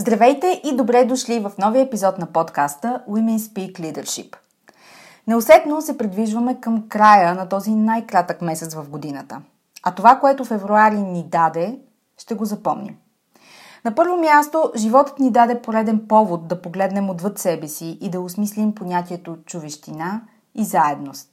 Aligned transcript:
Здравейте 0.00 0.60
и 0.64 0.76
добре 0.76 1.04
дошли 1.04 1.40
в 1.40 1.52
новия 1.58 1.82
епизод 1.82 2.18
на 2.18 2.26
подкаста 2.26 3.02
Women 3.08 3.38
Speak 3.38 3.80
Leadership. 3.80 4.36
Неусетно 5.26 5.82
се 5.82 5.98
придвижваме 5.98 6.60
към 6.60 6.88
края 6.88 7.34
на 7.34 7.48
този 7.48 7.70
най-кратък 7.70 8.42
месец 8.42 8.74
в 8.74 8.88
годината. 8.88 9.40
А 9.82 9.94
това, 9.94 10.18
което 10.20 10.44
февруари 10.44 10.96
ни 10.96 11.24
даде, 11.28 11.78
ще 12.18 12.34
го 12.34 12.44
запомним. 12.44 12.96
На 13.84 13.94
първо 13.94 14.16
място, 14.16 14.72
животът 14.76 15.18
ни 15.18 15.30
даде 15.30 15.62
пореден 15.62 16.08
повод 16.08 16.48
да 16.48 16.62
погледнем 16.62 17.10
отвъд 17.10 17.38
себе 17.38 17.68
си 17.68 17.98
и 18.00 18.10
да 18.10 18.20
осмислим 18.20 18.74
понятието 18.74 19.36
човещина 19.46 20.20
и 20.54 20.64
заедност. 20.64 21.29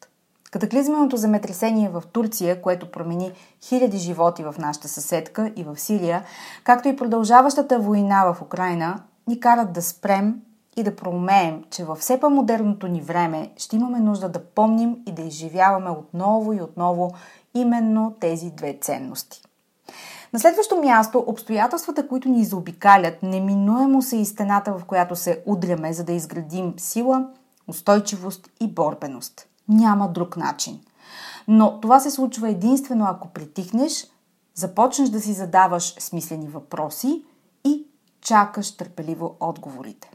Катаклизменото 0.52 1.17
земетресение 1.17 1.90
в 1.90 2.03
Турция, 2.12 2.62
което 2.62 2.92
промени 2.92 3.31
хиляди 3.64 3.98
животи 3.98 4.44
в 4.44 4.56
нашата 4.59 4.88
съседка 4.88 5.52
и 5.56 5.64
в 5.64 5.80
Сирия, 5.80 6.24
както 6.63 6.88
и 6.88 6.96
продължаващата 6.96 7.80
война 7.80 8.34
в 8.34 8.41
Украина, 8.41 9.03
ни 9.28 9.40
карат 9.40 9.74
да 9.74 9.81
спрем 9.81 10.35
и 10.78 10.84
да 10.84 10.96
проумеем, 10.96 11.63
че 11.69 11.85
във 11.85 11.97
все 11.97 12.19
по-модерното 12.19 12.88
ни 12.88 13.02
време 13.02 13.52
ще 13.58 13.75
имаме 13.75 14.00
нужда 14.00 14.30
да 14.30 14.46
помним 14.46 14.97
и 15.08 15.12
да 15.12 15.22
изживяваме 15.22 15.90
отново 15.90 16.53
и 16.53 16.62
отново 16.62 17.12
именно 17.53 18.16
тези 18.19 18.52
две 18.52 18.78
ценности. 18.81 19.41
На 20.34 20.40
следващо 20.40 20.75
място, 20.75 21.24
обстоятелствата, 21.28 22.08
които 22.08 22.29
ни 22.29 22.44
заобикалят, 22.44 23.24
неминуемо 23.24 24.02
са 24.02 24.16
и 24.16 24.25
стената, 24.25 24.74
в 24.74 24.85
която 24.85 25.16
се 25.16 25.44
удряме, 25.46 25.94
за 25.94 26.03
да 26.03 26.12
изградим 26.12 26.74
сила, 26.78 27.28
устойчивост 27.68 28.50
и 28.62 28.68
борбеност– 28.68 29.47
няма 29.69 30.07
друг 30.07 30.38
начин. 30.38 30.79
Но 31.47 31.79
това 31.79 32.00
се 32.00 32.11
случва 32.11 32.50
единствено 32.50 33.05
ако 33.09 33.28
притихнеш, 33.28 34.07
започнеш 34.55 35.09
да 35.09 35.22
си 35.22 35.33
задаваш 35.33 35.94
смислени 36.00 36.47
въпроси 36.47 37.25
и 37.66 37.88
чакаш 38.22 38.78
търпеливо 38.78 39.35
отговорите. 39.39 40.11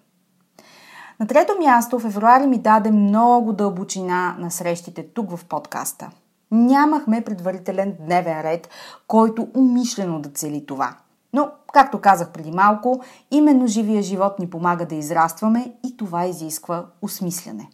На 1.20 1.26
трето 1.26 1.52
място, 1.58 1.98
февруари 1.98 2.46
ми 2.46 2.58
даде 2.58 2.90
много 2.90 3.52
дълбочина 3.52 4.36
на 4.38 4.50
срещите 4.50 5.08
тук 5.08 5.36
в 5.36 5.44
подкаста. 5.44 6.10
Нямахме 6.50 7.24
предварителен 7.24 7.96
дневен 8.00 8.40
ред, 8.40 8.68
който 9.06 9.48
умишлено 9.56 10.20
да 10.20 10.28
цели 10.28 10.66
това. 10.66 10.96
Но, 11.32 11.50
както 11.72 12.00
казах 12.00 12.32
преди 12.32 12.50
малко, 12.50 13.02
именно 13.30 13.66
живия 13.66 14.02
живот 14.02 14.38
ни 14.38 14.50
помага 14.50 14.86
да 14.86 14.94
израстваме 14.94 15.72
и 15.86 15.96
това 15.96 16.26
изисква 16.26 16.86
осмисляне. 17.02 17.68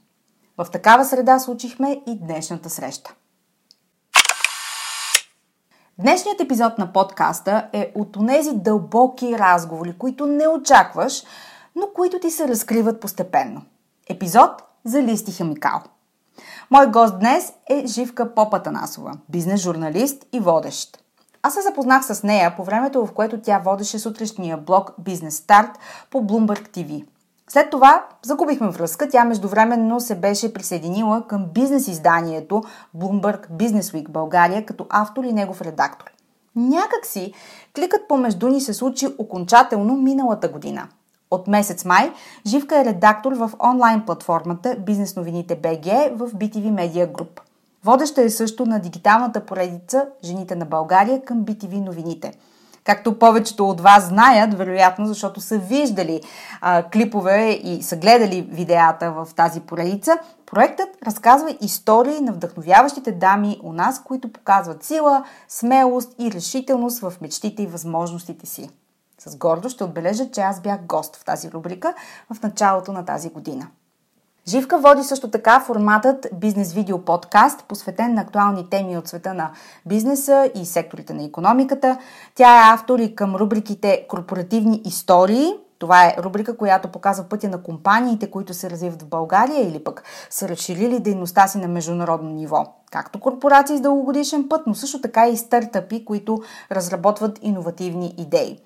В 0.59 0.71
такава 0.71 1.05
среда 1.05 1.39
случихме 1.39 2.03
и 2.07 2.19
днешната 2.19 2.71
среща. 2.71 3.15
Днешният 5.99 6.41
епизод 6.41 6.79
на 6.79 6.93
подкаста 6.93 7.69
е 7.73 7.93
от 7.95 8.17
онези 8.17 8.51
дълбоки 8.55 9.39
разговори, 9.39 9.99
които 9.99 10.27
не 10.27 10.49
очакваш, 10.49 11.23
но 11.77 11.89
които 11.95 12.21
ти 12.21 12.31
се 12.31 12.49
разкриват 12.49 13.01
постепенно. 13.01 13.63
Епизод 14.09 14.51
за 14.85 15.03
листи 15.03 15.33
химикал. 15.33 15.83
Мой 16.71 16.87
гост 16.87 17.19
днес 17.19 17.53
е 17.71 17.87
Живка 17.87 18.35
Попатанасова, 18.35 19.13
бизнес-журналист 19.29 20.27
и 20.33 20.41
водещ. 20.41 21.05
Аз 21.43 21.55
се 21.55 21.63
запознах 21.63 22.05
с 22.05 22.23
нея 22.23 22.57
по 22.57 22.65
времето, 22.65 23.07
в 23.07 23.13
което 23.13 23.41
тя 23.41 23.59
водеше 23.59 23.99
сутрешния 23.99 24.57
блог 24.57 24.91
Бизнес 24.99 25.37
Старт 25.37 25.79
по 26.11 26.19
Bloomberg 26.19 26.69
TV– 26.69 27.05
след 27.49 27.71
това 27.71 28.07
загубихме 28.23 28.69
връзка. 28.69 29.09
Тя 29.09 29.25
междувременно 29.25 30.01
се 30.01 30.15
беше 30.15 30.53
присъединила 30.53 31.27
към 31.27 31.47
бизнес 31.55 31.89
изданието 31.89 32.63
Bloomberg 32.97 33.51
Business 33.51 33.81
Week 33.81 34.09
България 34.09 34.67
като 34.67 34.87
автор 34.91 35.25
и 35.25 35.33
негов 35.33 35.61
редактор. 35.61 36.13
Някак 36.57 37.07
си 37.07 37.33
кликът 37.77 38.09
помежду 38.09 38.49
ни 38.49 38.61
се 38.61 38.75
случи 38.75 39.07
окончателно 39.19 39.97
миналата 39.97 40.49
година. 40.49 40.89
От 41.31 41.49
месец 41.49 41.85
май 41.85 42.13
Живка 42.47 42.81
е 42.81 42.85
редактор 42.85 43.33
в 43.33 43.51
онлайн 43.65 44.03
платформата 44.07 44.77
Бизнес 44.87 45.17
новините 45.17 45.57
БГ 45.57 45.85
в 46.19 46.31
BTV 46.35 46.73
Media 46.73 47.13
Group. 47.13 47.41
Водеща 47.85 48.23
е 48.23 48.31
също 48.31 48.67
на 48.67 48.79
дигиталната 48.79 49.47
поредица 49.47 50.07
Жените 50.25 50.55
на 50.55 50.65
България 50.65 51.25
към 51.25 51.45
BTV 51.45 51.85
новините– 51.85 52.33
Както 52.89 53.19
повечето 53.19 53.69
от 53.69 53.81
вас 53.81 54.09
знаят, 54.09 54.55
вероятно, 54.55 55.07
защото 55.07 55.41
са 55.41 55.59
виждали 55.59 56.21
а, 56.61 56.83
клипове 56.83 57.61
и 57.65 57.83
са 57.83 57.97
гледали 57.97 58.49
видеята 58.51 59.13
в 59.13 59.29
тази 59.37 59.61
поредица, 59.61 60.19
проектът 60.47 60.89
разказва 61.03 61.57
истории 61.61 62.21
на 62.21 62.33
вдъхновяващите 62.33 63.13
дами 63.13 63.61
у 63.63 63.73
нас, 63.73 64.03
които 64.03 64.33
показват 64.33 64.85
сила, 64.85 65.25
смелост 65.49 66.15
и 66.19 66.33
решителност 66.33 67.01
в 67.01 67.13
мечтите 67.21 67.63
и 67.63 67.67
възможностите 67.67 68.47
си. 68.47 68.71
С 69.19 69.37
гордост 69.37 69.75
ще 69.75 69.85
отбележа, 69.85 70.31
че 70.31 70.41
аз 70.41 70.61
бях 70.61 70.87
гост 70.87 71.17
в 71.17 71.25
тази 71.25 71.51
рубрика 71.51 71.95
в 72.35 72.43
началото 72.43 72.93
на 72.93 73.05
тази 73.05 73.31
година. 73.31 73.69
Живка 74.49 74.79
води 74.79 75.03
също 75.03 75.31
така 75.31 75.61
форматът 75.61 76.27
Бизнес 76.35 76.73
Видео 76.73 76.99
Подкаст, 76.99 77.65
посветен 77.65 78.15
на 78.15 78.21
актуални 78.21 78.71
теми 78.71 78.99
от 78.99 79.09
света 79.09 79.35
на 79.35 79.51
бизнеса 79.87 80.51
и 80.55 80.67
секторите 80.67 81.15
на 81.15 81.25
економиката. 81.25 81.99
Тя 82.35 82.57
е 82.57 82.75
автор 82.75 82.99
и 82.99 83.15
към 83.15 83.37
рубриките 83.37 84.07
Корпоративни 84.09 84.83
истории. 84.85 85.53
Това 85.79 86.05
е 86.07 86.17
рубрика, 86.19 86.57
която 86.57 86.89
показва 86.89 87.25
пътя 87.25 87.49
на 87.49 87.63
компаниите, 87.63 88.31
които 88.31 88.55
се 88.55 88.71
развиват 88.71 89.03
в 89.03 89.09
България 89.09 89.69
или 89.69 89.85
пък 89.85 90.03
са 90.31 90.49
разширили 90.49 91.01
дейността 91.01 91.47
си 91.47 91.59
на 91.59 91.69
международно 91.69 92.31
ниво. 92.31 92.67
Както 92.91 93.21
корпорации 93.21 93.77
с 93.77 93.81
дългогодишен 93.81 94.49
път, 94.49 94.63
но 94.67 94.75
също 94.75 95.01
така 95.01 95.29
и 95.29 95.37
стартъпи, 95.37 96.05
които 96.05 96.43
разработват 96.73 97.39
иновативни 97.43 98.15
идеи. 98.19 98.59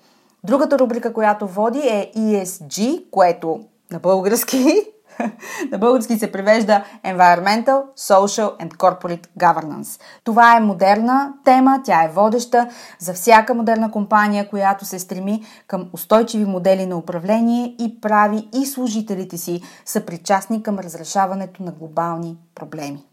Другата 0.43 0.79
рубрика, 0.79 1.13
която 1.13 1.47
води 1.47 1.79
е 1.79 2.11
ESG, 2.17 3.03
което 3.11 3.59
на 3.91 3.99
български 3.99 4.81
На 5.71 5.77
български 5.77 6.19
се 6.19 6.31
превежда 6.31 6.83
Environmental, 7.05 7.83
Social 7.97 8.57
and 8.57 8.73
Corporate 8.73 9.27
Governance. 9.39 10.01
Това 10.23 10.57
е 10.57 10.59
модерна 10.59 11.33
тема, 11.45 11.81
тя 11.85 12.03
е 12.03 12.11
водеща 12.13 12.69
за 12.99 13.13
всяка 13.13 13.53
модерна 13.53 13.91
компания, 13.91 14.49
която 14.49 14.85
се 14.85 14.99
стреми 14.99 15.43
към 15.67 15.89
устойчиви 15.93 16.45
модели 16.45 16.85
на 16.85 16.97
управление 16.97 17.75
и 17.79 18.01
прави 18.01 18.49
и 18.53 18.65
служителите 18.65 19.37
си 19.37 19.61
съпричастни 19.85 20.63
към 20.63 20.79
разрешаването 20.79 21.63
на 21.63 21.71
глобални 21.71 22.37
проблеми. 22.55 23.03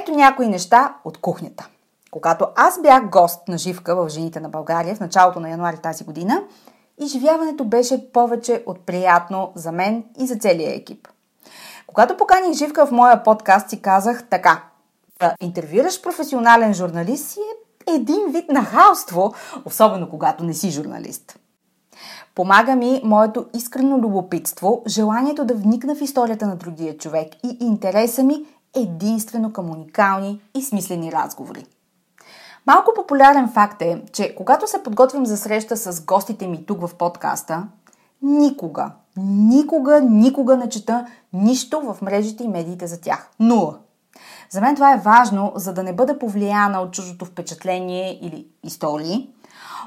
Ето 0.00 0.12
някои 0.12 0.48
неща 0.48 0.94
от 1.04 1.18
кухнята. 1.18 1.68
Когато 2.10 2.46
аз 2.56 2.82
бях 2.82 3.10
гост 3.10 3.48
на 3.48 3.58
живка 3.58 3.96
в 3.96 4.08
Жените 4.08 4.40
на 4.40 4.48
България 4.48 4.94
в 4.94 5.00
началото 5.00 5.40
на 5.40 5.50
януари 5.50 5.76
тази 5.76 6.04
година, 6.04 6.42
изживяването 6.98 7.64
беше 7.64 8.12
повече 8.12 8.62
от 8.66 8.80
приятно 8.80 9.52
за 9.54 9.72
мен 9.72 10.04
и 10.18 10.26
за 10.26 10.36
целия 10.36 10.74
екип. 10.74 11.08
Когато 11.86 12.16
поканих 12.16 12.58
Живка 12.58 12.86
в 12.86 12.92
моя 12.92 13.22
подкаст, 13.22 13.70
си 13.70 13.82
казах 13.82 14.28
така. 14.28 14.64
Да 15.20 15.34
интервюираш 15.40 16.02
професионален 16.02 16.74
журналист 16.74 17.28
си 17.28 17.40
е 17.40 17.94
един 17.94 18.20
вид 18.28 18.50
нахалство, 18.50 19.34
особено 19.64 20.10
когато 20.10 20.44
не 20.44 20.54
си 20.54 20.70
журналист. 20.70 21.38
Помага 22.34 22.76
ми 22.76 23.00
моето 23.04 23.46
искрено 23.54 23.98
любопитство, 23.98 24.82
желанието 24.86 25.44
да 25.44 25.54
вникна 25.54 25.94
в 25.94 26.00
историята 26.00 26.46
на 26.46 26.56
другия 26.56 26.98
човек 26.98 27.28
и 27.44 27.56
интереса 27.60 28.22
ми 28.22 28.44
единствено 28.76 29.52
към 29.52 29.70
уникални 29.70 30.40
и 30.54 30.62
смислени 30.62 31.12
разговори. 31.12 31.66
Малко 32.66 32.92
популярен 32.96 33.48
факт 33.48 33.82
е, 33.82 34.02
че 34.12 34.34
когато 34.34 34.66
се 34.66 34.82
подготвим 34.82 35.26
за 35.26 35.36
среща 35.36 35.76
с 35.76 36.04
гостите 36.04 36.46
ми 36.46 36.66
тук 36.66 36.86
в 36.86 36.94
подкаста, 36.94 37.66
никога, 38.22 38.90
никога, 39.16 40.00
никога 40.00 40.56
не 40.56 40.68
чета 40.68 41.06
нищо 41.32 41.80
в 41.80 42.02
мрежите 42.02 42.44
и 42.44 42.48
медиите 42.48 42.86
за 42.86 43.00
тях. 43.00 43.28
Нула. 43.40 43.78
За 44.50 44.60
мен 44.60 44.74
това 44.74 44.94
е 44.94 45.00
важно, 45.04 45.52
за 45.54 45.72
да 45.72 45.82
не 45.82 45.92
бъда 45.92 46.18
повлияна 46.18 46.80
от 46.80 46.92
чуждото 46.92 47.24
впечатление 47.24 48.18
или 48.22 48.46
истории. 48.64 49.30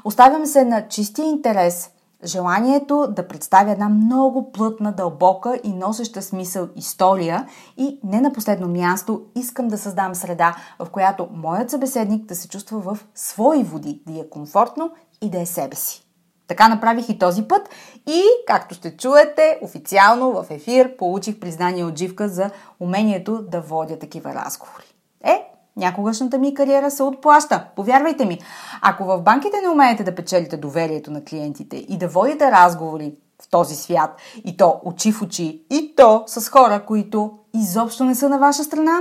Оставям 0.04 0.46
се 0.46 0.64
на 0.64 0.88
чистия 0.88 1.26
интерес, 1.26 1.90
желанието 2.26 3.06
да 3.10 3.28
представя 3.28 3.72
една 3.72 3.88
много 3.88 4.52
плътна, 4.52 4.92
дълбока 4.92 5.60
и 5.64 5.72
носеща 5.72 6.22
смисъл 6.22 6.68
история 6.76 7.46
и 7.76 8.00
не 8.04 8.20
на 8.20 8.32
последно 8.32 8.68
място 8.68 9.22
искам 9.34 9.68
да 9.68 9.78
създам 9.78 10.14
среда, 10.14 10.56
в 10.78 10.90
която 10.90 11.28
моят 11.32 11.70
събеседник 11.70 12.24
да 12.24 12.34
се 12.34 12.48
чувства 12.48 12.78
в 12.80 12.98
свои 13.14 13.62
води, 13.62 14.02
да 14.06 14.20
е 14.20 14.28
комфортно 14.30 14.90
и 15.22 15.30
да 15.30 15.40
е 15.40 15.46
себе 15.46 15.76
си. 15.76 16.06
Така 16.46 16.68
направих 16.68 17.08
и 17.08 17.18
този 17.18 17.42
път 17.42 17.68
и, 18.06 18.22
както 18.46 18.74
ще 18.74 18.96
чуете, 18.96 19.58
официално 19.62 20.32
в 20.32 20.46
ефир 20.50 20.96
получих 20.96 21.40
признание 21.40 21.84
от 21.84 21.98
Живка 21.98 22.28
за 22.28 22.50
умението 22.80 23.42
да 23.42 23.60
водя 23.60 23.98
такива 23.98 24.34
разговори. 24.34 24.94
Е, 25.24 25.55
някогашната 25.76 26.38
ми 26.38 26.54
кариера 26.54 26.90
се 26.90 27.02
отплаща. 27.02 27.66
Повярвайте 27.76 28.24
ми, 28.24 28.38
ако 28.82 29.04
в 29.04 29.22
банките 29.22 29.60
не 29.62 29.68
умеете 29.68 30.04
да 30.04 30.14
печелите 30.14 30.56
доверието 30.56 31.10
на 31.10 31.24
клиентите 31.24 31.76
и 31.76 31.98
да 31.98 32.08
водите 32.08 32.50
разговори 32.50 33.14
в 33.42 33.48
този 33.50 33.76
свят, 33.76 34.16
и 34.44 34.56
то 34.56 34.80
очи 34.84 35.12
в 35.12 35.22
очи, 35.22 35.64
и 35.70 35.94
то 35.96 36.24
с 36.26 36.50
хора, 36.50 36.84
които 36.86 37.38
изобщо 37.54 38.04
не 38.04 38.14
са 38.14 38.28
на 38.28 38.38
ваша 38.38 38.64
страна, 38.64 39.00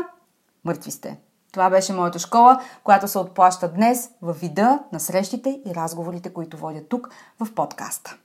мъртви 0.65 0.91
сте. 0.91 1.19
Това 1.51 1.69
беше 1.69 1.93
моята 1.93 2.19
школа, 2.19 2.61
която 2.83 3.07
се 3.07 3.19
отплаща 3.19 3.67
днес 3.71 4.09
в 4.21 4.33
вида 4.33 4.79
на 4.93 4.99
срещите 4.99 5.61
и 5.65 5.75
разговорите, 5.75 6.33
които 6.33 6.57
водя 6.57 6.81
тук 6.89 7.09
в 7.39 7.53
подкаста. 7.53 8.17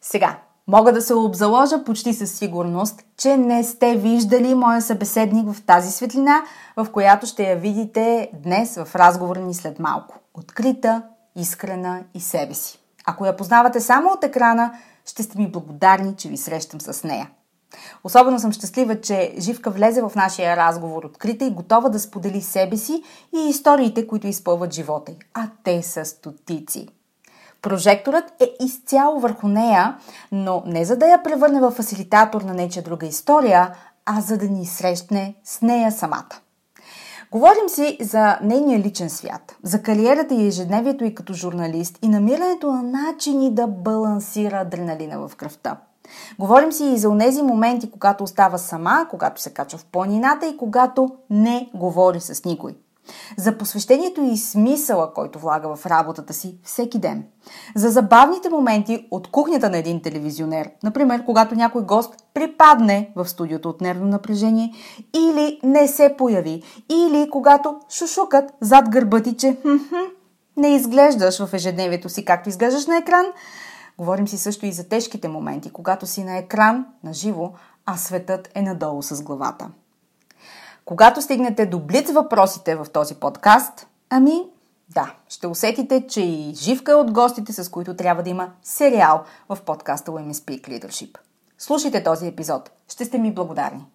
Сега, 0.00 0.38
мога 0.70 0.92
да 0.92 1.02
се 1.02 1.14
обзаложа 1.14 1.84
почти 1.84 2.14
със 2.14 2.32
сигурност, 2.32 3.02
че 3.16 3.36
не 3.36 3.64
сте 3.64 3.96
виждали 3.96 4.54
моя 4.54 4.82
събеседник 4.82 5.52
в 5.52 5.62
тази 5.62 5.92
светлина, 5.92 6.42
в 6.76 6.86
която 6.92 7.26
ще 7.26 7.42
я 7.42 7.56
видите 7.56 8.30
днес 8.42 8.76
в 8.76 8.94
разговора 8.94 9.40
ни 9.40 9.54
след 9.54 9.78
малко. 9.78 10.18
Открита, 10.34 11.02
искрена 11.36 12.00
и 12.14 12.20
себе 12.20 12.54
си. 12.54 12.78
Ако 13.06 13.26
я 13.26 13.36
познавате 13.36 13.80
само 13.80 14.10
от 14.10 14.24
екрана, 14.24 14.72
ще 15.06 15.22
сте 15.22 15.38
ми 15.38 15.50
благодарни, 15.50 16.16
че 16.16 16.28
ви 16.28 16.36
срещам 16.36 16.80
с 16.80 17.04
нея. 17.04 17.30
Особено 18.04 18.38
съм 18.38 18.52
щастлива, 18.52 19.00
че 19.00 19.34
Живка 19.38 19.70
влезе 19.70 20.02
в 20.02 20.12
нашия 20.16 20.56
разговор 20.56 21.04
открита 21.04 21.44
и 21.44 21.50
готова 21.50 21.88
да 21.88 22.00
сподели 22.00 22.42
себе 22.42 22.76
си 22.76 23.02
и 23.36 23.48
историите, 23.48 24.06
които 24.06 24.26
изпълват 24.26 24.74
живота 24.74 25.12
й. 25.12 25.16
А 25.34 25.48
те 25.64 25.82
са 25.82 26.04
стотици. 26.04 26.88
Прожекторът 27.62 28.24
е 28.40 28.64
изцяло 28.64 29.20
върху 29.20 29.48
нея, 29.48 29.96
но 30.32 30.62
не 30.66 30.84
за 30.84 30.96
да 30.96 31.06
я 31.06 31.22
превърне 31.22 31.60
в 31.60 31.70
фасилитатор 31.70 32.42
на 32.42 32.54
нечия 32.54 32.82
друга 32.82 33.06
история, 33.06 33.74
а 34.06 34.20
за 34.20 34.38
да 34.38 34.48
ни 34.48 34.66
срещне 34.66 35.34
с 35.44 35.62
нея 35.62 35.92
самата. 35.92 36.40
Говорим 37.30 37.68
си 37.68 37.98
за 38.00 38.38
нейния 38.42 38.78
личен 38.78 39.10
свят, 39.10 39.56
за 39.62 39.82
кариерата 39.82 40.34
и 40.34 40.46
ежедневието 40.46 41.04
и 41.04 41.14
като 41.14 41.34
журналист 41.34 41.98
и 42.02 42.08
намирането 42.08 42.72
на 42.72 42.82
начини 42.82 43.54
да 43.54 43.66
балансира 43.66 44.56
адреналина 44.56 45.28
в 45.28 45.36
кръвта– 45.36 45.76
Говорим 46.38 46.72
си 46.72 46.84
и 46.84 46.98
за 46.98 47.18
тези 47.18 47.42
моменти, 47.42 47.90
когато 47.90 48.24
остава 48.24 48.58
сама, 48.58 49.06
когато 49.10 49.42
се 49.42 49.54
качва 49.54 49.78
в 49.78 49.84
планината 49.84 50.46
и 50.46 50.56
когато 50.56 51.10
не 51.30 51.70
говори 51.74 52.20
с 52.20 52.44
никой. 52.44 52.76
За 53.36 53.58
посвещението 53.58 54.22
и 54.22 54.36
смисъла, 54.36 55.14
който 55.14 55.38
влага 55.38 55.76
в 55.76 55.86
работата 55.86 56.34
си 56.34 56.58
всеки 56.64 56.98
ден. 56.98 57.24
За 57.76 57.90
забавните 57.90 58.50
моменти 58.50 59.08
от 59.10 59.30
кухнята 59.30 59.70
на 59.70 59.78
един 59.78 60.02
телевизионер. 60.02 60.70
Например, 60.82 61.24
когато 61.24 61.54
някой 61.54 61.82
гост 61.82 62.14
припадне 62.34 63.12
в 63.16 63.28
студиото 63.28 63.68
от 63.68 63.80
нервно 63.80 64.06
напрежение 64.06 64.72
или 65.16 65.60
не 65.62 65.88
се 65.88 66.14
появи. 66.18 66.62
Или 66.88 67.30
когато 67.30 67.80
шушукат 67.90 68.52
зад 68.60 68.88
гърба 68.88 69.20
ти, 69.20 69.36
че 69.36 69.56
не 70.56 70.74
изглеждаш 70.74 71.44
в 71.44 71.54
ежедневието 71.54 72.08
си 72.08 72.24
както 72.24 72.48
изглеждаш 72.48 72.86
на 72.86 72.96
екран, 72.96 73.26
Говорим 74.00 74.28
си 74.28 74.38
също 74.38 74.66
и 74.66 74.72
за 74.72 74.88
тежките 74.88 75.28
моменти, 75.28 75.70
когато 75.70 76.06
си 76.06 76.24
на 76.24 76.36
екран, 76.36 76.86
на 77.04 77.12
живо, 77.12 77.52
а 77.86 77.96
светът 77.96 78.50
е 78.54 78.62
надолу 78.62 79.02
с 79.02 79.22
главата. 79.22 79.70
Когато 80.90 81.22
стигнете 81.22 81.66
до 81.66 81.78
блиц 81.78 82.10
въпросите 82.10 82.74
в 82.74 82.86
този 82.92 83.14
подкаст, 83.14 83.86
ами 84.08 84.32
да, 84.94 85.14
ще 85.28 85.46
усетите, 85.46 86.06
че 86.06 86.20
и 86.20 86.54
Живка 86.54 86.92
е 86.92 86.94
от 86.94 87.12
гостите, 87.12 87.52
с 87.52 87.70
които 87.70 87.96
трябва 87.96 88.22
да 88.22 88.30
има 88.30 88.50
сериал 88.62 89.24
в 89.48 89.58
подкаста 89.66 90.10
Women 90.10 90.32
Speak 90.32 90.68
Leadership. 90.68 91.18
Слушайте 91.58 92.02
този 92.02 92.26
епизод. 92.26 92.70
Ще 92.88 93.04
сте 93.04 93.18
ми 93.18 93.34
благодарни. 93.34 93.86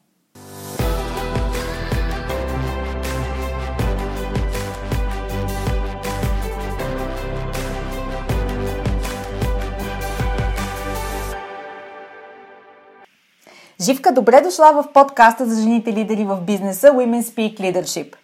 Живка, 13.85 14.11
добре 14.11 14.41
дошла 14.41 14.71
в 14.73 14.93
подкаста 14.93 15.45
за 15.45 15.61
жените 15.61 15.93
лидери 15.93 16.23
в 16.25 16.37
бизнеса 16.41 16.87
Women 16.87 17.21
Speak 17.21 17.53
Leadership. 17.59 18.15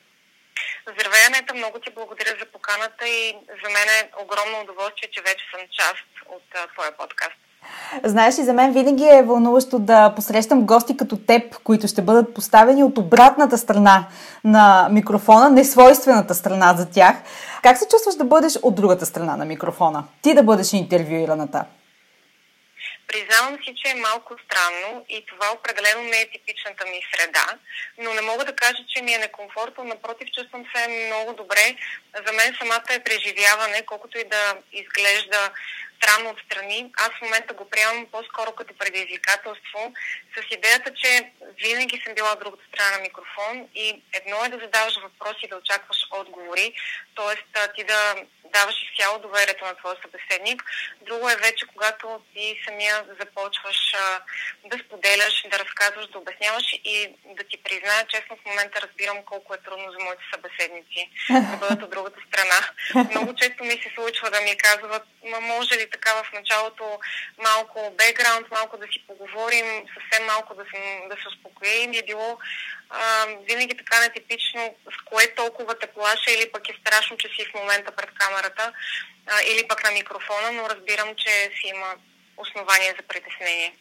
Здравей, 0.94 1.22
Анета, 1.27 1.53
много 1.53 1.80
ти 1.80 1.89
благодаря 1.96 2.34
за 2.39 2.46
поканата 2.53 3.08
и 3.08 3.36
за 3.63 3.70
мен 3.75 3.88
е 3.98 4.10
огромно 4.24 4.56
удоволствие, 4.63 5.10
че 5.12 5.22
вече 5.22 5.44
съм 5.51 5.62
част 5.80 6.06
от 6.36 6.44
а, 6.56 6.68
твоя 6.74 6.91
подкаст. 6.91 7.38
Знаеш 8.03 8.39
ли, 8.39 8.44
за 8.44 8.53
мен 8.53 8.74
винаги 8.74 9.06
е 9.06 9.24
вълнуващо 9.24 9.80
да 9.80 10.13
посрещам 10.15 10.65
гости 10.65 10.98
като 10.98 11.18
теб, 11.18 11.58
които 11.63 11.88
ще 11.88 12.01
бъдат 12.01 12.34
поставени 12.34 12.84
от 12.84 12.98
обратната 12.98 13.58
страна 13.58 14.08
на 14.44 14.88
микрофона, 14.91 15.50
несвойствената 15.50 16.36
страна 16.36 16.74
за 16.77 16.89
тях. 16.89 17.15
Как 17.63 17.77
се 17.77 17.88
чувстваш 17.88 18.15
да 18.15 18.24
бъдеш 18.24 18.56
от 18.63 18.75
другата 18.75 19.06
страна 19.06 19.38
на 19.38 19.46
микрофона? 19.46 20.03
Ти 20.22 20.34
да 20.34 20.44
бъдеш 20.44 20.74
интервюираната? 20.74 21.65
Признавам 23.12 23.58
си, 23.63 23.75
че 23.75 23.91
е 23.91 23.96
малко 23.96 24.36
странно 24.46 25.06
и 25.10 25.25
това 25.25 25.51
определено 25.51 26.01
не 26.03 26.22
е 26.22 26.30
типичната 26.30 26.86
ми 26.86 27.01
среда, 27.13 27.46
но 27.98 28.13
не 28.13 28.22
мога 28.22 28.46
да 28.46 28.56
кажа, 28.56 28.84
че 28.88 29.01
ми 29.01 29.13
е 29.13 29.18
некомфортно. 29.18 29.84
Напротив, 29.84 30.27
чувствам 30.36 30.65
се 30.75 30.88
много 30.88 31.34
добре. 31.34 31.75
За 32.25 32.34
мен 32.34 32.56
самата 32.60 32.89
е 32.89 33.03
преживяване, 33.03 33.86
колкото 33.86 34.18
и 34.18 34.24
да 34.24 34.58
изглежда 34.72 35.51
странно 35.98 36.30
отстрани. 36.30 36.91
Аз 36.98 37.10
в 37.10 37.22
момента 37.22 37.53
го 37.53 37.70
приемам 37.70 38.08
по-скоро 38.12 38.51
като 38.51 38.77
предизвикателство, 38.77 39.94
с 40.36 40.56
идеята, 40.56 40.94
че 40.94 41.32
винаги 41.63 42.01
съм 42.03 42.15
била 42.15 42.32
от 42.32 42.39
другата 42.39 42.63
страна 42.74 42.98
на 42.98 43.01
микрофон 43.01 43.68
и 43.75 44.01
едно 44.13 44.46
е 44.46 44.50
да 44.50 44.60
задаваш 44.60 44.96
въпроси 45.03 45.46
и 45.46 45.48
да 45.48 45.58
очакваш 45.58 45.98
отговори, 46.12 46.74
т.е. 47.15 47.68
ти 47.75 47.84
да 47.84 48.15
даваш 48.53 48.75
изцяло 48.84 49.20
доверието 49.20 49.65
на 49.65 49.75
твоя 49.75 49.98
събеседник. 50.01 50.63
Друго 51.01 51.29
е 51.29 51.36
вече, 51.36 51.67
когато 51.74 52.22
ти 52.34 52.62
самия 52.65 52.96
започваш 53.20 53.79
а, 53.93 54.22
да 54.65 54.77
споделяш, 54.84 55.43
да 55.51 55.60
разказваш, 55.60 56.08
да 56.08 56.17
обясняваш 56.17 56.65
и 56.74 57.15
да 57.25 57.43
ти 57.43 57.58
призная, 57.63 58.08
честно 58.08 58.36
в 58.36 58.46
момента 58.46 58.81
разбирам 58.81 59.24
колко 59.25 59.53
е 59.53 59.63
трудно 59.65 59.91
за 59.91 60.00
моите 60.05 60.24
събеседници 60.34 61.10
да 61.29 61.58
бъдат 61.58 61.84
от 61.84 61.89
другата 61.89 62.20
страна. 62.27 62.60
Много 63.12 63.36
често 63.36 63.63
ми 63.63 63.72
се 63.72 63.89
случва 63.96 64.31
да 64.31 64.41
ми 64.41 64.58
казват, 64.58 65.03
ма 65.25 65.39
може 65.39 65.75
ли 65.75 65.89
така 65.89 66.12
в 66.24 66.34
началото 66.34 67.00
малко 67.38 67.93
бекграунд, 67.98 68.51
малко 68.51 68.77
да 68.77 68.88
си 68.88 69.03
поговорим, 69.08 69.67
съвсем 69.93 70.25
малко 70.25 70.53
да, 70.55 70.63
съм, 70.72 71.10
да 71.10 71.15
се 71.15 71.27
успокоим. 71.27 71.93
И 71.93 71.98
е 71.98 72.03
било 72.03 72.39
а, 72.91 73.25
винаги 73.50 73.77
така 73.77 74.00
нетипично, 74.00 74.62
с 74.95 74.98
кое 75.10 75.25
толкова 75.36 75.79
те 75.79 75.88
плаша 75.88 76.31
или 76.31 76.51
пък 76.51 76.69
е 76.69 76.79
страшно, 76.81 77.17
че 77.17 77.27
си 77.27 77.45
в 77.45 77.53
момента 77.60 77.91
пред 77.91 78.10
камерата 78.19 78.74
а, 79.27 79.33
или 79.51 79.67
пък 79.67 79.83
на 79.83 79.91
микрофона, 79.91 80.51
но 80.51 80.69
разбирам, 80.69 81.10
че 81.17 81.31
си 81.57 81.67
има 81.75 81.89
основания 82.38 82.93
за 82.98 83.03
притеснение. 83.07 83.74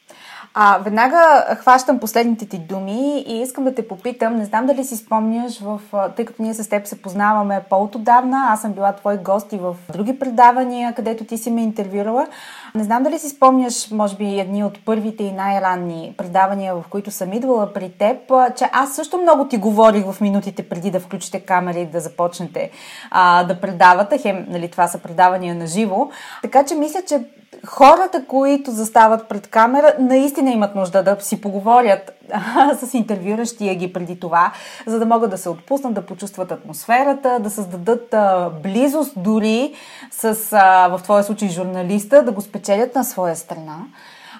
А, 0.54 0.78
веднага 0.78 1.46
хващам 1.60 2.00
последните 2.00 2.48
ти 2.48 2.58
думи 2.58 3.24
и 3.26 3.42
искам 3.42 3.64
да 3.64 3.74
те 3.74 3.88
попитам, 3.88 4.36
не 4.36 4.44
знам 4.44 4.66
дали 4.66 4.84
си 4.84 4.96
спомняш, 4.96 5.60
в, 5.60 5.80
тъй 6.16 6.24
като 6.24 6.42
ние 6.42 6.54
с 6.54 6.68
теб 6.68 6.86
се 6.86 7.02
познаваме 7.02 7.62
по-отдавна, 7.70 8.46
аз 8.50 8.60
съм 8.60 8.72
била 8.72 8.96
твой 8.96 9.16
гост 9.16 9.52
и 9.52 9.56
в 9.56 9.76
други 9.92 10.18
предавания, 10.18 10.94
където 10.94 11.24
ти 11.24 11.38
си 11.38 11.50
ме 11.50 11.62
интервюрала. 11.62 12.26
Не 12.74 12.84
знам 12.84 13.02
дали 13.02 13.18
си 13.18 13.28
спомняш, 13.28 13.90
може 13.90 14.16
би, 14.16 14.40
едни 14.40 14.64
от 14.64 14.84
първите 14.84 15.24
и 15.24 15.32
най-ранни 15.32 16.14
предавания, 16.16 16.74
в 16.74 16.84
които 16.90 17.10
съм 17.10 17.32
идвала 17.32 17.72
при 17.72 17.92
теб, 17.92 18.16
че 18.56 18.68
аз 18.72 18.94
също 18.94 19.18
много 19.18 19.48
ти 19.48 19.56
говорих 19.56 20.04
в 20.12 20.20
минутите 20.20 20.68
преди 20.68 20.90
да 20.90 21.00
включите 21.00 21.40
камери 21.40 21.80
и 21.80 21.86
да 21.86 22.00
започнете 22.00 22.70
а, 23.10 23.44
да 23.44 23.60
предавате. 23.60 24.18
Хем, 24.18 24.46
нали, 24.48 24.68
това 24.68 24.86
са 24.86 24.98
предавания 24.98 25.54
на 25.54 25.66
живо. 25.66 26.08
Така 26.42 26.64
че 26.64 26.74
мисля, 26.74 27.02
че 27.08 27.20
хората, 27.66 28.24
които 28.26 28.70
застават 28.70 29.28
пред 29.28 29.46
камера, 29.46 29.94
наистина 29.98 30.50
имат 30.50 30.74
нужда 30.74 31.02
да 31.02 31.16
си 31.20 31.40
поговорят 31.40 32.19
с 32.82 32.94
интервюращия 32.94 33.74
ги 33.74 33.92
преди 33.92 34.20
това, 34.20 34.52
за 34.86 34.98
да 34.98 35.06
могат 35.06 35.30
да 35.30 35.38
се 35.38 35.48
отпуснат, 35.48 35.94
да 35.94 36.06
почувстват 36.06 36.52
атмосферата, 36.52 37.38
да 37.40 37.50
създадат 37.50 38.14
а, 38.14 38.50
близост 38.62 39.12
дори 39.16 39.74
с, 40.10 40.36
а, 40.52 40.88
в 40.88 41.02
твоя 41.02 41.24
случай, 41.24 41.48
журналиста, 41.48 42.22
да 42.22 42.32
го 42.32 42.40
спечелят 42.40 42.94
на 42.94 43.04
своя 43.04 43.36
страна 43.36 43.76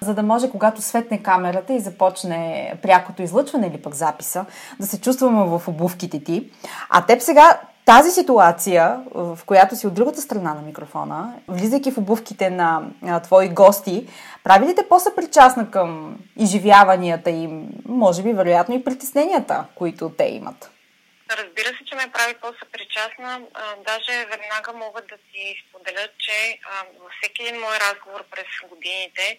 за 0.03 0.15
да 0.15 0.23
може, 0.23 0.51
когато 0.51 0.83
светне 0.83 1.23
камерата 1.23 1.73
и 1.73 1.81
започне 1.81 2.73
прякото 2.83 3.23
излъчване 3.23 3.67
или 3.67 3.83
пък 3.83 3.95
записа, 3.95 4.45
да 4.81 4.87
се 4.87 5.01
чувстваме 5.01 5.45
в 5.45 5.69
обувките 5.69 6.25
ти. 6.25 6.51
А 6.91 7.07
теб 7.07 7.23
сега 7.23 7.61
тази 7.91 8.11
ситуация, 8.11 9.01
в 9.15 9.39
която 9.47 9.77
си 9.77 9.87
от 9.87 9.95
другата 9.95 10.21
страна 10.21 10.55
на 10.55 10.63
микрофона, 10.63 11.35
влизайки 11.49 11.91
в 11.91 11.99
обувките 11.99 12.51
на, 12.51 12.83
твои 13.25 13.49
гости, 13.49 14.07
прави 14.45 14.67
ли 14.67 14.75
те 14.75 14.89
по-съпричастна 14.89 15.71
към 15.71 16.19
изживяванията 16.37 17.31
им, 17.31 17.69
може 17.89 18.23
би, 18.23 18.33
вероятно 18.33 18.75
и 18.75 18.85
притесненията, 18.85 19.65
които 19.75 20.13
те 20.19 20.25
имат? 20.25 20.71
Разбира 21.31 21.69
се, 21.69 21.85
че 21.89 21.95
ме 21.95 22.13
прави 22.13 22.35
по-съпричастна. 22.43 23.41
даже 23.91 24.15
веднага 24.33 24.73
мога 24.73 25.01
да 25.01 25.17
ти 25.29 25.43
споделя, 25.63 26.07
че 26.19 26.59
във 27.03 27.13
всеки 27.17 27.43
един 27.43 27.61
мой 27.61 27.77
разговор 27.87 28.25
през 28.31 28.51
годините 28.71 29.39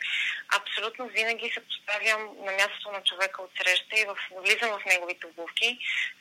абсолютно 0.59 1.07
винаги 1.07 1.51
се 1.53 1.61
поставям 1.69 2.21
на 2.45 2.51
мястото 2.51 2.91
на 2.95 3.01
човека 3.09 3.41
от 3.41 3.51
среща 3.57 3.93
и 3.95 4.05
влизам 4.43 4.69
в 4.69 4.85
неговите 4.85 5.27
обувки 5.27 5.69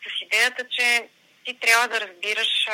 с 0.03 0.23
идеята, 0.27 0.63
че 0.77 1.09
ти 1.45 1.59
трябва 1.61 1.89
да 1.89 2.01
разбираш 2.01 2.67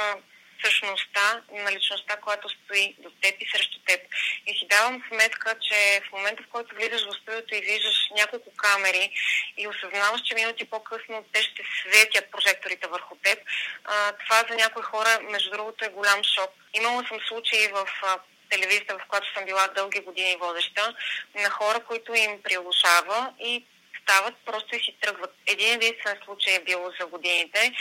същността 0.65 1.43
на 1.53 1.73
личността, 1.73 2.17
която 2.17 2.49
стои 2.49 2.97
до 2.99 3.11
теб 3.23 3.35
и 3.41 3.51
срещу 3.51 3.79
теб. 3.87 4.01
И 4.47 4.59
си 4.59 4.67
давам 4.71 5.03
сметка, 5.09 5.57
че 5.61 6.01
в 6.09 6.13
момента, 6.13 6.43
в 6.43 6.53
който 6.53 6.75
влизаш 6.75 7.05
в 7.05 7.17
студиото 7.23 7.55
и 7.55 7.61
виждаш 7.61 8.09
няколко 8.17 8.51
камери 8.57 9.11
и 9.57 9.69
осъзнаваш, 9.69 10.21
че 10.23 10.35
минути 10.35 10.65
по-късно 10.65 11.25
те 11.33 11.43
ще 11.43 11.63
светят 11.81 12.31
прожекторите 12.31 12.87
върху 12.87 13.17
теб, 13.17 13.39
а, 13.85 14.13
това 14.13 14.45
за 14.49 14.55
някои 14.57 14.83
хора, 14.83 15.19
между 15.23 15.51
другото, 15.51 15.85
е 15.85 15.89
голям 15.89 16.25
шок. 16.25 16.51
Имала 16.75 17.05
съм 17.09 17.19
случаи 17.29 17.69
в 17.69 17.89
а, 18.03 18.19
телевизията, 18.51 18.99
в 18.99 19.07
която 19.09 19.35
съм 19.35 19.45
била 19.45 19.69
дълги 19.69 20.01
години 20.01 20.37
водеща, 20.37 20.95
на 21.35 21.51
хора, 21.51 21.81
които 21.85 22.15
им 22.15 22.43
приглушава 22.43 23.33
и 23.41 23.67
стават, 24.07 24.35
просто 24.45 24.77
и 24.77 24.79
си 24.79 24.97
тръгват. 25.01 25.35
Един 25.47 25.73
единствен 25.73 26.19
случай 26.25 26.55
е 26.55 26.65
било 26.65 26.91
за 27.01 27.07
годините. 27.07 27.73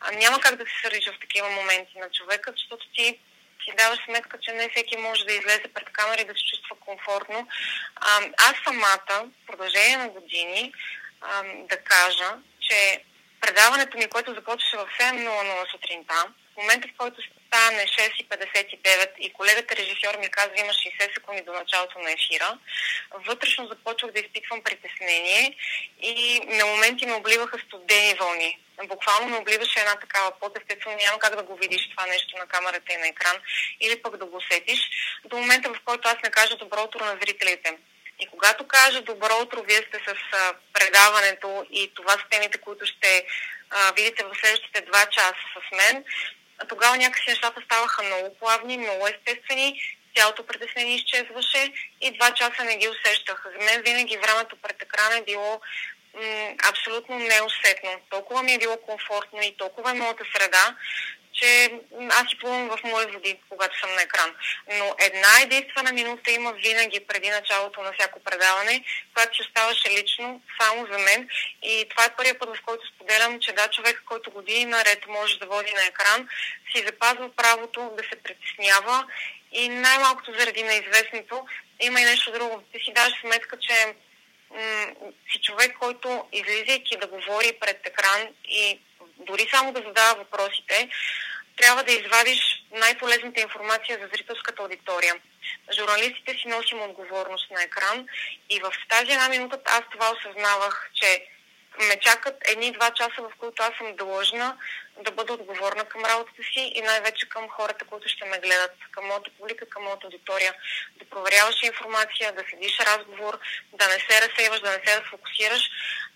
А, 0.00 0.10
няма 0.12 0.40
как 0.40 0.56
да 0.56 0.64
се 0.64 0.80
сърдиш 0.82 1.06
в 1.06 1.20
такива 1.20 1.50
моменти 1.50 1.98
на 1.98 2.10
човека, 2.10 2.52
защото 2.56 2.86
ти 2.94 3.18
си 3.64 3.76
даваш 3.76 3.98
сметка, 4.04 4.38
че 4.42 4.52
не 4.52 4.68
всеки 4.68 4.96
може 4.96 5.24
да 5.24 5.32
излезе 5.32 5.74
пред 5.74 5.88
камера 5.92 6.20
и 6.20 6.24
да 6.24 6.32
се 6.32 6.44
чувства 6.50 6.76
комфортно. 6.80 7.48
А, 7.96 8.20
аз 8.38 8.54
самата, 8.64 9.30
в 9.44 9.46
продължение 9.46 9.96
на 9.96 10.08
години, 10.08 10.72
а, 11.20 11.42
да 11.70 11.76
кажа, 11.76 12.30
че 12.60 13.04
предаването 13.40 13.98
ми, 13.98 14.08
което 14.08 14.34
започваше 14.34 14.76
в 14.76 14.88
7.00 15.00 15.70
сутринта, 15.70 16.26
в 16.52 16.56
момента, 16.56 16.88
в 16.88 16.96
който 16.98 17.22
стане 17.22 17.86
6.59 17.86 19.18
и 19.18 19.32
колегата 19.32 19.76
режисьор 19.76 20.16
ми 20.18 20.28
казва, 20.30 20.52
има 20.58 20.72
60 20.72 21.14
секунди 21.14 21.42
до 21.42 21.52
началото 21.52 21.98
на 21.98 22.10
ефира, 22.12 22.58
вътрешно 23.26 23.66
започвах 23.66 24.12
да 24.12 24.20
изпитвам 24.20 24.62
притеснение 24.62 25.56
и 26.02 26.40
на 26.44 26.66
моменти 26.66 27.06
ме 27.06 27.14
обливаха 27.14 27.58
студени 27.58 28.14
вълни. 28.14 28.58
Буквално 28.84 29.28
ме 29.28 29.36
обливаше 29.36 29.80
една 29.80 29.96
такава 29.96 30.32
пот, 30.40 30.58
естествено 30.58 30.96
няма 30.96 31.18
как 31.18 31.36
да 31.36 31.42
го 31.42 31.56
видиш 31.56 31.90
това 31.90 32.06
нещо 32.06 32.36
на 32.38 32.46
камерата 32.46 32.92
и 32.92 32.96
на 32.96 33.08
екран, 33.08 33.36
или 33.80 34.02
пък 34.02 34.16
да 34.16 34.26
го 34.26 34.36
усетиш, 34.36 34.80
до 35.24 35.36
момента 35.36 35.74
в 35.74 35.80
който 35.84 36.08
аз 36.08 36.16
не 36.24 36.30
кажа 36.30 36.56
добро 36.56 36.82
утро 36.82 37.04
на 37.04 37.18
зрителите. 37.22 37.76
И 38.20 38.26
когато 38.26 38.66
кажа 38.66 39.02
добро 39.02 39.38
утро, 39.42 39.62
вие 39.62 39.76
сте 39.76 39.98
с 40.06 40.14
а, 40.32 40.54
предаването 40.72 41.66
и 41.70 41.90
това 41.94 42.12
са 42.12 42.24
темите, 42.30 42.58
които 42.58 42.86
ще 42.86 43.26
а, 43.70 43.92
видите 43.92 44.24
в 44.24 44.36
следващите 44.40 44.80
два 44.80 45.06
часа 45.06 45.44
с 45.54 45.76
мен, 45.76 46.04
тогава 46.68 46.96
някакси 46.96 47.30
нещата 47.30 47.60
ставаха 47.64 48.02
много 48.02 48.36
плавни, 48.38 48.78
много 48.78 49.06
естествени, 49.06 49.80
цялото 50.16 50.46
притеснение 50.46 50.94
изчезваше 50.94 51.72
и 52.00 52.10
два 52.10 52.30
часа 52.30 52.64
не 52.64 52.76
ги 52.76 52.88
усещах. 52.88 53.46
За 53.52 53.64
мен 53.64 53.82
винаги 53.82 54.16
времето 54.16 54.56
пред 54.62 54.82
екрана 54.82 55.16
е 55.16 55.22
било 55.22 55.60
м- 56.14 56.54
абсолютно 56.70 57.18
неусетно. 57.18 57.90
Толкова 58.10 58.42
ми 58.42 58.52
е 58.52 58.58
било 58.58 58.76
комфортно 58.76 59.42
и 59.42 59.56
толкова 59.56 59.90
е 59.90 59.94
моята 59.94 60.24
среда, 60.34 60.76
че 61.32 61.72
аз 62.10 62.28
си 62.28 62.38
плувам 62.38 62.68
в 62.68 62.78
мои 62.84 63.06
води, 63.06 63.40
когато 63.48 63.78
съм 63.80 63.94
на 63.94 64.02
екран. 64.02 64.34
Но 64.78 64.94
една 64.98 65.42
единствена 65.42 65.92
минута 65.92 66.30
има 66.30 66.52
винаги 66.52 67.00
преди 67.00 67.30
началото 67.30 67.82
на 67.82 67.92
всяко 67.92 68.20
предаване, 68.20 68.84
която 69.14 69.36
се 69.36 69.42
оставаше 69.42 69.90
лично, 69.90 70.42
само 70.60 70.86
за 70.92 70.98
мен. 70.98 71.28
И 71.62 71.86
това 71.90 72.04
е 72.04 72.16
първият 72.16 72.38
път, 72.38 72.56
в 72.56 72.62
който 72.66 72.86
споделям, 72.86 73.40
че 73.40 73.52
да, 73.52 73.68
човек, 73.68 74.02
който 74.06 74.30
години 74.30 74.64
наред 74.64 75.06
може 75.06 75.38
да 75.38 75.46
води 75.46 75.72
на 75.72 75.86
екран, 75.86 76.28
си 76.72 76.84
запазва 76.86 77.36
правото 77.36 77.92
да 77.96 78.02
се 78.02 78.22
притеснява 78.22 79.06
и 79.52 79.68
най-малкото 79.68 80.32
заради 80.38 80.62
неизвестното. 80.62 81.46
Има 81.80 82.00
и 82.00 82.04
нещо 82.04 82.32
друго. 82.32 82.62
Ти 82.72 82.84
си 82.84 82.92
даваш 82.92 83.20
сметка, 83.20 83.58
че 83.58 83.94
м- 84.50 85.12
си 85.32 85.40
човек, 85.42 85.76
който 85.80 86.24
излизайки 86.32 86.96
да 86.96 87.06
говори 87.06 87.52
пред 87.60 87.86
екран 87.86 88.28
и 88.44 88.80
дори 89.26 89.48
само 89.50 89.72
да 89.72 89.82
задава 89.86 90.14
въпросите, 90.14 90.88
трябва 91.56 91.82
да 91.84 91.92
извадиш 91.92 92.64
най-полезната 92.72 93.40
информация 93.40 93.98
за 93.98 94.08
зрителската 94.14 94.62
аудитория. 94.62 95.14
Журналистите 95.78 96.32
си 96.32 96.48
носим 96.48 96.82
отговорност 96.82 97.50
на 97.50 97.62
екран 97.62 98.06
и 98.50 98.60
в 98.60 98.72
тази 98.88 99.12
една 99.12 99.28
минута 99.28 99.60
аз 99.64 99.82
това 99.92 100.12
осъзнавах, 100.12 100.90
че 100.94 101.26
ме 101.78 102.00
чакат 102.00 102.36
едни-два 102.48 102.90
часа, 102.90 103.22
в 103.22 103.30
които 103.38 103.62
аз 103.62 103.76
съм 103.78 103.96
длъжна 103.96 104.56
да 105.00 105.10
бъда 105.10 105.32
отговорна 105.32 105.84
към 105.84 106.04
работата 106.04 106.42
си 106.42 106.72
и 106.74 106.82
най-вече 106.82 107.28
към 107.28 107.48
хората, 107.48 107.84
които 107.84 108.08
ще 108.08 108.24
ме 108.24 108.38
гледат, 108.38 108.74
към 108.90 109.06
моята 109.06 109.30
публика, 109.38 109.68
към 109.68 109.82
моята 109.82 110.06
аудитория. 110.06 110.54
Да 110.96 111.04
проверяваш 111.04 111.62
информация, 111.62 112.32
да 112.32 112.42
седиш 112.50 112.78
разговор, 112.80 113.38
да 113.72 113.88
не 113.88 113.98
се 113.98 114.28
разсейваш, 114.28 114.60
да 114.60 114.70
не 114.70 114.86
се 114.86 115.00
разфокусираш, 115.00 115.70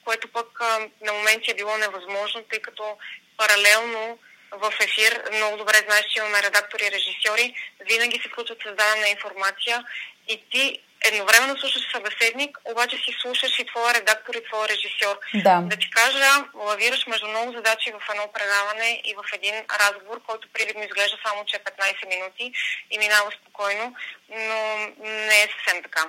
което 0.05 0.29
пък 0.29 0.61
на 1.01 1.13
моменти 1.13 1.51
е 1.51 1.55
било 1.55 1.77
невъзможно, 1.77 2.45
тъй 2.51 2.59
като 2.59 2.99
паралелно 3.37 4.19
в 4.51 4.73
ефир, 4.81 5.23
много 5.33 5.57
добре 5.57 5.79
знаеш, 5.87 6.07
че 6.07 6.19
имаме 6.19 6.43
редактори 6.43 6.85
и 6.85 6.91
режисьори, 6.91 7.55
винаги 7.81 8.21
се 8.23 8.29
включват 8.29 8.63
създадена 8.63 9.09
информация 9.09 9.85
и 10.29 10.43
ти 10.51 10.83
едновременно 11.09 11.59
слушаш 11.59 11.83
събеседник, 11.93 12.59
обаче 12.65 12.97
си 12.97 13.11
слушаш 13.23 13.59
и 13.59 13.67
твоя 13.67 13.95
редактор 13.95 14.35
и 14.35 14.45
твоя 14.45 14.69
режисьор. 14.69 15.17
Да. 15.35 15.61
да 15.61 15.77
ти 15.77 15.91
кажа, 15.91 16.45
лавираш 16.55 17.07
между 17.07 17.29
много 17.29 17.53
задачи 17.53 17.93
в 17.93 18.11
едно 18.11 18.33
предаване 18.35 19.03
и 19.05 19.15
в 19.15 19.25
един 19.33 19.55
разговор, 19.81 20.21
който 20.27 20.49
привидно 20.53 20.83
изглежда 20.85 21.17
само, 21.27 21.45
че 21.45 21.57
е 21.57 21.61
15 21.61 22.09
минути 22.09 22.53
и 22.91 22.99
минава 22.99 23.31
спокойно, 23.41 23.95
но 24.29 24.59
не 25.03 25.43
е 25.43 25.49
съвсем 25.53 25.83
така. 25.83 26.05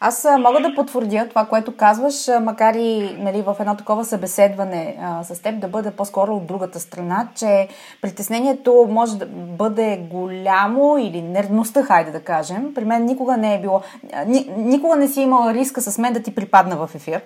Аз 0.00 0.26
мога 0.38 0.60
да 0.60 0.74
потвърдя 0.74 1.26
това, 1.28 1.46
което 1.46 1.76
казваш, 1.76 2.28
макар 2.40 2.74
и 2.74 3.16
нали, 3.18 3.42
в 3.42 3.56
едно 3.60 3.76
такова 3.76 4.04
събеседване 4.04 4.96
а, 5.02 5.24
с 5.24 5.42
теб 5.42 5.60
да 5.60 5.68
бъде 5.68 5.90
по-скоро 5.90 6.36
от 6.36 6.46
другата 6.46 6.80
страна, 6.80 7.28
че 7.34 7.68
притеснението 8.02 8.86
може 8.90 9.18
да 9.18 9.26
бъде 9.32 10.06
голямо 10.10 10.98
или 10.98 11.22
нервността, 11.22 11.82
хайде 11.82 12.10
да 12.10 12.20
кажем. 12.20 12.74
При 12.74 12.84
мен 12.84 13.04
никога 13.04 13.36
не 13.36 13.54
е 13.54 13.60
било, 13.60 13.82
ни, 14.26 14.50
никога 14.56 14.96
не 14.96 15.08
си 15.08 15.20
имала 15.20 15.54
риска 15.54 15.80
с 15.80 15.98
мен 15.98 16.12
да 16.12 16.22
ти 16.22 16.34
припадна 16.34 16.76
в 16.76 16.94
ефир. 16.94 17.20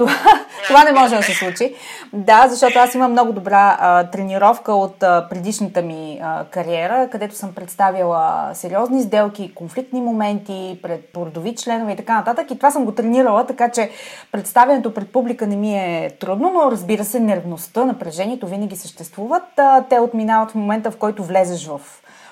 Това, 0.00 0.12
това 0.66 0.84
не 0.84 0.92
може 0.92 1.16
да 1.16 1.22
се 1.22 1.34
случи. 1.34 1.74
Да, 2.12 2.48
защото 2.48 2.78
аз 2.78 2.94
имам 2.94 3.12
много 3.12 3.32
добра 3.32 3.76
а, 3.80 4.04
тренировка 4.04 4.72
от 4.72 5.02
а, 5.02 5.26
предишната 5.30 5.82
ми 5.82 6.20
а, 6.22 6.44
кариера, 6.44 7.08
където 7.12 7.34
съм 7.34 7.54
представила 7.54 8.50
сериозни 8.54 9.02
сделки, 9.02 9.54
конфликтни 9.54 10.00
моменти 10.00 10.78
пред 10.82 11.04
породови 11.04 11.56
членове 11.56 11.92
и 11.92 11.96
така 11.96 12.14
нататък. 12.14 12.50
И 12.50 12.56
това 12.56 12.70
съм 12.70 12.84
го 12.84 12.92
тренирала, 12.92 13.46
така 13.46 13.70
че 13.70 13.90
представянето 14.32 14.94
пред 14.94 15.12
публика 15.12 15.46
не 15.46 15.56
ми 15.56 15.78
е 15.78 16.10
трудно, 16.20 16.50
но 16.50 16.70
разбира 16.70 17.04
се, 17.04 17.20
нервността, 17.20 17.84
напрежението 17.84 18.46
винаги 18.46 18.76
съществуват. 18.76 19.58
А, 19.58 19.84
те 19.90 20.00
отминават 20.00 20.50
в 20.50 20.54
момента, 20.54 20.90
в 20.90 20.96
който 20.96 21.24
влезеш 21.24 21.66
в 21.66 21.80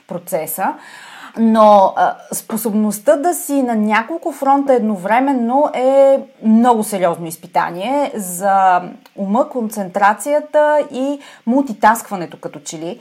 процеса. 0.06 0.74
Но 1.38 1.92
а, 1.96 2.14
способността 2.32 3.16
да 3.16 3.34
си 3.34 3.62
на 3.62 3.74
няколко 3.74 4.32
фронта 4.32 4.74
едновременно 4.74 5.70
е 5.74 6.20
много 6.44 6.84
сериозно 6.84 7.26
изпитание 7.26 8.12
за 8.14 8.82
ума, 9.16 9.48
концентрацията 9.48 10.86
и 10.92 11.18
мултитаскването 11.46 12.36
като 12.36 12.60
че 12.60 12.78
ли. 12.78 13.00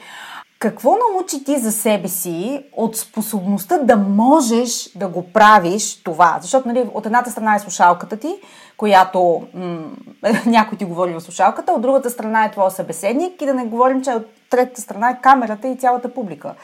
Какво 0.60 0.98
научи 1.14 1.44
ти 1.44 1.58
за 1.58 1.72
себе 1.72 2.08
си 2.08 2.64
от 2.74 2.98
способността 2.98 3.78
да 3.78 3.98
можеш 3.98 4.90
да 4.96 5.08
го 5.08 5.32
правиш 5.32 6.04
това? 6.04 6.38
Защото 6.42 6.68
нали, 6.68 6.90
от 6.94 7.06
едната 7.06 7.32
страна 7.32 7.56
е 7.56 7.60
слушалката 7.60 8.18
ти, 8.18 8.36
която 8.78 9.48
м- 9.54 9.92
някой 10.46 10.78
ти 10.78 10.86
говори 10.86 11.14
в 11.14 11.22
слушалката, 11.22 11.72
от 11.72 11.82
другата 11.82 12.10
страна 12.10 12.46
е 12.46 12.52
твоя 12.52 12.72
събеседник 12.72 13.42
и 13.42 13.46
да 13.46 13.54
не 13.54 13.66
говорим, 13.66 14.04
че 14.04 14.12
от 14.12 14.28
третата 14.50 14.82
страна 14.82 15.10
е 15.10 15.22
камерата 15.22 15.68
и 15.68 15.78
цялата 15.78 16.14
публика, 16.14 16.56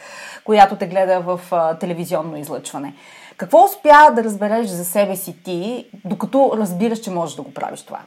която 0.43 0.75
те 0.75 0.87
гледа 0.87 1.19
в 1.19 1.39
а, 1.51 1.77
телевизионно 1.77 2.37
излъчване. 2.37 2.93
Какво 3.37 3.63
успя 3.63 4.11
да 4.15 4.23
разбереш 4.23 4.67
за 4.67 4.85
себе 4.85 5.15
си 5.15 5.43
ти, 5.43 5.85
докато 6.05 6.51
разбираш, 6.57 6.99
че 6.99 7.11
можеш 7.11 7.35
да 7.35 7.41
го 7.41 7.53
правиш 7.53 7.81
това? 7.81 7.99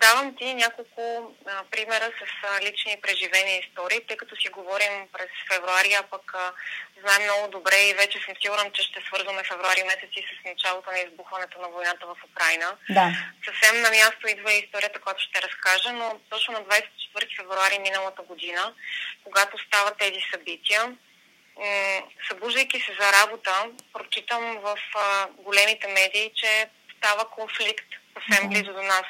Давам 0.00 0.36
ти 0.36 0.54
няколко 0.54 1.34
а, 1.46 1.64
примера 1.70 2.08
с 2.20 2.22
а, 2.42 2.60
лични 2.60 3.00
преживения 3.02 3.60
истории, 3.60 4.00
тъй 4.08 4.16
като 4.16 4.36
си 4.36 4.48
говорим 4.48 4.94
през 5.12 5.30
февруари, 5.48 5.92
а 5.92 6.02
пък 6.02 6.34
а, 6.34 6.52
знаем 7.02 7.22
много 7.22 7.48
добре 7.48 7.76
и 7.76 7.94
вече 7.94 8.18
съм 8.18 8.34
сигурна, 8.42 8.70
че 8.72 8.82
ще 8.82 9.00
свързваме 9.06 9.42
февруари 9.44 9.82
месец 9.82 10.10
и 10.16 10.22
с 10.22 10.44
началото 10.44 10.90
на 10.90 10.98
избухването 10.98 11.60
на 11.60 11.68
войната 11.68 12.06
в 12.06 12.16
Украина. 12.30 12.68
Да. 12.90 13.06
Съвсем 13.46 13.80
на 13.80 13.90
място 13.90 14.28
идва 14.28 14.52
и 14.52 14.58
историята, 14.58 15.00
която 15.00 15.22
ще 15.22 15.42
разкажа, 15.42 15.92
но 15.92 16.20
точно 16.30 16.52
на 16.54 16.60
24 16.60 17.36
февруари 17.36 17.78
миналата 17.78 18.22
година, 18.22 18.74
когато 19.24 19.58
стават 19.66 19.98
тези 19.98 20.20
събития, 20.32 20.96
събуждайки 22.28 22.80
се 22.80 22.92
за 23.00 23.12
работа, 23.12 23.66
прочитам 23.92 24.58
в 24.62 24.78
а, 24.94 25.26
големите 25.38 25.86
медии, 25.88 26.30
че 26.34 26.68
става 26.96 27.30
конфликт 27.30 27.86
съвсем 28.16 28.48
близо 28.48 28.72
до 28.72 28.82
нас. 28.82 29.06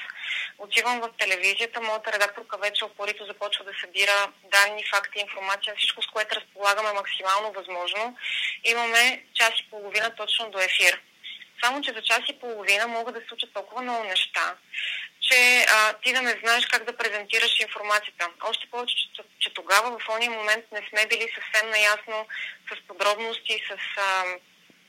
Отивам 0.58 1.00
в 1.00 1.10
телевизията, 1.18 1.80
моята 1.80 2.12
редакторка 2.12 2.58
вече 2.58 2.84
опорито 2.84 3.26
започва 3.26 3.64
да 3.64 3.72
събира 3.80 4.32
данни, 4.44 4.84
факти, 4.94 5.18
информация, 5.18 5.74
всичко 5.76 6.02
с 6.02 6.06
което 6.06 6.36
разполагаме 6.36 6.92
максимално 6.92 7.52
възможно. 7.52 8.16
Имаме 8.64 9.24
час 9.34 9.52
и 9.60 9.70
половина 9.70 10.14
точно 10.16 10.50
до 10.50 10.58
ефир. 10.58 11.00
Само, 11.64 11.82
че 11.82 11.92
за 11.92 12.02
час 12.02 12.20
и 12.28 12.38
половина 12.38 12.86
могат 12.86 13.14
да 13.14 13.20
се 13.20 13.26
случат 13.26 13.52
толкова 13.52 13.82
много 13.82 14.04
неща, 14.04 14.54
че 15.20 15.66
а, 15.68 15.92
ти 15.92 16.12
да 16.12 16.22
не 16.22 16.40
знаеш 16.44 16.66
как 16.66 16.84
да 16.84 16.96
презентираш 16.96 17.60
информацията. 17.60 18.28
Още 18.42 18.70
повече, 18.70 18.94
че, 18.96 19.22
че 19.38 19.54
тогава 19.54 19.98
в 19.98 20.06
този 20.06 20.28
момент 20.28 20.64
не 20.72 20.82
сме 20.88 21.06
били 21.06 21.28
съвсем 21.34 21.70
наясно 21.70 22.26
с 22.68 22.88
подробности, 22.88 23.62
с 23.68 24.00
а, 24.00 24.24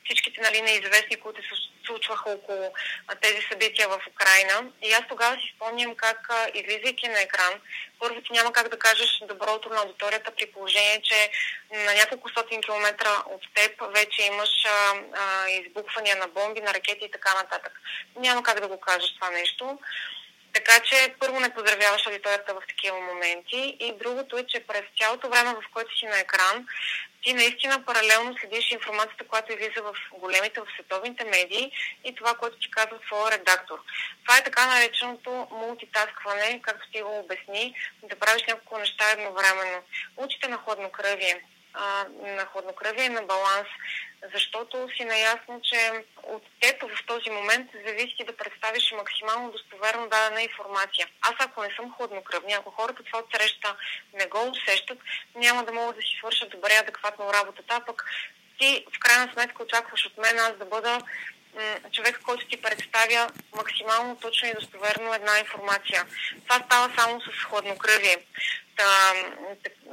всичките 0.08 0.40
нали, 0.40 0.60
неизвестни, 0.62 1.16
които 1.16 1.42
се 1.42 1.54
случваха 1.86 2.30
около 2.30 2.72
тези 3.20 3.40
събития 3.50 3.88
в 3.88 4.00
Украина. 4.12 4.70
И 4.82 4.92
аз 4.92 5.02
тогава 5.08 5.36
си 5.36 5.52
спомням 5.56 5.94
как, 5.94 6.28
излизайки 6.54 7.08
на 7.08 7.20
екран, 7.20 7.54
първо 7.98 8.20
ти 8.20 8.32
няма 8.32 8.52
как 8.52 8.68
да 8.68 8.78
кажеш 8.78 9.22
добро 9.28 9.54
утро 9.54 9.70
на 9.70 9.80
аудиторията 9.80 10.30
при 10.30 10.46
положение, 10.46 11.00
че 11.02 11.30
на 11.72 11.94
няколко 11.94 12.28
стотин 12.28 12.60
километра 12.60 13.10
от 13.26 13.42
теб 13.54 13.72
вече 13.94 14.22
имаш 14.22 14.50
а, 14.66 14.94
а, 15.12 15.48
избухвания 15.50 16.16
на 16.16 16.28
бомби, 16.28 16.60
на 16.60 16.74
ракети 16.74 17.04
и 17.04 17.10
така 17.10 17.34
нататък. 17.34 17.72
Няма 18.16 18.42
как 18.42 18.60
да 18.60 18.68
го 18.68 18.80
кажеш 18.80 19.14
това 19.14 19.30
нещо. 19.30 19.78
Така 20.52 20.80
че 20.80 21.14
първо 21.20 21.40
не 21.40 21.54
поздравяваш 21.54 22.06
аудиторията 22.06 22.54
в 22.54 22.62
такива 22.68 23.00
моменти 23.00 23.76
и 23.80 23.92
другото 23.92 24.38
е, 24.38 24.46
че 24.46 24.66
през 24.66 24.82
цялото 25.00 25.28
време, 25.28 25.54
в 25.54 25.62
което 25.72 25.98
си 25.98 26.06
на 26.06 26.18
екран, 26.18 26.66
ти 27.22 27.32
наистина 27.32 27.84
паралелно 27.84 28.36
следиш 28.40 28.70
информацията, 28.70 29.24
която 29.24 29.52
излиза 29.52 29.82
в 29.82 29.94
големите, 30.12 30.60
в 30.60 30.66
световните 30.74 31.24
медии 31.24 31.72
и 32.04 32.14
това, 32.14 32.34
което 32.34 32.58
ти 32.58 32.70
казва 32.70 33.00
твоя 33.00 33.30
редактор. 33.30 33.78
Това 34.24 34.38
е 34.38 34.44
така 34.44 34.66
нареченото 34.66 35.48
мултитаскване, 35.50 36.60
както 36.62 36.90
ти 36.90 37.02
го 37.02 37.18
обясни, 37.18 37.74
да 38.02 38.16
правиш 38.16 38.42
няколко 38.48 38.78
неща 38.78 39.10
едновременно. 39.10 39.82
Учите 40.16 40.48
на 40.48 40.56
хладнокръвие, 40.56 41.44
на 42.20 42.46
хладнокръвие 42.52 43.04
и 43.04 43.08
на 43.08 43.22
баланс, 43.22 43.68
защото 44.34 44.88
си 44.96 45.04
наясно, 45.04 45.60
че 45.62 45.92
от 46.22 46.42
теб 46.60 46.82
в 46.82 47.06
този 47.06 47.30
момент 47.30 47.70
зависи 47.86 48.24
да 48.26 48.36
представиш 48.36 48.92
максимално 48.92 49.50
достоверно 49.50 50.08
дадена 50.08 50.42
информация. 50.42 51.08
Аз 51.20 51.34
ако 51.38 51.62
не 51.62 51.74
съм 51.76 51.94
хладнокръвни, 51.94 52.52
ако 52.52 52.70
хората 52.70 53.02
това 53.02 53.18
от 53.18 53.32
среща 53.34 53.76
не 54.14 54.26
го 54.26 54.50
усещат, 54.50 54.98
няма 55.34 55.64
да 55.64 55.72
могат 55.72 55.96
да 55.96 56.02
си 56.02 56.16
свършат 56.18 56.50
добре 56.50 56.72
адекватно 56.80 57.32
работата, 57.32 57.74
а 57.74 57.84
пък 57.84 58.04
ти 58.58 58.86
в 58.96 58.98
крайна 58.98 59.32
сметка 59.32 59.62
очакваш 59.62 60.06
от 60.06 60.18
мен 60.18 60.38
аз 60.38 60.52
да 60.56 60.64
бъда 60.64 61.00
човек, 61.92 62.20
който 62.22 62.46
ти 62.46 62.62
представя 62.62 63.30
максимално 63.52 64.16
точно 64.16 64.48
и 64.48 64.54
достоверно 64.54 65.14
една 65.14 65.38
информация. 65.38 66.06
Това 66.44 66.64
става 66.66 66.94
само 66.98 67.20
с 67.20 67.44
хладнокръвие. 67.44 68.16
Та, 68.76 69.14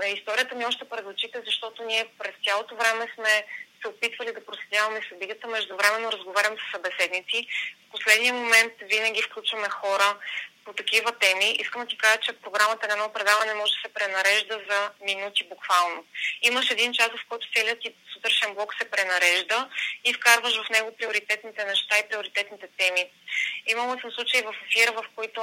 историята 0.07 0.55
ми 0.55 0.65
още 0.65 0.89
пред 0.89 1.05
очите, 1.05 1.41
защото 1.45 1.83
ние 1.83 2.05
през 2.17 2.33
цялото 2.45 2.75
време 2.75 3.07
сме 3.15 3.45
се 3.85 3.89
опитвали 3.89 4.31
да 4.33 4.45
проследяваме 4.45 5.01
събитията, 5.09 5.47
междувременно 5.47 6.11
разговарям 6.11 6.55
с 6.57 6.71
събеседници. 6.71 7.47
В 7.87 7.91
последния 7.91 8.33
момент 8.33 8.73
винаги 8.81 9.21
включваме 9.21 9.69
хора 9.69 10.17
по 10.65 10.73
такива 10.73 11.11
теми. 11.11 11.57
Искам 11.59 11.81
да 11.81 11.87
ти 11.87 11.97
кажа, 11.97 12.17
че 12.17 12.33
програмата 12.33 12.87
на 12.87 12.93
едно 12.93 13.13
предаване 13.13 13.53
може 13.53 13.73
да 13.73 13.79
се 13.81 13.93
пренарежда 13.93 14.61
за 14.69 14.91
минути 15.01 15.47
буквално. 15.49 16.05
Имаш 16.41 16.71
един 16.71 16.93
час, 16.93 17.09
в 17.09 17.25
който 17.29 17.47
целият 17.55 17.79
ти 17.79 17.95
сутрешен 18.13 18.53
блок 18.55 18.73
се 18.73 18.91
пренарежда 18.91 19.69
и 20.03 20.13
вкарваш 20.13 20.55
в 20.61 20.69
него 20.69 20.95
приоритетните 20.97 21.65
неща 21.65 21.99
и 21.99 22.07
приоритетните 22.09 22.67
теми. 22.77 23.03
Имала 23.67 24.01
съм 24.01 24.11
случаи 24.11 24.41
в 24.41 24.55
ефира, 24.65 24.91
в 24.91 25.05
които 25.15 25.41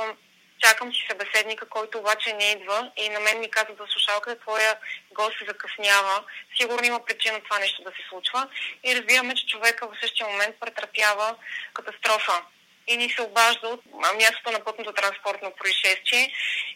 чакам 0.63 0.95
си 0.95 1.07
събеседника, 1.11 1.69
който 1.69 1.99
обаче 1.99 2.33
не 2.33 2.51
идва 2.51 2.91
и 2.97 3.09
на 3.09 3.21
мен 3.21 3.41
ми 3.41 3.51
казва 3.51 3.75
да 3.75 3.87
слушалка, 3.87 4.39
твоя 4.39 4.77
гост 5.15 5.39
се 5.39 5.45
закъснява. 5.45 6.25
Сигурно 6.61 6.87
има 6.87 7.05
причина 7.05 7.41
това 7.45 7.59
нещо 7.59 7.83
да 7.83 7.91
се 7.91 8.09
случва. 8.09 8.49
И 8.85 8.97
разбираме, 8.97 9.35
че 9.35 9.47
човека 9.47 9.87
в 9.87 10.01
същия 10.03 10.27
момент 10.29 10.57
претърпява 10.61 11.37
катастрофа 11.75 12.43
и 12.87 12.97
ни 12.97 13.11
се 13.11 13.23
обажда 13.23 13.69
от 13.69 13.85
мястото 14.21 14.51
на 14.51 14.65
пътното 14.65 14.93
транспортно 14.93 15.53
происшествие 15.59 16.33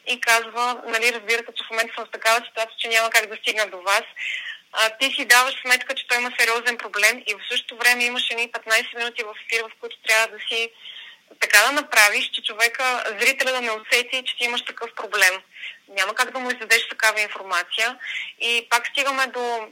и 0.06 0.20
казва, 0.20 0.82
нали, 0.86 1.12
разбирате, 1.12 1.52
че 1.56 1.64
в 1.64 1.70
момента 1.70 1.94
съм 1.94 2.04
в 2.06 2.10
такава 2.10 2.46
ситуация, 2.46 2.76
че 2.78 2.88
няма 2.88 3.10
как 3.10 3.26
да 3.26 3.36
стигна 3.36 3.66
до 3.66 3.80
вас. 3.80 4.04
А, 4.72 4.90
ти 4.98 5.12
си 5.12 5.24
даваш 5.24 5.54
сметка, 5.60 5.94
че 5.94 6.06
той 6.06 6.18
има 6.18 6.32
сериозен 6.38 6.78
проблем 6.78 7.22
и 7.26 7.34
в 7.34 7.40
същото 7.50 7.76
време 7.76 8.04
имаш 8.04 8.30
едни 8.30 8.52
15 8.52 8.96
минути 8.96 9.22
в 9.22 9.34
ефир, 9.44 9.64
в 9.64 9.70
които 9.80 9.96
трябва 10.06 10.26
да 10.26 10.38
си 10.48 10.70
така 11.40 11.58
да 11.66 11.72
направиш, 11.72 12.30
че 12.30 12.42
човека, 12.42 13.16
зрителя 13.20 13.52
да 13.52 13.60
не 13.60 13.70
усети, 13.70 14.22
че 14.26 14.36
ти 14.36 14.44
имаш 14.44 14.62
такъв 14.62 14.94
проблем. 14.94 15.42
Няма 15.88 16.14
как 16.14 16.30
да 16.30 16.38
му 16.38 16.50
издадеш 16.50 16.88
такава 16.88 17.20
информация. 17.20 17.98
И 18.40 18.66
пак 18.70 18.86
стигаме 18.86 19.26
до 19.26 19.68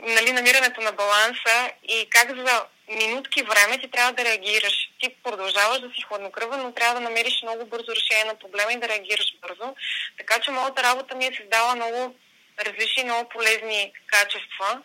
нали, 0.00 0.32
намирането 0.32 0.80
на 0.80 0.92
баланса 0.92 1.70
и 1.88 2.06
как 2.10 2.36
за 2.36 2.64
минутки 2.88 3.42
време 3.42 3.78
ти 3.78 3.90
трябва 3.90 4.12
да 4.12 4.24
реагираш. 4.24 4.90
Ти 5.00 5.14
продължаваш 5.22 5.80
да 5.80 5.88
си 5.88 6.02
хладнокръвен, 6.08 6.62
но 6.62 6.72
трябва 6.72 6.94
да 6.94 7.00
намериш 7.00 7.42
много 7.42 7.66
бързо 7.66 7.92
решение 7.96 8.24
на 8.24 8.38
проблема 8.38 8.72
и 8.72 8.80
да 8.80 8.88
реагираш 8.88 9.34
бързо. 9.42 9.74
Така 10.18 10.38
че 10.38 10.50
моята 10.50 10.82
работа 10.82 11.14
ми 11.14 11.26
е 11.26 11.36
създала 11.36 11.74
много 11.74 12.14
различни, 12.60 13.04
много 13.04 13.28
полезни 13.28 13.92
качества. 14.06 14.82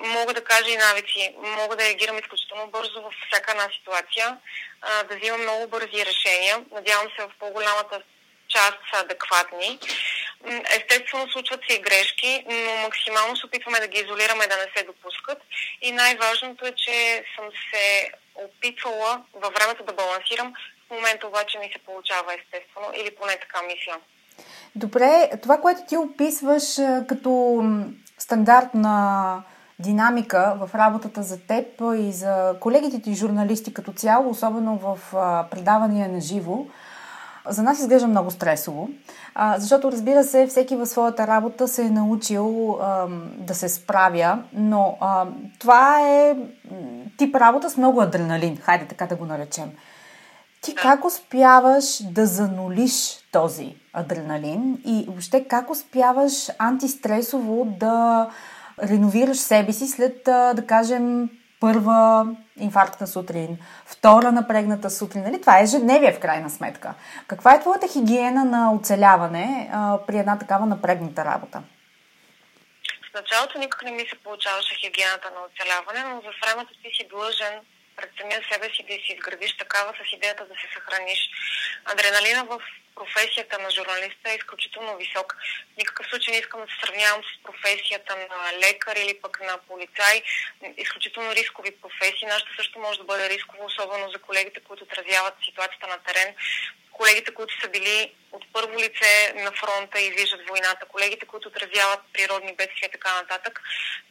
Мога 0.00 0.34
да 0.34 0.44
кажа 0.44 0.70
и 0.70 0.76
навици. 0.76 1.34
Мога 1.38 1.76
да 1.76 1.84
реагирам 1.84 2.18
изключително 2.18 2.66
бързо 2.66 3.02
във 3.02 3.14
всяка 3.26 3.50
една 3.50 3.68
ситуация, 3.78 4.38
да 5.08 5.16
взимам 5.16 5.42
много 5.42 5.68
бързи 5.68 6.06
решения. 6.06 6.64
Надявам 6.72 7.08
се 7.16 7.24
в 7.24 7.30
по-голямата 7.38 8.02
част 8.48 8.78
са 8.94 9.00
адекватни. 9.00 9.78
Естествено, 10.76 11.30
случват 11.30 11.60
се 11.68 11.76
и 11.76 11.82
грешки, 11.82 12.44
но 12.48 12.76
максимално 12.76 13.36
се 13.36 13.46
опитваме 13.46 13.80
да 13.80 13.88
ги 13.88 13.98
изолираме 13.98 14.46
да 14.46 14.56
не 14.56 14.66
се 14.76 14.84
допускат. 14.84 15.38
И 15.82 15.92
най-важното 15.92 16.66
е, 16.66 16.72
че 16.76 17.24
съм 17.36 17.44
се 17.72 18.10
опитвала 18.34 19.22
във 19.34 19.54
времето 19.54 19.84
да 19.84 19.92
балансирам. 19.92 20.54
В 20.86 20.90
момента 20.90 21.26
обаче 21.26 21.58
ми 21.58 21.70
се 21.72 21.78
получава 21.78 22.34
естествено, 22.34 22.92
или 22.96 23.10
поне 23.14 23.36
така 23.40 23.62
мисля. 23.62 23.96
Добре, 24.74 25.30
това, 25.42 25.60
което 25.60 25.80
ти 25.88 25.96
описваш 25.96 26.64
като 27.08 27.62
стандартна 28.18 29.42
динамика 29.82 30.56
в 30.60 30.74
работата 30.74 31.22
за 31.22 31.38
теб 31.38 31.66
и 31.98 32.12
за 32.12 32.54
колегите 32.60 33.02
ти 33.02 33.14
журналисти 33.14 33.74
като 33.74 33.92
цяло, 33.92 34.30
особено 34.30 34.78
в 34.78 34.98
предавания 35.50 36.08
на 36.08 36.20
живо, 36.20 36.66
за 37.48 37.62
нас 37.62 37.78
изглежда 37.78 38.08
много 38.08 38.30
стресово, 38.30 38.88
защото 39.56 39.92
разбира 39.92 40.24
се, 40.24 40.46
всеки 40.46 40.76
в 40.76 40.86
своята 40.86 41.26
работа 41.26 41.68
се 41.68 41.82
е 41.82 41.90
научил 41.90 42.78
да 43.36 43.54
се 43.54 43.68
справя, 43.68 44.38
но 44.52 44.98
това 45.58 46.00
е 46.08 46.36
тип 47.18 47.36
работа 47.36 47.70
с 47.70 47.76
много 47.76 48.00
адреналин, 48.00 48.56
хайде 48.56 48.84
така 48.84 49.06
да 49.06 49.16
го 49.16 49.26
наречем. 49.26 49.70
Ти 50.62 50.74
как 50.74 51.04
успяваш 51.04 52.02
да 52.02 52.26
занулиш 52.26 53.18
този 53.32 53.76
адреналин 53.92 54.78
и 54.86 55.04
въобще 55.08 55.44
как 55.44 55.70
успяваш 55.70 56.50
антистресово 56.58 57.64
да 57.64 58.28
реновираш 58.82 59.38
себе 59.38 59.72
си 59.72 59.88
след, 59.88 60.24
да 60.24 60.64
кажем, 60.68 61.28
първа 61.60 62.26
инфарктна 62.60 63.06
сутрин, 63.06 63.58
втора 63.86 64.32
напрегната 64.32 64.90
сутрин. 64.90 65.22
Нали? 65.22 65.40
Това 65.40 65.58
е 65.58 65.62
ежедневие 65.62 66.12
в 66.12 66.20
крайна 66.20 66.50
сметка. 66.50 66.94
Каква 67.26 67.54
е 67.54 67.60
твоята 67.60 67.88
хигиена 67.88 68.44
на 68.44 68.72
оцеляване 68.72 69.70
а, 69.72 69.98
при 70.06 70.18
една 70.18 70.38
такава 70.38 70.66
напрегната 70.66 71.24
работа? 71.24 71.62
В 73.10 73.14
началото 73.14 73.58
никак 73.58 73.82
не 73.84 73.90
ми 73.90 74.00
се 74.00 74.22
получаваше 74.24 74.74
хигиената 74.74 75.30
на 75.36 75.40
оцеляване, 75.48 76.00
но 76.14 76.20
за 76.20 76.32
времето 76.42 76.72
ти 76.82 76.90
си 76.96 77.08
длъжен 77.10 77.54
пред 77.96 78.10
самия 78.20 78.40
себе 78.52 78.66
си 78.74 78.82
да 78.88 78.94
си 79.04 79.12
изградиш 79.16 79.56
такава 79.56 79.90
с 79.98 80.12
идеята 80.16 80.42
да 80.50 80.54
се 80.60 80.66
съхраниш. 80.74 81.20
Адреналина 81.92 82.44
в 82.44 82.54
професията 82.94 83.58
на 83.58 83.70
журналиста 83.70 84.30
е 84.30 84.36
изключително 84.36 84.96
висок. 84.96 85.36
В 85.74 85.76
никакъв 85.76 86.06
случай 86.06 86.32
не 86.32 86.40
искам 86.40 86.60
да 86.60 86.66
се 86.66 86.80
сравнявам 86.82 87.22
с 87.22 87.42
професията 87.42 88.16
на 88.16 88.58
лекар 88.58 88.96
или 88.96 89.20
пък 89.22 89.40
на 89.40 89.58
полицай. 89.68 90.22
Изключително 90.76 91.34
рискови 91.34 91.70
професии. 91.70 92.26
Нашата 92.26 92.50
също 92.56 92.78
може 92.78 92.98
да 92.98 93.04
бъде 93.04 93.30
рисково, 93.30 93.64
особено 93.64 94.10
за 94.10 94.18
колегите, 94.18 94.60
които 94.60 94.84
отразяват 94.84 95.34
ситуацията 95.44 95.86
на 95.86 95.98
терен 95.98 96.34
колегите, 97.00 97.34
които 97.34 97.60
са 97.60 97.68
били 97.68 98.12
от 98.32 98.44
първо 98.52 98.74
лице 98.78 99.32
на 99.34 99.52
фронта 99.52 100.00
и 100.00 100.10
виждат 100.10 100.48
войната, 100.48 100.86
колегите, 100.94 101.26
които 101.26 101.48
отразяват 101.48 102.00
природни 102.12 102.52
бедствия 102.54 102.86
и 102.88 102.92
така 102.96 103.14
нататък. 103.14 103.60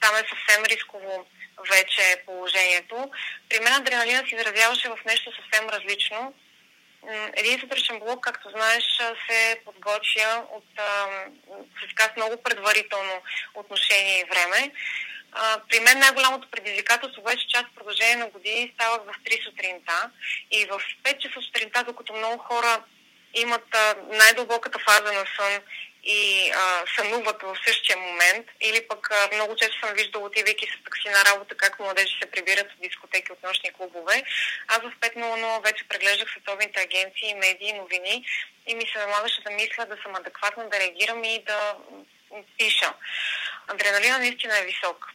Там 0.01 0.15
е 0.15 0.29
съвсем 0.31 0.63
рисково 0.63 1.25
вече 1.71 2.23
положението. 2.25 3.11
При 3.49 3.59
мен 3.59 3.73
адреналина 3.73 4.23
се 4.29 4.35
изразяваше 4.35 4.89
в 4.89 4.97
нещо 5.05 5.31
съвсем 5.31 5.69
различно. 5.69 6.33
Един 7.33 7.59
сутрешен 7.59 7.99
блок, 7.99 8.23
както 8.23 8.49
знаеш, 8.49 8.83
се 9.29 9.61
подготвя 9.65 10.43
от, 10.51 10.65
с 11.81 12.15
много 12.17 12.43
предварително 12.43 13.21
отношение 13.55 14.19
и 14.19 14.23
време. 14.23 14.71
А, 15.31 15.61
при 15.69 15.79
мен 15.79 15.99
най-голямото 15.99 16.47
предизвикателство 16.51 17.23
беше 17.23 17.47
част 17.47 17.65
в 17.65 17.75
продължение 17.75 18.15
на 18.15 18.29
години 18.29 18.71
ставах 18.75 19.01
в 19.01 19.23
3 19.23 19.43
сутринта 19.43 20.09
и 20.51 20.65
в 20.65 20.81
5 21.03 21.17
часа 21.17 21.41
сутринта, 21.41 21.83
докато 21.83 22.13
много 22.13 22.37
хора 22.37 22.83
имат 23.33 23.75
най-дълбоката 24.07 24.79
фаза 24.79 25.13
на 25.13 25.25
сън 25.37 25.61
и 26.03 26.51
а, 26.55 26.83
сънуват 26.95 27.41
в 27.43 27.57
същия 27.65 27.97
момент, 27.97 28.47
или 28.61 28.87
пък 28.87 29.11
а, 29.11 29.35
много 29.35 29.55
често 29.55 29.79
съм 29.79 29.95
виждала, 29.95 30.25
отивайки 30.25 30.67
с 30.67 30.83
такси 30.83 31.09
на 31.09 31.25
работа, 31.25 31.55
как 31.55 31.79
младежи 31.79 32.15
се 32.21 32.31
прибират 32.31 32.67
в 32.71 32.81
дискотеки 32.81 33.31
от 33.31 33.43
нощни 33.43 33.71
клубове. 33.71 34.23
Аз 34.67 34.79
в 34.79 34.93
5.00 35.01 35.63
вече 35.63 35.87
преглеждах 35.87 36.31
световните 36.31 36.79
агенции, 36.79 37.33
медии, 37.33 37.73
новини 37.73 38.25
и 38.67 38.75
ми 38.75 38.85
се 38.93 38.99
налагаше 38.99 39.41
да 39.41 39.51
мисля, 39.51 39.85
да 39.85 39.97
съм 40.03 40.15
адекватна, 40.15 40.69
да 40.69 40.79
реагирам 40.79 41.23
и 41.23 41.43
да 41.43 41.75
пиша. 42.57 42.93
Адреналина 43.67 44.17
наистина 44.17 44.57
е 44.57 44.65
висок 44.65 45.13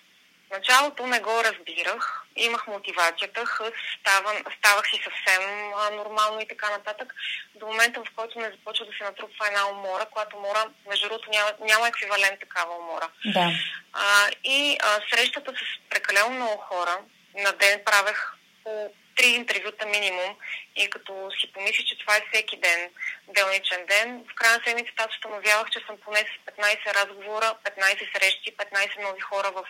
началото 0.56 1.06
не 1.06 1.20
го 1.20 1.44
разбирах, 1.44 2.22
имах 2.36 2.66
мотивацията, 2.66 3.46
хъс, 3.46 3.74
ставам, 4.00 4.36
ставах 4.58 4.86
си 4.86 5.00
съвсем 5.04 5.42
а, 5.76 5.90
нормално 5.90 6.40
и 6.40 6.48
така 6.48 6.70
нататък, 6.70 7.14
до 7.54 7.66
момента 7.66 8.00
в 8.00 8.14
който 8.16 8.38
не 8.38 8.50
започва 8.50 8.86
да 8.86 8.92
се 8.98 9.04
натрупва 9.04 9.46
една 9.46 9.68
умора, 9.68 10.04
която 10.10 10.36
умора, 10.36 10.64
между 10.88 11.08
другото, 11.08 11.30
няма, 11.30 11.50
няма 11.60 11.88
еквивалент 11.88 12.40
такава 12.40 12.72
умора. 12.78 13.08
Да. 13.24 13.50
А, 13.92 14.28
и 14.44 14.78
а, 14.82 15.00
срещата 15.10 15.52
с 15.52 15.90
прекалено 15.90 16.30
много 16.30 16.56
хора, 16.56 16.98
на 17.36 17.52
ден 17.52 17.80
правех 17.84 18.32
по 18.64 18.90
три 19.16 19.26
интервюта 19.26 19.86
минимум 19.86 20.36
и 20.76 20.90
като 20.90 21.30
си 21.40 21.52
помисли, 21.52 21.84
че 21.84 21.98
това 21.98 22.16
е 22.16 22.24
всеки 22.32 22.56
ден, 22.56 22.90
делничен 23.28 23.86
ден, 23.86 24.24
в 24.30 24.34
края 24.34 24.58
на 24.58 24.64
седмицата 24.64 25.02
аз 25.02 25.14
установявах, 25.14 25.70
че 25.70 25.80
съм 25.86 25.96
поне 26.04 26.18
с 26.18 26.50
15 26.60 26.94
разговора, 26.94 27.56
15 27.64 28.18
срещи, 28.18 28.56
15 28.56 29.02
нови 29.02 29.20
хора 29.20 29.50
в 29.50 29.64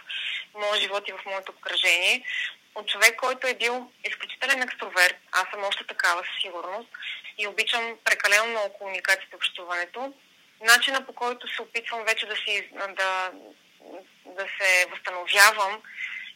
моят 0.55 0.81
живот 0.81 1.09
и 1.09 1.13
в 1.13 1.25
моето 1.27 1.53
обкръжение. 1.53 2.25
От 2.75 2.89
човек, 2.89 3.17
който 3.17 3.47
е 3.47 3.55
бил 3.55 3.91
изключителен 4.05 4.63
екстроверт, 4.63 5.17
аз 5.33 5.45
съм 5.51 5.65
още 5.65 5.87
такава 5.87 6.23
със 6.25 6.43
сигурност 6.43 6.89
и 7.39 7.47
обичам 7.47 7.99
прекалено 8.05 8.47
много 8.47 8.73
комуникацията 8.73 9.29
и 9.33 9.37
общуването, 9.37 10.13
начина 10.61 11.07
по 11.07 11.13
който 11.13 11.49
се 11.49 11.63
опитвам 11.63 12.05
вече 12.05 12.27
да, 12.27 12.37
си, 12.37 12.69
да, 12.73 13.31
да 14.27 14.47
се 14.59 14.87
възстановявам 14.91 15.83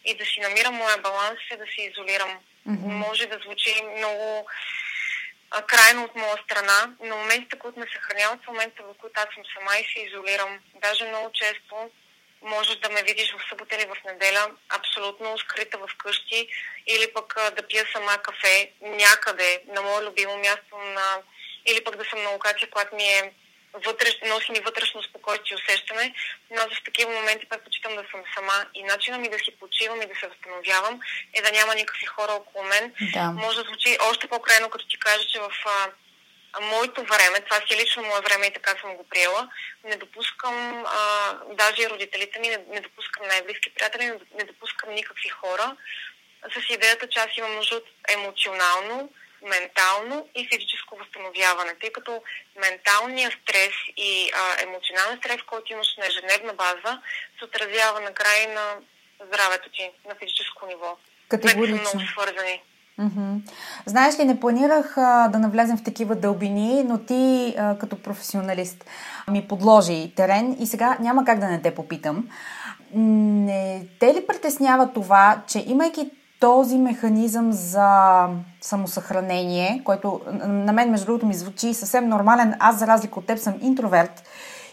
и 0.05 0.17
да 0.17 0.25
си 0.25 0.41
намирам 0.41 0.75
моя 0.75 0.99
баланс 0.99 1.39
е 1.51 1.57
да 1.57 1.65
се 1.67 1.83
изолирам 1.83 2.39
Mm-hmm. 2.69 2.93
Може 3.07 3.27
да 3.27 3.39
звучи 3.45 3.83
много 3.97 4.47
а, 5.51 5.63
крайно 5.63 6.05
от 6.05 6.15
моя 6.15 6.37
страна, 6.45 6.95
но 7.01 7.17
моментите, 7.17 7.59
които 7.59 7.81
ме 7.81 7.87
съхраняват, 7.93 8.41
са 8.45 8.51
моментите, 8.51 8.83
в 8.83 8.95
които 9.01 9.21
аз 9.21 9.35
съм 9.35 9.45
сама 9.55 9.77
и 9.77 9.89
се 9.93 10.01
изолирам. 10.07 10.59
Даже 10.83 11.09
много 11.09 11.31
често 11.33 11.91
можеш 12.43 12.77
да 12.77 12.89
ме 12.89 13.03
видиш 13.03 13.33
в 13.33 13.49
събота 13.49 13.77
или 13.77 13.87
в 13.87 14.05
неделя 14.05 14.51
абсолютно 14.69 15.39
скрита 15.39 15.79
в 15.79 15.89
къщи 15.99 16.49
или 16.87 17.13
пък 17.13 17.35
а, 17.37 17.51
да 17.51 17.63
пия 17.63 17.87
сама 17.93 18.19
кафе 18.19 18.73
някъде 18.81 19.63
на 19.67 19.83
мое 19.83 20.03
любимо 20.05 20.37
място 20.37 20.79
на... 20.79 21.23
или 21.67 21.85
пък 21.85 21.97
да 21.97 22.05
съм 22.05 22.23
на 22.23 22.31
локация, 22.31 22.71
която 22.71 22.97
ми 22.97 23.05
е 23.05 23.33
вътреш, 23.73 24.19
носи 24.27 24.53
ми 24.53 24.61
вътрешно 24.61 25.03
спокойствие 25.03 25.53
и 25.53 25.61
усещане, 25.63 26.15
но 26.51 26.57
аз 26.57 26.79
в 26.79 26.85
такива 26.85 27.13
моменти 27.13 27.49
предпочитам 27.49 27.97
да 27.97 28.05
съм 28.11 28.21
сама 28.35 28.67
и 28.75 28.83
начина 28.83 29.19
ми 29.19 29.29
да 29.29 29.39
си 29.39 29.51
почивам 29.61 30.03
и 30.03 30.07
да 30.07 30.15
се 30.15 30.29
възстановявам 30.29 31.01
е 31.35 31.43
да 31.43 31.53
няма 31.53 31.75
никакви 31.75 32.07
хора 32.07 32.33
около 32.33 32.65
мен. 32.65 32.95
Да. 33.13 33.31
Може 33.31 33.57
да 33.57 33.63
звучи 33.63 33.99
още 34.11 34.29
по-крайно, 34.29 34.71
като 34.71 34.89
ти 34.89 34.99
кажа, 34.99 35.29
че 35.29 35.41
в 35.41 35.51
а, 35.67 35.91
моето 36.61 37.05
време, 37.05 37.41
това 37.41 37.57
си 37.57 37.75
е 37.75 37.77
лично 37.83 38.03
мое 38.03 38.21
време 38.21 38.47
и 38.47 38.53
така 38.53 38.75
съм 38.81 38.97
го 38.97 39.09
приела, 39.09 39.49
не 39.85 39.97
допускам, 39.97 40.85
а, 40.87 41.33
даже 41.55 41.83
и 41.83 41.91
родителите 41.91 42.39
ми, 42.41 42.49
не, 42.49 42.59
не 42.69 42.81
допускам 42.81 43.27
най-близки 43.27 43.75
приятели, 43.75 44.05
не, 44.05 44.19
не 44.39 44.45
допускам 44.45 44.95
никакви 44.95 45.29
хора 45.29 45.77
с 46.43 46.75
идеята, 46.75 47.09
че 47.09 47.19
аз 47.19 47.37
имам 47.37 47.55
нужда 47.55 47.77
от 47.77 47.87
емоционално, 48.09 49.13
ментално 49.43 50.29
и 50.35 50.49
физическо 50.53 50.97
възстановяване, 50.97 51.75
тъй 51.81 51.93
като 51.93 52.23
менталният 52.65 53.35
стрес 53.43 53.75
и 53.97 54.31
а, 54.35 54.63
емоционален 54.63 55.19
стрес, 55.19 55.41
който 55.47 55.73
имаш 55.73 55.97
на 55.99 56.07
ежедневна 56.07 56.53
база, 56.53 56.93
се 57.39 57.45
отразява 57.45 58.01
накрая 58.01 58.49
на 58.49 58.67
здравето 59.27 59.71
ти 59.71 59.91
на 60.09 60.15
физическо 60.15 60.67
ниво. 60.67 60.97
Категорично. 61.29 61.79
Те 61.79 61.85
са 61.85 61.97
много 61.97 62.11
свързани. 62.13 62.63
Mm-hmm. 63.01 63.41
Знаеш 63.87 64.19
ли, 64.19 64.25
не 64.25 64.41
планирах 64.41 64.99
а, 64.99 65.29
да 65.29 65.39
навлезем 65.39 65.77
в 65.77 65.85
такива 65.85 66.15
дълбини, 66.15 66.85
но 66.85 66.99
ти 66.99 67.55
а, 67.59 67.79
като 67.79 68.03
професионалист 68.03 68.85
ми 69.31 69.49
подложи 69.49 70.13
терен 70.17 70.57
и 70.61 70.67
сега 70.67 70.97
няма 71.01 71.25
как 71.25 71.39
да 71.39 71.47
не 71.47 71.63
те 71.63 71.75
попитам. 71.75 72.29
Не 72.95 73.87
те 74.01 74.15
ли 74.15 74.27
притеснява 74.27 74.93
това, 74.93 75.43
че 75.49 75.65
имайки 75.67 76.11
този 76.41 76.79
механизъм 76.79 77.53
за 77.53 78.27
самосъхранение, 78.61 79.83
който 79.85 80.21
на 80.47 80.73
мен, 80.73 80.91
между 80.91 81.07
другото, 81.07 81.27
ми 81.27 81.35
звучи 81.35 81.75
съвсем 81.75 82.09
нормален. 82.09 82.55
Аз, 82.61 82.79
за 82.79 82.87
разлика 82.87 83.19
от 83.19 83.27
теб, 83.27 83.39
съм 83.39 83.55
интроверт 83.61 84.23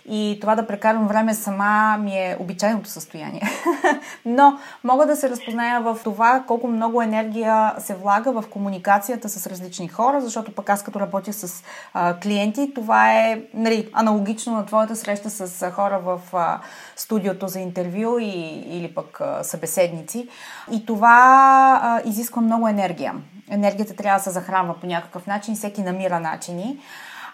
и 0.09 0.37
това 0.41 0.55
да 0.55 0.67
прекарвам 0.67 1.07
време 1.07 1.33
сама 1.33 1.97
ми 1.97 2.11
е 2.11 2.37
обичайното 2.39 2.89
състояние. 2.89 3.41
Но 4.25 4.57
мога 4.83 5.05
да 5.05 5.15
се 5.15 5.29
разпозная 5.29 5.81
в 5.81 5.99
това 6.03 6.43
колко 6.47 6.67
много 6.67 7.01
енергия 7.01 7.73
се 7.77 7.95
влага 7.95 8.31
в 8.31 8.43
комуникацията 8.49 9.29
с 9.29 9.47
различни 9.47 9.87
хора, 9.87 10.21
защото 10.21 10.55
пък 10.55 10.69
аз 10.69 10.83
като 10.83 10.99
работя 10.99 11.33
с 11.33 11.63
а, 11.93 12.19
клиенти, 12.19 12.71
това 12.75 13.13
е 13.13 13.41
нали, 13.53 13.89
аналогично 13.93 14.53
на 14.53 14.65
твоята 14.65 14.95
среща 14.95 15.29
с 15.29 15.71
хора 15.71 15.99
в 15.99 16.21
а, 16.33 16.59
студиото 16.95 17.47
за 17.47 17.59
интервю 17.59 18.19
и, 18.19 18.63
или 18.67 18.93
пък 18.95 19.21
а, 19.21 19.43
събеседници. 19.43 20.27
И 20.71 20.85
това 20.85 21.79
а, 21.83 22.09
изисква 22.09 22.41
много 22.41 22.67
енергия. 22.67 23.13
Енергията 23.51 23.95
трябва 23.95 24.19
да 24.19 24.23
се 24.23 24.29
захранва 24.29 24.79
по 24.79 24.87
някакъв 24.87 25.27
начин, 25.27 25.55
всеки 25.55 25.81
намира 25.81 26.19
начини. 26.19 26.79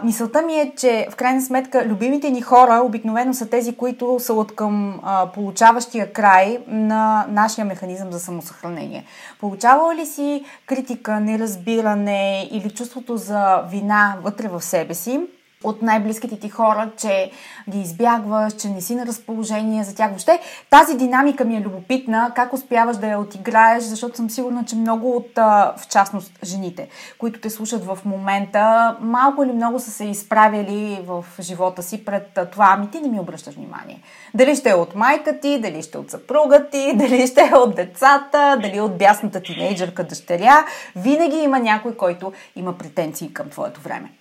Мисълта 0.03 0.41
ми 0.41 0.53
е, 0.53 0.73
че 0.77 1.07
в 1.11 1.15
крайна 1.15 1.41
сметка 1.41 1.85
любимите 1.85 2.29
ни 2.29 2.41
хора 2.41 2.81
обикновено 2.83 3.33
са 3.33 3.49
тези, 3.49 3.75
които 3.75 4.17
са 4.19 4.33
от 4.33 4.55
към 4.55 4.99
а, 5.03 5.27
получаващия 5.27 6.13
край 6.13 6.59
на 6.67 7.25
нашия 7.29 7.65
механизъм 7.65 8.11
за 8.11 8.19
самосъхранение. 8.19 9.05
Получавала 9.39 9.95
ли 9.95 10.05
си 10.05 10.43
критика, 10.65 11.19
неразбиране 11.19 12.49
или 12.51 12.69
чувството 12.69 13.17
за 13.17 13.63
вина 13.71 14.15
вътре 14.23 14.47
в 14.47 14.61
себе 14.61 14.93
си? 14.93 15.21
От 15.63 15.81
най-близките 15.81 16.39
ти 16.39 16.49
хора, 16.49 16.91
че 16.97 17.31
ги 17.69 17.79
избягваш, 17.79 18.53
че 18.53 18.69
не 18.69 18.81
си 18.81 18.95
на 18.95 19.05
разположение 19.05 19.83
за 19.83 19.95
тях. 19.95 20.09
Въобще 20.09 20.39
тази 20.69 20.97
динамика 20.97 21.45
ми 21.45 21.57
е 21.57 21.61
любопитна, 21.61 22.31
как 22.35 22.53
успяваш 22.53 22.97
да 22.97 23.07
я 23.07 23.19
отиграеш, 23.19 23.83
защото 23.83 24.17
съм 24.17 24.29
сигурна, 24.29 24.65
че 24.65 24.75
много 24.75 25.15
от, 25.15 25.31
в 25.77 25.87
частност, 25.89 26.31
жените, 26.43 26.87
които 27.17 27.39
те 27.39 27.49
слушат 27.49 27.85
в 27.85 27.99
момента, 28.05 28.95
малко 29.01 29.43
или 29.43 29.51
много 29.51 29.79
са 29.79 29.91
се 29.91 30.05
изправили 30.05 30.99
в 31.05 31.25
живота 31.39 31.83
си 31.83 32.05
пред 32.05 32.39
това, 32.51 32.73
ами 32.77 32.91
ти 32.91 33.01
не 33.01 33.09
ми 33.09 33.19
обръщаш 33.19 33.55
внимание. 33.55 34.01
Дали 34.33 34.55
ще 34.55 34.69
е 34.69 34.73
от 34.73 34.95
майка 34.95 35.39
ти, 35.39 35.59
дали 35.61 35.81
ще 35.81 35.97
е 35.97 36.01
от 36.01 36.11
съпруга 36.11 36.69
ти, 36.69 36.93
дали 36.95 37.27
ще 37.27 37.41
е 37.41 37.55
от 37.55 37.75
децата, 37.75 38.57
дали 38.61 38.79
от 38.79 38.97
бясната 38.97 39.41
тинейджърка 39.41 40.03
дъщеря, 40.03 40.65
винаги 40.95 41.37
има 41.37 41.59
някой, 41.59 41.95
който 41.95 42.33
има 42.55 42.77
претенции 42.77 43.33
към 43.33 43.49
твоето 43.49 43.81
време. 43.81 44.11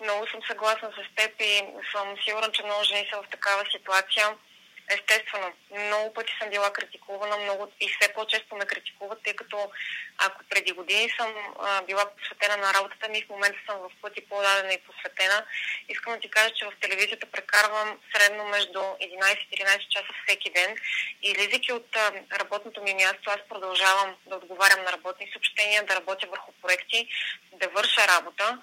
Много 0.00 0.26
съм 0.26 0.40
съгласна 0.46 0.90
с 0.92 1.16
теб 1.16 1.40
и 1.40 1.62
съм 1.92 2.16
сигурна, 2.24 2.52
че 2.52 2.64
много 2.64 2.84
жени 2.84 3.08
са 3.12 3.22
в 3.22 3.28
такава 3.30 3.64
ситуация. 3.70 4.34
Естествено, 4.90 5.52
много 5.70 6.14
пъти 6.14 6.32
съм 6.40 6.50
била 6.50 6.72
критикувана 6.72 7.36
много 7.36 7.72
и 7.80 7.88
все 7.88 8.12
по-често 8.12 8.56
ме 8.56 8.66
критикуват, 8.66 9.22
тъй 9.24 9.36
като 9.36 9.70
ако 10.18 10.44
преди 10.50 10.72
години 10.72 11.10
съм 11.18 11.34
а, 11.60 11.82
била 11.82 12.10
посветена 12.10 12.56
на 12.56 12.74
работата 12.74 13.08
ми, 13.08 13.22
в 13.22 13.28
момента 13.28 13.58
съм 13.66 13.78
в 13.78 13.90
пъти 14.02 14.20
по-дадена 14.28 14.74
и 14.74 14.82
посветена. 14.82 15.44
Искам 15.88 16.12
да 16.12 16.20
ти 16.20 16.30
кажа, 16.30 16.54
че 16.54 16.66
в 16.66 16.72
телевизията 16.80 17.26
прекарвам 17.26 17.98
средно 18.14 18.44
между 18.44 18.78
11-13 18.78 19.88
часа 19.88 20.12
всеки 20.24 20.50
ден 20.50 20.76
и 21.22 21.30
излизайки 21.30 21.72
от 21.72 21.96
а, 21.96 22.12
работното 22.38 22.82
ми 22.82 22.94
място, 22.94 23.30
аз 23.30 23.48
продължавам 23.48 24.16
да 24.26 24.36
отговарям 24.36 24.84
на 24.84 24.92
работни 24.92 25.30
съобщения, 25.32 25.86
да 25.86 25.96
работя 25.96 26.26
върху 26.26 26.52
проекти, 26.62 27.08
да 27.52 27.68
върша 27.68 28.08
работа. 28.08 28.58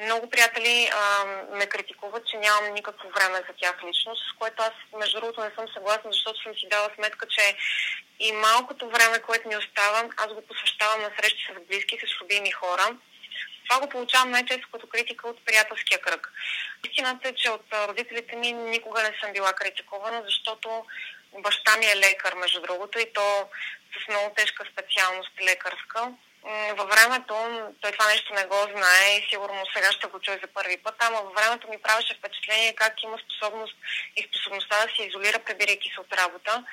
Много 0.00 0.30
приятели 0.30 0.90
а, 0.92 1.24
ме 1.56 1.66
критикуват, 1.66 2.26
че 2.26 2.36
нямам 2.36 2.74
никакво 2.74 3.08
време 3.10 3.38
за 3.48 3.54
тях 3.60 3.76
лично, 3.86 4.16
с 4.16 4.38
което 4.38 4.62
аз 4.62 4.72
между 4.98 5.20
другото 5.20 5.40
не 5.40 5.50
съм 5.54 5.66
съгласна, 5.74 6.12
защото 6.12 6.42
съм 6.42 6.54
си 6.54 6.66
дала 6.70 6.90
сметка, 6.94 7.26
че 7.26 7.56
и 8.20 8.32
малкото 8.32 8.90
време, 8.90 9.18
което 9.18 9.48
ми 9.48 9.56
остава, 9.56 10.08
аз 10.16 10.28
го 10.34 10.46
посвещавам 10.46 11.02
на 11.02 11.10
срещи 11.18 11.42
с 11.52 11.66
близки, 11.68 11.98
с 11.98 12.22
любими 12.22 12.50
хора. 12.50 12.96
Това 13.68 13.80
го 13.80 13.88
получавам 13.88 14.30
най-често 14.30 14.68
като 14.72 14.86
критика 14.86 15.28
от 15.28 15.44
приятелския 15.44 16.00
кръг. 16.00 16.32
Истината 16.86 17.28
е, 17.28 17.34
че 17.34 17.50
от 17.50 17.66
родителите 17.88 18.36
ми 18.36 18.52
никога 18.52 19.02
не 19.02 19.16
съм 19.20 19.32
била 19.32 19.52
критикувана, 19.52 20.22
защото 20.24 20.84
баща 21.38 21.76
ми 21.76 21.86
е 21.86 21.96
лекар, 21.96 22.34
между 22.34 22.60
другото, 22.60 22.98
и 22.98 23.12
то 23.12 23.48
с 23.92 24.08
много 24.08 24.34
тежка 24.34 24.64
специалност 24.72 25.30
лекарска 25.42 26.12
във 26.48 26.88
времето, 26.88 27.34
той 27.80 27.92
това 27.92 28.06
нещо 28.08 28.34
не 28.34 28.44
го 28.44 28.56
знае 28.76 29.16
и 29.16 29.26
сигурно 29.30 29.62
сега 29.74 29.92
ще 29.92 30.06
го 30.06 30.20
чуе 30.20 30.38
за 30.42 30.48
първи 30.54 30.76
път, 30.76 30.94
ама 30.98 31.20
във 31.22 31.34
времето 31.34 31.68
ми 31.68 31.82
правеше 31.82 32.14
впечатление 32.14 32.74
как 32.74 33.02
има 33.02 33.18
способност 33.18 33.74
и 34.16 34.22
способността 34.28 34.86
да 34.86 34.92
се 34.96 35.02
изолира, 35.02 35.38
прибирайки 35.38 35.90
се 35.94 36.00
от 36.00 36.12
работа. 36.12 36.64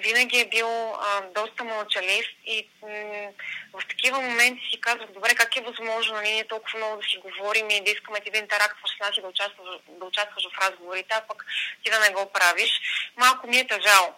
Винаги 0.00 0.40
е 0.40 0.48
бил 0.48 0.68
а, 0.94 1.20
доста 1.20 1.64
мълчалив 1.64 2.26
и 2.44 2.68
м- 2.82 3.30
в 3.72 3.88
такива 3.88 4.20
моменти 4.20 4.62
си 4.70 4.80
казвах, 4.80 5.10
добре, 5.10 5.34
как 5.34 5.56
е 5.56 5.60
възможно 5.60 6.14
нали, 6.14 6.32
ние 6.32 6.44
толкова 6.44 6.78
много 6.78 6.96
да 6.96 7.08
си 7.08 7.16
говорим 7.16 7.70
и 7.70 7.84
да 7.84 7.90
искаме 7.90 8.20
ти 8.20 8.30
да 8.30 8.38
интерактуваш 8.38 8.96
с 8.96 9.00
нас 9.00 9.16
и 9.16 9.20
да 9.20 9.28
участваш, 9.28 9.68
да 9.88 10.04
участваш 10.04 10.44
в 10.44 10.60
разговорите, 10.66 11.14
а 11.14 11.20
пък 11.28 11.46
ти 11.84 11.90
да 11.90 12.00
не 12.00 12.10
го 12.10 12.32
правиш. 12.32 12.70
Малко 13.16 13.46
ми 13.46 13.58
е 13.58 13.66
тъжало. 13.66 14.14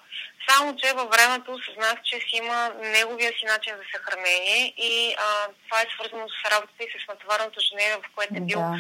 Само, 0.51 0.77
че 0.77 0.93
във 0.93 1.11
времето 1.11 1.53
осъзнах, 1.53 2.03
че 2.05 2.17
си 2.17 2.37
има 2.37 2.73
неговия 2.81 3.33
си 3.33 3.45
начин 3.45 3.73
за 3.77 3.83
съхранение 3.95 4.75
и 4.77 5.15
а, 5.19 5.49
това 5.65 5.81
е 5.81 5.93
свързано 5.95 6.27
с 6.29 6.51
работата 6.51 6.85
и 6.85 6.91
с 6.91 7.09
натоварното 7.09 7.61
женение, 7.61 7.97
в 7.97 8.15
което 8.15 8.35
е 8.37 8.41
бил 8.41 8.61
да. 8.61 8.79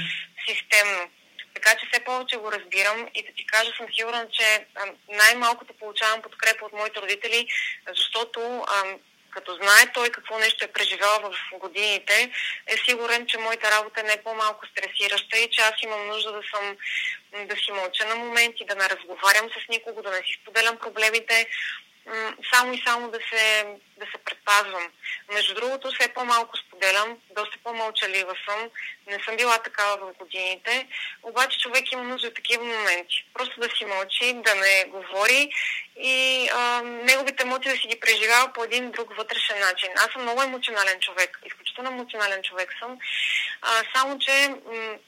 системно. 0.48 1.10
Така 1.54 1.70
че 1.78 1.86
все 1.92 2.04
повече 2.04 2.36
го 2.36 2.52
разбирам 2.52 3.08
и 3.14 3.22
да 3.26 3.32
ти 3.36 3.46
кажа, 3.46 3.70
съм 3.76 3.86
сигурна, 3.94 4.26
че 4.32 4.66
най-малкото 5.08 5.74
получавам 5.74 6.22
подкрепа 6.22 6.64
от 6.64 6.72
моите 6.72 7.00
родители, 7.00 7.48
защото 7.88 8.64
а, 8.68 8.84
като 9.38 9.54
знае 9.54 9.92
той 9.94 10.10
какво 10.10 10.38
нещо 10.38 10.64
е 10.64 10.72
преживял 10.72 11.20
в 11.22 11.58
годините, 11.58 12.30
е 12.66 12.76
сигурен, 12.76 13.26
че 13.26 13.38
моята 13.38 13.70
работа 13.70 14.02
не 14.02 14.12
е 14.12 14.22
по-малко 14.22 14.66
стресираща 14.66 15.38
и 15.38 15.50
че 15.50 15.60
аз 15.60 15.74
имам 15.82 16.06
нужда 16.06 16.32
да 16.32 16.42
съм 16.52 16.76
да 17.46 17.56
си 17.56 17.72
мълча 17.72 18.06
на 18.06 18.14
моменти, 18.14 18.64
да 18.64 18.74
не 18.74 18.88
разговарям 18.88 19.46
с 19.50 19.68
никого, 19.68 20.02
да 20.02 20.10
не 20.10 20.16
си 20.16 20.38
споделям 20.42 20.76
проблемите, 20.76 21.46
само 22.52 22.72
и 22.72 22.82
само 22.86 23.10
да 23.10 23.18
се, 23.32 23.66
да 23.96 24.06
се 24.06 24.18
предпазвам. 24.24 24.92
Между 25.32 25.54
другото, 25.54 25.90
все 25.92 26.08
по-малко 26.08 26.56
споделям, 26.56 27.18
доста 27.30 27.58
по-мълчалива 27.64 28.34
съм, 28.48 28.70
не 29.06 29.18
съм 29.24 29.36
била 29.36 29.58
такава 29.58 29.96
в 29.96 30.18
годините, 30.18 30.86
обаче 31.22 31.58
човек 31.58 31.92
има 31.92 32.02
нужда 32.02 32.28
от 32.28 32.34
такива 32.34 32.64
моменти. 32.64 33.26
Просто 33.34 33.60
да 33.60 33.68
си 33.76 33.84
мълчи, 33.84 34.32
да 34.32 34.54
не 34.54 34.84
говори 34.84 35.50
и 35.96 36.48
а, 36.54 36.82
неговите 36.82 37.42
емоции 37.42 37.70
да 37.70 37.76
си 37.76 37.88
ги 37.88 38.00
преживява 38.00 38.52
по 38.52 38.64
един 38.64 38.90
друг 38.90 39.16
вътрешен 39.16 39.58
начин. 39.58 39.88
Аз 39.96 40.12
съм 40.12 40.22
много 40.22 40.42
емоционален 40.42 41.00
човек, 41.00 41.38
изключително 41.46 41.90
емоционален 41.90 42.42
човек 42.42 42.74
съм, 42.80 42.98
а, 43.62 43.82
само 43.94 44.18
че 44.18 44.48
м- 44.48 44.98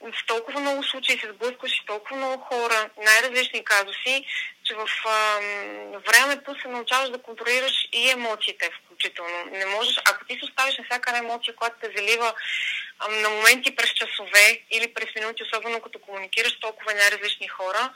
в 0.00 0.26
толкова 0.26 0.60
много 0.60 0.82
случаи 0.82 1.18
се 1.18 1.32
сблъскваш 1.32 1.72
и 1.72 1.86
толкова 1.86 2.16
много 2.16 2.42
хора, 2.42 2.90
най-различни 3.04 3.64
казуси, 3.64 4.24
че 4.66 4.74
в 4.74 4.88
а, 5.06 5.40
времето 6.08 6.60
се 6.62 6.68
научаваш 6.68 7.10
да 7.10 7.22
контролираш 7.22 7.88
и 7.92 8.10
емоциите 8.10 8.70
включително. 8.70 9.44
Не 9.52 9.66
можеш, 9.66 10.00
ако 10.10 10.24
ти 10.24 10.38
се 10.38 10.44
оставиш 10.44 10.78
на 10.78 10.84
всяка 10.84 11.10
една 11.10 11.18
емоция, 11.18 11.56
която 11.56 11.76
те 11.80 11.92
залива 11.96 12.34
а, 12.98 13.08
на 13.08 13.28
моменти 13.28 13.76
през 13.76 13.90
часове 13.90 14.60
или 14.70 14.94
през 14.94 15.14
минути, 15.14 15.42
особено 15.42 15.80
като 15.80 15.98
комуникираш 15.98 16.58
толкова 16.60 16.94
най-различни 16.94 17.48
хора, 17.48 17.92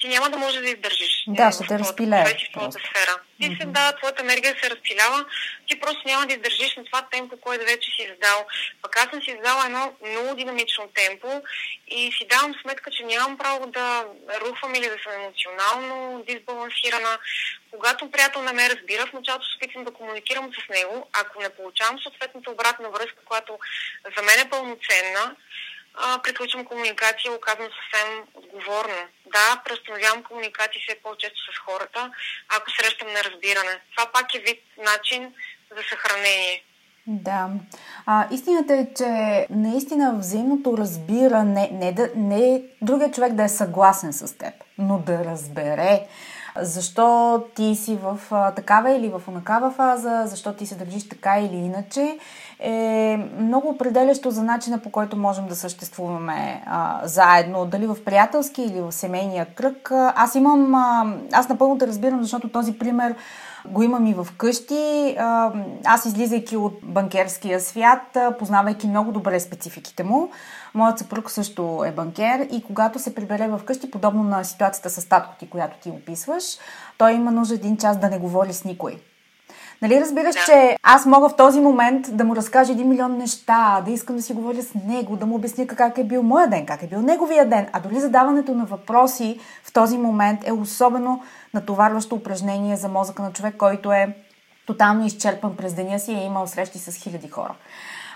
ти 0.00 0.08
няма 0.08 0.30
да 0.30 0.38
можеш 0.38 0.60
да 0.60 0.68
издържиш. 0.68 1.24
Да, 1.28 1.52
ще 1.52 1.66
те 1.66 1.78
разпилее. 1.78 2.24
В 2.24 2.52
твоята 2.52 2.78
сфера. 2.78 3.20
Ти 3.40 3.50
mm-hmm. 3.50 3.60
се, 3.60 3.66
да, 3.66 3.92
твоята 3.92 4.22
енергия 4.22 4.56
се 4.62 4.70
разпилява, 4.70 5.24
ти 5.66 5.80
просто 5.80 6.02
няма 6.06 6.26
да 6.26 6.32
издържиш 6.32 6.76
на 6.76 6.84
това 6.84 7.02
темпо, 7.10 7.36
което 7.36 7.64
вече 7.64 7.90
си 7.90 8.02
издал. 8.02 8.46
Пък 8.82 8.96
аз 8.96 9.10
съм 9.10 9.22
си 9.22 9.30
издала 9.30 9.64
едно 9.64 9.92
много 10.10 10.34
динамично 10.34 10.88
темпо 10.94 11.42
и 11.88 12.12
си 12.12 12.26
давам 12.30 12.54
сметка, 12.62 12.90
че 12.90 13.04
нямам 13.04 13.38
право 13.38 13.66
да 13.66 14.04
рухвам 14.40 14.74
или 14.74 14.88
да 14.88 14.96
съм 15.02 15.12
емоционално 15.12 16.24
дисбалансирана. 16.28 17.18
Когато 17.70 18.10
приятел 18.10 18.42
не 18.42 18.52
ме 18.52 18.70
разбира, 18.70 19.06
в 19.06 19.12
началото 19.12 19.46
се 19.46 19.56
опитвам 19.56 19.84
да 19.84 19.92
комуникирам 19.92 20.50
с 20.52 20.68
него. 20.68 21.08
Ако 21.12 21.42
не 21.42 21.48
получавам 21.48 21.98
съответната 22.02 22.50
обратна 22.50 22.90
връзка, 22.90 23.24
която 23.24 23.58
за 24.16 24.22
мен 24.22 24.46
е 24.46 24.50
пълноценна, 24.50 25.36
а, 25.96 26.18
приключвам 26.22 26.64
комуникация, 26.64 27.32
го 27.32 27.40
казвам 27.40 27.68
съвсем 27.78 28.08
отговорно. 28.34 29.00
Да, 29.26 29.62
преустановявам 29.64 30.22
комуникации 30.22 30.80
все 30.80 31.02
по-често 31.02 31.52
с 31.52 31.58
хората, 31.58 32.10
ако 32.56 32.70
срещам 32.70 33.08
неразбиране. 33.08 33.80
Това 33.96 34.12
пак 34.12 34.34
е 34.34 34.38
вид 34.38 34.62
начин 34.78 35.34
за 35.76 35.82
съхранение. 35.90 36.62
Да. 37.06 37.50
А, 38.06 38.28
истината 38.30 38.74
е, 38.74 38.86
че 38.96 39.46
наистина 39.50 40.14
взаимното 40.18 40.78
разбиране, 40.78 41.68
не, 41.72 41.92
да, 41.92 42.10
не 42.16 42.62
другия 42.82 43.10
човек 43.10 43.32
да 43.32 43.44
е 43.44 43.48
съгласен 43.48 44.12
с 44.12 44.38
теб, 44.38 44.54
но 44.78 44.98
да 44.98 45.24
разбере 45.24 46.06
защо 46.60 47.42
ти 47.54 47.74
си 47.74 47.98
в 48.02 48.18
такава 48.56 48.90
или 48.90 49.08
в 49.08 49.22
онакава 49.28 49.70
фаза, 49.70 50.22
защо 50.26 50.52
ти 50.52 50.66
се 50.66 50.74
държиш 50.74 51.08
така 51.08 51.38
или 51.38 51.56
иначе, 51.56 52.18
е 52.60 53.18
много 53.38 53.68
определящо 53.68 54.30
за 54.30 54.42
начина 54.42 54.78
по 54.78 54.90
който 54.90 55.16
можем 55.16 55.46
да 55.46 55.56
съществуваме 55.56 56.62
а, 56.66 57.00
заедно, 57.04 57.66
дали 57.66 57.86
в 57.86 58.04
приятелски 58.04 58.62
или 58.62 58.80
в 58.80 58.92
семейния 58.92 59.46
кръг. 59.54 59.90
Аз 59.92 60.34
имам, 60.34 60.74
а, 60.74 61.14
аз 61.32 61.48
напълно 61.48 61.78
те 61.78 61.86
разбирам, 61.86 62.22
защото 62.22 62.48
този 62.48 62.78
пример 62.78 63.14
го 63.68 63.82
имам 63.82 64.06
и 64.06 64.14
в 64.14 64.26
къщи. 64.36 65.16
Аз 65.84 66.04
излизайки 66.06 66.56
от 66.56 66.78
банкерския 66.82 67.60
свят, 67.60 68.18
познавайки 68.38 68.86
много 68.86 69.12
добре 69.12 69.40
спецификите 69.40 70.02
му, 70.02 70.30
моят 70.76 70.98
съпруг 70.98 71.30
също 71.30 71.84
е 71.86 71.92
банкер 71.92 72.48
и 72.50 72.62
когато 72.62 72.98
се 72.98 73.14
прибере 73.14 73.48
в 73.48 73.60
къщи, 73.64 73.90
подобно 73.90 74.22
на 74.22 74.44
ситуацията 74.44 74.90
с 74.90 75.08
татко 75.08 75.34
ти, 75.38 75.50
която 75.50 75.76
ти 75.82 75.90
описваш, 75.90 76.44
той 76.98 77.12
има 77.12 77.32
нужда 77.32 77.54
един 77.54 77.76
час 77.76 77.98
да 77.98 78.10
не 78.10 78.18
говори 78.18 78.52
с 78.52 78.64
никой. 78.64 79.00
Нали 79.82 80.00
разбираш, 80.00 80.34
да. 80.34 80.40
че 80.46 80.76
аз 80.82 81.06
мога 81.06 81.28
в 81.28 81.36
този 81.36 81.60
момент 81.60 82.16
да 82.16 82.24
му 82.24 82.36
разкажа 82.36 82.72
един 82.72 82.88
милион 82.88 83.16
неща, 83.16 83.82
да 83.84 83.90
искам 83.90 84.16
да 84.16 84.22
си 84.22 84.32
говоря 84.32 84.62
с 84.62 84.74
него, 84.74 85.16
да 85.16 85.26
му 85.26 85.34
обясня 85.34 85.66
как 85.66 85.98
е 85.98 86.04
бил 86.04 86.22
моя 86.22 86.48
ден, 86.48 86.66
как 86.66 86.82
е 86.82 86.86
бил 86.86 87.02
неговия 87.02 87.48
ден. 87.48 87.66
А 87.72 87.80
дори 87.80 88.00
задаването 88.00 88.54
на 88.54 88.64
въпроси 88.64 89.40
в 89.64 89.72
този 89.72 89.98
момент 89.98 90.40
е 90.44 90.52
особено 90.52 91.22
натоварващо 91.54 92.14
упражнение 92.14 92.76
за 92.76 92.88
мозъка 92.88 93.22
на 93.22 93.32
човек, 93.32 93.56
който 93.56 93.92
е 93.92 94.16
тотално 94.66 95.06
изчерпан 95.06 95.56
през 95.56 95.74
деня 95.74 95.98
си 95.98 96.12
и 96.12 96.18
е 96.18 96.24
имал 96.24 96.46
срещи 96.46 96.78
с 96.78 96.96
хиляди 96.96 97.28
хора. 97.28 97.54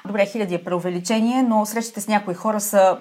Добре, 0.06 0.26
хиляди 0.26 0.54
е 0.54 0.64
преувеличение, 0.64 1.42
но 1.42 1.66
срещите 1.66 2.00
с 2.00 2.08
някои 2.08 2.34
хора 2.34 2.60
са 2.60 2.98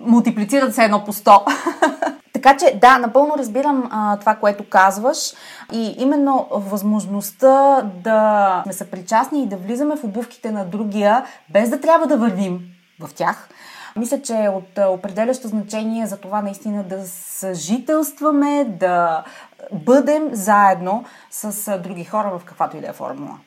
мултиплицират 0.00 0.74
се 0.74 0.84
едно 0.84 1.04
по 1.04 1.12
сто. 1.12 1.44
Така 2.32 2.56
че 2.56 2.78
да, 2.80 2.98
напълно 2.98 3.34
разбирам 3.38 3.88
а, 3.90 4.16
това, 4.16 4.34
което 4.34 4.68
казваш 4.68 5.32
и 5.72 5.94
именно 5.98 6.48
възможността 6.50 7.82
да 7.82 8.60
сме 8.64 8.72
съпричастни 8.72 9.42
и 9.42 9.46
да 9.46 9.56
влизаме 9.56 9.96
в 9.96 10.04
обувките 10.04 10.50
на 10.50 10.64
другия, 10.64 11.24
без 11.50 11.70
да 11.70 11.80
трябва 11.80 12.06
да 12.06 12.16
вървим 12.16 12.60
в 13.00 13.14
тях, 13.14 13.48
мисля, 13.96 14.22
че 14.22 14.34
е 14.34 14.48
от 14.48 14.78
определящо 14.78 15.48
значение 15.48 16.06
за 16.06 16.16
това 16.16 16.42
наистина 16.42 16.82
да 16.82 17.06
съжителстваме, 17.06 18.64
да 18.64 19.24
бъдем 19.72 20.28
заедно 20.32 21.04
с 21.30 21.78
други 21.78 22.04
хора 22.04 22.38
в 22.38 22.44
каквато 22.44 22.76
и 22.76 22.80
да 22.80 22.88
е 22.88 22.92
формула. 22.92 23.38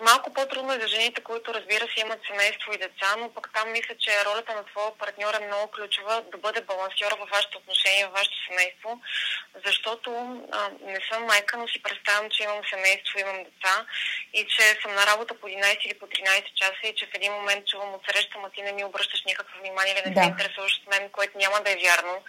Малко 0.00 0.32
по-трудно 0.32 0.72
е 0.72 0.80
за 0.80 0.88
жените, 0.88 1.20
които 1.20 1.54
разбира 1.54 1.84
се 1.88 2.00
имат 2.00 2.20
семейство 2.30 2.72
и 2.72 2.78
деца, 2.78 3.16
но 3.18 3.34
пък 3.34 3.50
там 3.54 3.72
мисля, 3.72 3.94
че 3.98 4.24
ролята 4.24 4.54
на 4.54 4.64
твоя 4.64 4.98
партньор 4.98 5.34
е 5.34 5.46
много 5.46 5.70
ключова 5.70 6.22
да 6.32 6.38
бъде 6.38 6.60
балансьор 6.60 7.12
във 7.20 7.28
вашето 7.30 7.58
отношение, 7.58 8.04
във 8.04 8.12
вашето 8.12 8.36
семейство, 8.48 9.00
защото 9.66 10.10
а, 10.52 10.70
не 10.82 11.00
съм 11.12 11.24
майка, 11.24 11.56
но 11.56 11.68
си 11.68 11.82
представям, 11.82 12.30
че 12.30 12.42
имам 12.42 12.60
семейство, 12.70 13.18
имам 13.18 13.44
деца 13.44 13.74
и 14.34 14.46
че 14.52 14.78
съм 14.82 14.94
на 14.94 15.06
работа 15.06 15.34
по 15.40 15.46
11 15.46 15.78
или 15.86 15.98
по 15.98 16.06
13 16.06 16.54
часа 16.54 16.82
и 16.84 16.94
че 16.96 17.06
в 17.06 17.14
един 17.14 17.32
момент 17.32 17.66
чувам 17.66 17.94
от 17.94 18.02
среща, 18.06 18.38
ма 18.38 18.50
ти 18.50 18.62
не 18.62 18.72
ми 18.72 18.84
обръщаш 18.84 19.22
никакво 19.26 19.58
внимание 19.58 19.92
или 19.92 20.08
не 20.08 20.14
да. 20.14 20.22
се 20.22 20.28
интересуваш 20.28 20.80
от 20.80 20.86
мен, 20.90 21.10
което 21.10 21.38
няма 21.38 21.60
да 21.60 21.70
е 21.70 21.80
вярно. 21.84 22.24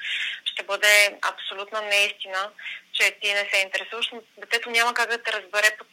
Ще 0.45 0.63
бъде 0.63 1.17
абсолютна 1.21 1.81
неистина, 1.81 2.51
че 2.93 3.11
ти 3.21 3.33
не 3.33 3.49
се 3.51 3.57
интересуваш, 3.61 4.09
но 4.13 4.21
детето 4.37 4.69
няма 4.69 4.93
как 4.93 5.09
да 5.09 5.23
те 5.23 5.31
разбере 5.33 5.77
по 5.77 5.85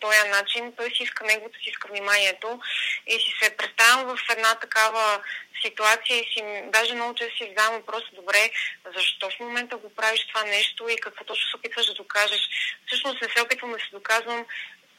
този 0.00 0.28
начин. 0.28 0.72
Той 0.76 0.90
си 0.90 1.02
иска 1.02 1.24
неговото, 1.24 1.58
си 1.58 1.70
иска 1.70 1.88
вниманието 1.88 2.60
и 3.06 3.12
си 3.12 3.32
се 3.42 3.56
представям 3.56 4.16
в 4.16 4.18
една 4.30 4.54
такава 4.54 5.20
ситуация 5.64 6.16
и 6.20 6.24
си, 6.32 6.62
даже 6.66 6.94
много 6.94 7.14
често 7.14 7.36
си 7.36 7.48
задавам 7.48 7.80
въпроса, 7.80 8.06
добре, 8.12 8.50
защо 8.96 9.30
в 9.30 9.40
момента 9.40 9.76
го 9.76 9.94
правиш 9.94 10.26
това 10.26 10.44
нещо 10.44 10.88
и 10.88 10.96
какво 10.96 11.24
точно 11.24 11.48
се 11.50 11.56
опитваш 11.56 11.86
да 11.86 11.94
докажеш. 11.94 12.40
Всъщност 12.86 13.22
не 13.22 13.28
се 13.28 13.42
опитвам 13.42 13.72
да 13.72 13.78
се 13.78 13.88
доказвам, 13.92 14.46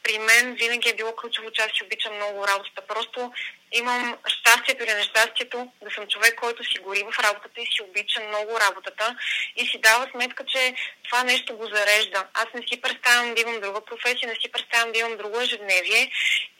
при 0.02 0.18
мен 0.18 0.54
винаги 0.54 0.88
е 0.88 0.94
било 0.94 1.16
ключово, 1.16 1.50
че 1.50 1.62
аз 1.62 1.70
си 1.72 1.84
обичам 1.84 2.14
много 2.14 2.48
работата. 2.48 2.86
Просто 2.86 3.32
имам 3.72 4.16
щастието 4.26 4.84
или 4.84 4.94
нещастието 4.94 5.72
да 5.82 5.90
съм 5.90 6.06
човек, 6.06 6.34
който 6.34 6.64
си 6.64 6.78
гори 6.78 7.02
в 7.02 7.18
работата 7.18 7.60
и 7.60 7.66
си 7.66 7.82
обича 7.82 8.20
много 8.20 8.60
работата 8.60 9.16
и 9.56 9.66
си 9.66 9.78
дава 9.78 10.08
сметка, 10.10 10.44
че 10.44 10.74
това 11.04 11.24
нещо 11.24 11.56
го 11.56 11.66
зарежда. 11.66 12.26
Аз 12.34 12.46
не 12.54 12.62
си 12.68 12.80
представям 12.80 13.34
да 13.34 13.40
имам 13.40 13.60
друга 13.60 13.80
професия, 13.84 14.28
не 14.28 14.34
си 14.34 14.52
представям 14.52 14.92
да 14.92 14.98
имам 14.98 15.16
друго 15.16 15.40
ежедневие 15.40 16.10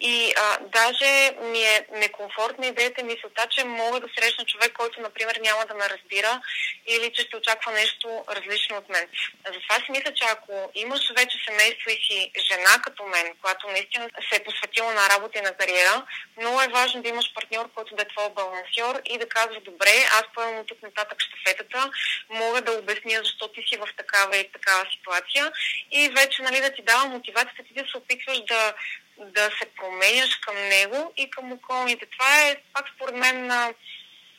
и 0.01 0.35
а, 0.37 0.59
даже 0.61 1.33
ми 1.41 1.63
е 1.63 1.87
некомфортна 1.93 2.67
идеята 2.67 3.05
мисълта, 3.05 3.47
че 3.51 3.65
мога 3.65 4.01
да 4.01 4.09
срещна 4.19 4.45
човек, 4.45 4.73
който, 4.73 5.01
например, 5.01 5.37
няма 5.43 5.67
да 5.67 5.75
ме 5.75 5.89
разбира 5.89 6.41
или 6.87 7.13
че 7.15 7.23
ще 7.23 7.37
очаква 7.37 7.73
нещо 7.73 8.25
различно 8.29 8.77
от 8.77 8.89
мен. 8.89 9.09
Затова 9.47 9.75
си 9.75 9.91
мисля, 9.91 10.15
че 10.15 10.25
ако 10.31 10.71
имаш 10.75 11.01
вече 11.17 11.39
семейство 11.49 11.91
и 11.91 12.05
си 12.07 12.31
жена 12.49 12.83
като 12.83 13.03
мен, 13.07 13.35
която 13.43 13.69
наистина 13.69 14.09
се 14.31 14.37
е 14.37 14.45
посветила 14.45 14.95
на 14.95 15.09
работа 15.09 15.39
и 15.39 15.43
на 15.43 15.53
кариера, 15.57 16.07
много 16.41 16.63
е 16.63 16.69
важно 16.69 16.96
да 17.03 17.09
имаш 17.09 17.35
партньор, 17.35 17.71
който 17.75 17.97
да 17.97 18.03
е 18.03 18.09
твой 18.09 18.31
балансьор 18.31 19.01
и 19.05 19.19
да 19.19 19.29
казва, 19.29 19.61
добре, 19.61 19.95
аз 20.13 20.25
поемам 20.35 20.59
от 20.59 20.67
тук 20.67 20.83
нататък 20.83 21.19
щафетата, 21.21 21.91
мога 22.31 22.61
да 22.61 22.73
обясня 22.73 23.19
защо 23.25 23.49
ти 23.49 23.63
си 23.69 23.77
в 23.77 23.89
такава 23.97 24.37
и 24.37 24.53
такава 24.53 24.87
ситуация 24.91 25.53
и 25.91 26.09
вече 26.09 26.43
нали, 26.43 26.61
да 26.61 26.75
ти 26.75 26.83
дава 26.83 27.09
мотивацията 27.09 27.63
ти 27.63 27.75
да 27.75 27.85
се 27.91 27.97
опитваш 27.97 28.39
да, 28.49 28.75
да 29.19 29.43
се 29.43 29.67
променяш 29.77 30.37
към 30.37 30.57
него 30.57 31.13
и 31.17 31.31
към 31.31 31.53
околните. 31.53 32.07
Това 32.07 32.49
е 32.49 32.57
пак 32.73 32.85
според 32.95 33.15
мен 33.15 33.51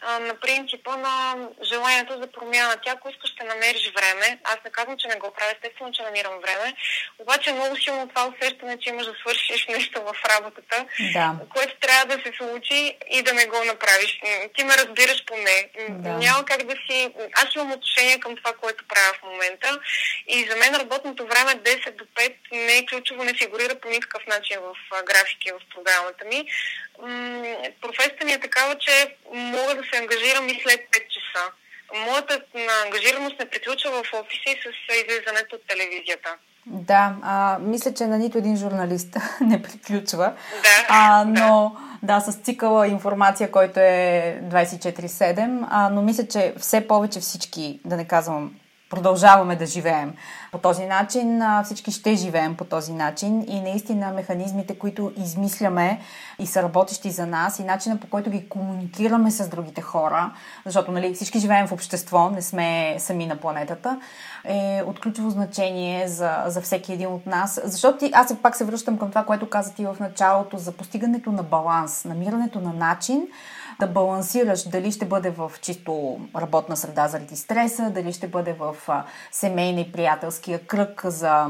на 0.04 0.28
на 0.28 0.40
принципа 0.40 0.98
на 0.98 1.36
желанието 1.64 2.14
за 2.22 2.28
промяна. 2.28 2.76
Тя, 2.84 2.92
ако 2.92 3.10
искаш, 3.10 3.30
ще 3.30 3.44
намериш 3.44 3.92
време. 3.96 4.40
Аз 4.44 4.58
не 4.66 4.72
казвам, 4.72 4.98
че 4.98 5.08
не 5.08 5.16
го 5.16 5.32
правя, 5.32 5.52
естествено, 5.52 5.92
че 5.94 6.02
намирам 6.02 6.40
време. 6.42 6.74
Обаче 7.20 7.54
много 7.54 7.78
силно 7.78 8.08
това 8.08 8.28
усещане, 8.28 8.78
че 8.80 8.90
имаш 8.90 9.06
да 9.06 9.14
свършиш 9.22 9.68
нещо 9.76 10.02
в 10.02 10.16
работата, 10.34 10.86
да. 11.14 11.36
което 11.54 11.74
трябва 11.80 12.06
да 12.16 12.24
се 12.24 12.32
случи 12.38 12.98
и 13.12 13.22
да 13.22 13.34
не 13.34 13.46
го 13.46 13.64
направиш. 13.64 14.22
Ти 14.56 14.64
ме 14.64 14.78
разбираш 14.78 15.26
поне. 15.26 15.70
Да. 15.90 16.10
Няма 16.10 16.46
как 16.46 16.64
да 16.64 16.76
си... 16.86 17.14
Аз 17.34 17.56
имам 17.56 17.72
отношение 17.72 18.20
към 18.20 18.36
това, 18.36 18.54
което 18.54 18.88
правя 18.88 19.14
в 19.14 19.24
момента. 19.24 19.80
И 20.28 20.48
за 20.50 20.56
мен 20.56 20.76
работното 20.76 21.28
време 21.28 21.52
10 21.52 21.92
до 21.92 22.06
5 22.06 22.34
не 22.52 22.78
е 22.78 22.86
ключово, 22.86 23.24
не 23.24 23.34
фигурира 23.34 23.76
по 23.76 23.90
никакъв 23.90 24.28
начин 24.28 24.58
в 24.60 25.04
графики 25.04 25.52
в 25.52 25.76
програмата 25.76 26.26
ми 26.26 26.48
професията 27.82 28.26
ми 28.26 28.32
е 28.32 28.40
такава, 28.40 28.76
че 28.78 29.16
мога 29.34 29.76
да 29.76 29.84
се 29.84 29.98
ангажирам 30.02 30.50
и 30.50 30.62
след 30.64 30.80
5 30.80 30.94
часа. 30.94 31.52
Моята 32.06 32.42
ангажираност 32.86 33.40
не 33.40 33.50
приключва 33.50 33.92
в 33.92 34.14
офиса 34.14 34.48
и 34.48 34.62
с 34.62 34.96
излизането 35.06 35.56
от 35.56 35.68
телевизията. 35.68 36.30
Да, 36.66 37.16
а, 37.22 37.58
мисля, 37.62 37.94
че 37.94 38.08
на 38.08 38.18
нито 38.18 38.38
един 38.38 38.58
журналист 38.58 39.18
не 39.42 39.62
приключва. 39.62 40.34
Да, 40.64 40.86
а, 40.90 41.24
но 41.28 41.76
да. 42.02 42.20
да, 42.20 42.20
с 42.20 42.36
цикъла 42.36 42.88
информация, 42.88 43.52
който 43.52 43.80
е 43.80 44.40
24-7, 44.44 45.68
а, 45.70 45.90
но 45.90 46.02
мисля, 46.02 46.28
че 46.28 46.54
все 46.58 46.88
повече 46.88 47.20
всички, 47.20 47.80
да 47.86 47.98
не 47.98 48.08
казвам 48.08 48.52
продължаваме 48.90 49.56
да 49.56 49.66
живеем 49.66 50.14
по 50.52 50.58
този 50.58 50.86
начин, 50.86 51.42
всички 51.64 51.92
ще 51.92 52.16
живеем 52.16 52.56
по 52.56 52.66
този 52.66 52.94
начин 52.94 53.46
и 53.48 53.62
наистина 53.62 54.12
механизмите, 54.12 54.80
които 54.80 55.14
измисляме 55.18 56.02
и 56.40 56.48
са 56.48 56.64
работещи 56.64 57.12
за 57.12 57.26
нас 57.26 57.60
и 57.60 57.64
начина 57.64 57.98
по 57.98 58.08
който 58.08 58.30
ги 58.30 58.50
комуникираме 58.50 59.32
с 59.32 59.50
другите 59.50 59.82
хора, 59.82 60.32
защото 60.66 60.92
нали, 60.92 61.14
всички 61.14 61.40
живеем 61.40 61.68
в 61.68 61.72
общество, 61.72 62.30
не 62.30 62.42
сме 62.42 62.96
сами 63.00 63.26
на 63.26 63.36
планетата, 63.36 64.00
е 64.44 64.82
от 64.86 65.00
ключово 65.00 65.30
значение 65.30 66.08
за, 66.08 66.44
за 66.48 66.62
всеки 66.62 66.94
един 66.94 67.08
от 67.08 67.26
нас. 67.26 67.62
Защото 67.64 67.98
ти, 67.98 68.12
аз 68.14 68.36
пак 68.42 68.56
се 68.56 68.66
връщам 68.66 68.98
към 68.98 69.10
това, 69.10 69.26
което 69.26 69.50
каза 69.50 69.74
ти 69.74 69.86
в 69.86 69.96
началото 70.00 70.58
за 70.58 70.72
постигането 70.72 71.32
на 71.32 71.44
баланс, 71.44 72.06
намирането 72.06 72.60
на 72.60 72.74
начин, 72.74 73.28
да 73.80 73.88
балансираш 73.88 74.64
дали 74.64 74.92
ще 74.92 75.06
бъде 75.06 75.30
в 75.30 75.52
чисто 75.62 76.20
работна 76.36 76.78
среда 76.78 77.08
заради 77.08 77.36
стреса, 77.36 77.90
дали 77.90 78.14
ще 78.14 78.28
бъде 78.28 78.54
в 78.54 78.76
семейна 79.32 79.82
и 79.82 79.92
приятелския 79.92 80.60
кръг 80.60 81.02
за 81.06 81.48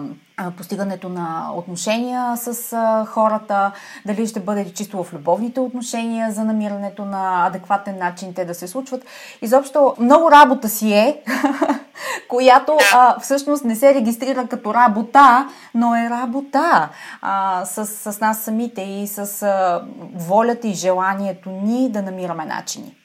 постигането 0.58 1.10
на 1.10 1.52
отношения 1.56 2.38
с 2.38 2.78
хората, 3.08 3.72
дали 4.06 4.28
ще 4.28 4.40
бъде 4.40 4.74
чисто 4.74 5.04
в 5.04 5.14
любовните 5.14 5.60
отношения 5.60 6.32
за 6.32 6.44
намирането 6.44 7.06
на 7.06 7.48
адекватен 7.48 7.98
начин 7.98 8.34
те 8.34 8.46
да 8.46 8.54
се 8.54 8.68
случват. 8.68 9.06
Изобщо 9.42 9.96
много 10.00 10.32
работа 10.32 10.70
си 10.70 10.94
е, 10.94 11.22
която 12.28 12.78
да. 12.78 12.86
а, 12.94 13.20
всъщност 13.20 13.64
не 13.64 13.76
се 13.76 13.94
регистрира 13.94 14.48
като 14.48 14.74
работа, 14.74 15.48
но 15.74 15.96
е 15.96 16.10
работа 16.10 16.90
а, 17.22 17.66
с, 17.66 17.86
с 17.86 18.20
нас 18.20 18.40
самите 18.40 18.82
и 18.82 19.08
с 19.08 19.44
а, 19.44 19.82
волята 20.16 20.68
и 20.68 20.74
желанието 20.74 21.50
ни 21.50 21.92
да 21.92 22.02
намираме 22.02 22.46
начини. 22.46 22.97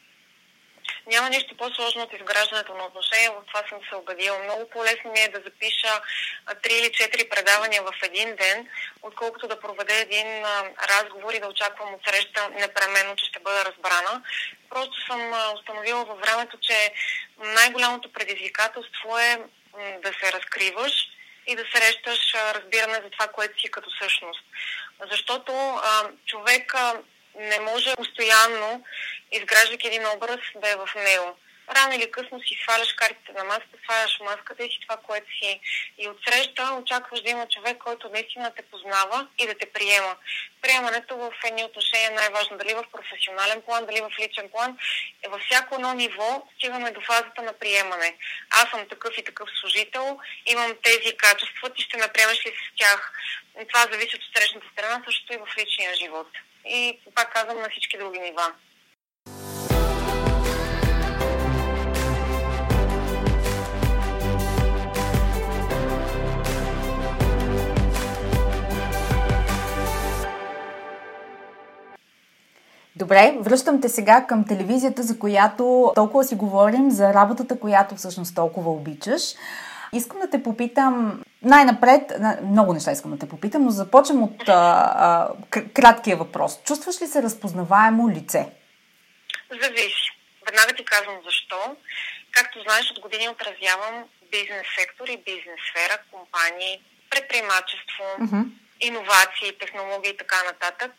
Няма 1.06 1.30
нищо 1.30 1.56
по-сложно 1.56 2.02
от 2.02 2.12
изграждането 2.12 2.74
на 2.74 2.84
отношения, 2.84 3.32
в 3.32 3.42
това 3.46 3.68
съм 3.68 3.78
се 3.88 3.94
убедила. 3.96 4.38
Много 4.38 4.68
по-лесно 4.70 5.12
ми 5.12 5.20
е 5.20 5.28
да 5.28 5.40
запиша 5.44 6.00
три 6.62 6.74
или 6.74 6.92
четири 6.92 7.28
предавания 7.28 7.82
в 7.82 7.92
един 8.02 8.36
ден, 8.36 8.68
отколкото 9.02 9.48
да 9.48 9.60
проведа 9.60 9.94
един 9.94 10.44
разговор 10.88 11.32
и 11.32 11.40
да 11.40 11.48
очаквам 11.48 11.94
от 11.94 12.00
среща 12.04 12.48
непременно, 12.48 13.16
че 13.16 13.24
ще 13.24 13.40
бъда 13.40 13.64
разбрана. 13.64 14.22
Просто 14.70 15.06
съм 15.06 15.32
установила 15.54 16.04
във 16.04 16.20
времето, 16.20 16.58
че 16.60 16.92
най-голямото 17.38 18.12
предизвикателство 18.12 19.18
е 19.18 19.38
да 20.02 20.12
се 20.20 20.32
разкриваш 20.32 20.92
и 21.46 21.56
да 21.56 21.64
срещаш 21.74 22.34
разбиране 22.34 22.94
за 22.94 23.10
това, 23.10 23.28
което 23.28 23.60
си 23.60 23.70
като 23.70 23.90
същност. 23.90 24.44
Защото 25.10 25.52
а, 25.52 26.10
човек 26.26 26.74
а, 26.74 26.94
не 27.34 27.60
може 27.60 27.94
постоянно 27.96 28.84
изграждайки 29.32 29.86
един 29.86 30.06
образ, 30.06 30.40
да 30.56 30.68
е 30.68 30.76
в 30.76 30.88
него. 30.94 31.36
Рано 31.70 31.94
или 31.94 32.10
късно 32.10 32.40
си 32.40 32.58
сваляш 32.62 32.92
картите 32.92 33.32
на 33.32 33.44
маската, 33.44 33.78
сваляш 33.84 34.20
маската 34.20 34.64
и 34.64 34.70
си 34.70 34.78
това, 34.82 34.96
което 34.96 35.26
си. 35.26 35.60
И 35.98 36.08
отсреща 36.08 36.74
очакваш 36.82 37.20
да 37.20 37.30
има 37.30 37.48
човек, 37.48 37.78
който 37.78 38.08
наистина 38.08 38.52
те 38.56 38.62
познава 38.62 39.28
и 39.38 39.46
да 39.46 39.54
те 39.54 39.66
приема. 39.66 40.16
Приемането 40.62 41.16
в 41.16 41.32
едни 41.44 41.64
отношения 41.64 42.10
е 42.10 42.14
най-важно. 42.14 42.58
Дали 42.58 42.74
в 42.74 42.84
професионален 42.92 43.62
план, 43.62 43.86
дали 43.86 44.00
в 44.00 44.10
личен 44.20 44.48
план. 44.48 44.78
Е 45.22 45.28
във 45.28 45.42
всяко 45.42 45.74
едно 45.74 45.94
ниво 45.94 46.46
стигаме 46.56 46.90
до 46.90 47.00
фазата 47.00 47.42
на 47.42 47.52
приемане. 47.52 48.16
Аз 48.50 48.70
съм 48.70 48.88
такъв 48.88 49.18
и 49.18 49.24
такъв 49.24 49.48
служител, 49.60 50.18
имам 50.46 50.76
тези 50.82 51.16
качества, 51.16 51.70
ти 51.70 51.82
ще 51.82 51.96
ме 51.96 52.08
приемаш 52.08 52.46
ли 52.46 52.50
с 52.50 52.76
тях. 52.76 53.12
Това 53.68 53.80
зависи 53.80 54.16
от 54.16 54.22
срещната 54.36 54.66
страна, 54.72 55.02
също 55.06 55.32
и 55.32 55.36
в 55.36 55.58
личния 55.58 55.94
живот. 55.94 56.28
И 56.68 57.00
пак 57.14 57.32
казвам 57.32 57.58
на 57.58 57.68
всички 57.70 57.98
други 57.98 58.18
нива. 58.18 58.42
Добре, 72.96 73.36
връщам 73.40 73.80
те 73.80 73.88
сега 73.88 74.26
към 74.26 74.44
телевизията, 74.44 75.02
за 75.02 75.18
която 75.18 75.92
толкова 75.94 76.24
си 76.24 76.34
говорим, 76.34 76.90
за 76.90 77.14
работата, 77.14 77.60
която 77.60 77.94
всъщност 77.94 78.34
толкова 78.34 78.70
обичаш. 78.70 79.22
Искам 79.92 80.20
да 80.20 80.30
те 80.30 80.42
попитам 80.42 81.22
най-напред, 81.44 82.02
много 82.42 82.72
неща 82.72 82.92
искам 82.92 83.10
да 83.10 83.18
те 83.18 83.28
попитам, 83.28 83.64
но 83.64 83.70
започвам 83.70 84.22
от 84.22 84.48
а, 84.48 84.52
а, 84.52 85.62
краткия 85.74 86.16
въпрос. 86.16 86.58
Чувстваш 86.64 87.02
ли 87.02 87.06
се 87.06 87.22
разпознаваемо 87.22 88.10
лице? 88.10 88.48
Зависи. 89.62 90.10
Веднага 90.46 90.72
ти 90.76 90.84
казвам 90.84 91.16
защо. 91.24 91.76
Както 92.32 92.62
знаеш, 92.62 92.90
от 92.90 93.00
години 93.00 93.28
отразявам 93.28 94.04
бизнес 94.30 94.66
сектор 94.78 95.08
и 95.08 95.16
бизнес 95.16 95.60
сфера, 95.70 95.98
компании, 96.12 96.82
предприемачество, 97.10 98.04
uh-huh 98.20 98.44
иновации, 98.82 99.58
технологии 99.58 100.10
и 100.10 100.16
така 100.16 100.42
нататък. 100.42 100.92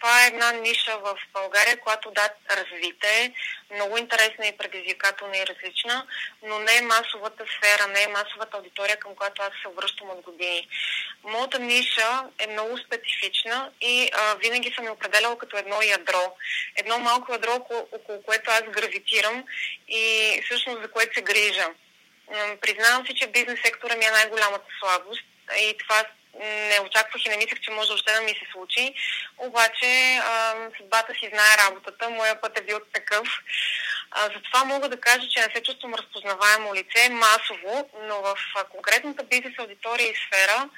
Това 0.00 0.24
е 0.24 0.26
една 0.26 0.52
ниша 0.52 0.98
в 0.98 1.18
България, 1.32 1.80
която 1.80 2.10
да 2.10 2.28
развита 2.50 3.08
е, 3.08 3.32
много 3.74 3.98
интересна 3.98 4.46
и 4.46 4.56
предизвикателна 4.56 5.36
и 5.36 5.46
различна, 5.46 6.06
но 6.42 6.58
не 6.58 6.76
е 6.76 6.82
масовата 6.82 7.44
сфера, 7.56 7.88
не 7.88 8.02
е 8.02 8.08
масовата 8.08 8.56
аудитория, 8.56 8.96
към 8.96 9.14
която 9.14 9.42
аз 9.42 9.50
се 9.62 9.74
връщам 9.76 10.10
от 10.10 10.20
години. 10.20 10.68
Моята 11.24 11.58
ниша 11.58 12.24
е 12.38 12.46
много 12.46 12.78
специфична 12.78 13.70
и 13.80 14.10
а, 14.12 14.34
винаги 14.34 14.72
съм 14.76 14.84
я 14.84 14.92
определяла 14.92 15.38
като 15.38 15.56
едно 15.56 15.82
ядро. 15.82 16.36
Едно 16.76 16.98
малко 16.98 17.32
ядро, 17.32 17.54
около, 17.54 17.88
около 17.92 18.22
което 18.22 18.50
аз 18.50 18.62
гравитирам 18.62 19.44
и 19.88 20.04
всъщност 20.44 20.82
за 20.82 20.90
което 20.90 21.14
се 21.14 21.22
грижа. 21.22 21.68
Признавам 22.60 23.06
си, 23.06 23.14
че 23.14 23.26
бизнес 23.26 23.60
сектора 23.64 23.96
ми 23.96 24.04
е 24.04 24.10
най-голямата 24.10 24.66
слабост 24.80 25.24
и 25.60 25.76
това 25.78 26.04
не 26.34 26.80
очаквах 26.86 27.26
и 27.26 27.28
не 27.28 27.36
мислех, 27.36 27.60
че 27.60 27.70
може 27.70 27.92
още 27.92 28.12
да 28.12 28.20
ми 28.20 28.28
се 28.28 28.46
случи. 28.52 28.94
Обаче 29.38 30.20
а, 30.22 30.54
съдбата 30.76 31.12
си 31.14 31.30
знае 31.32 31.66
работата, 31.66 32.10
моя 32.10 32.40
път 32.40 32.58
е 32.58 32.64
бил 32.64 32.80
такъв. 32.92 33.28
А, 34.10 34.22
затова 34.22 34.64
мога 34.64 34.88
да 34.88 35.00
кажа, 35.00 35.28
че 35.28 35.40
не 35.40 35.54
се 35.54 35.62
чувствам 35.62 35.94
разпознаваемо 35.94 36.74
лице 36.74 37.08
масово, 37.08 37.90
но 38.02 38.22
в 38.22 38.36
конкретната 38.70 39.24
бизнес 39.24 39.54
аудитория 39.58 40.10
и 40.10 40.14
сфера 40.26 40.68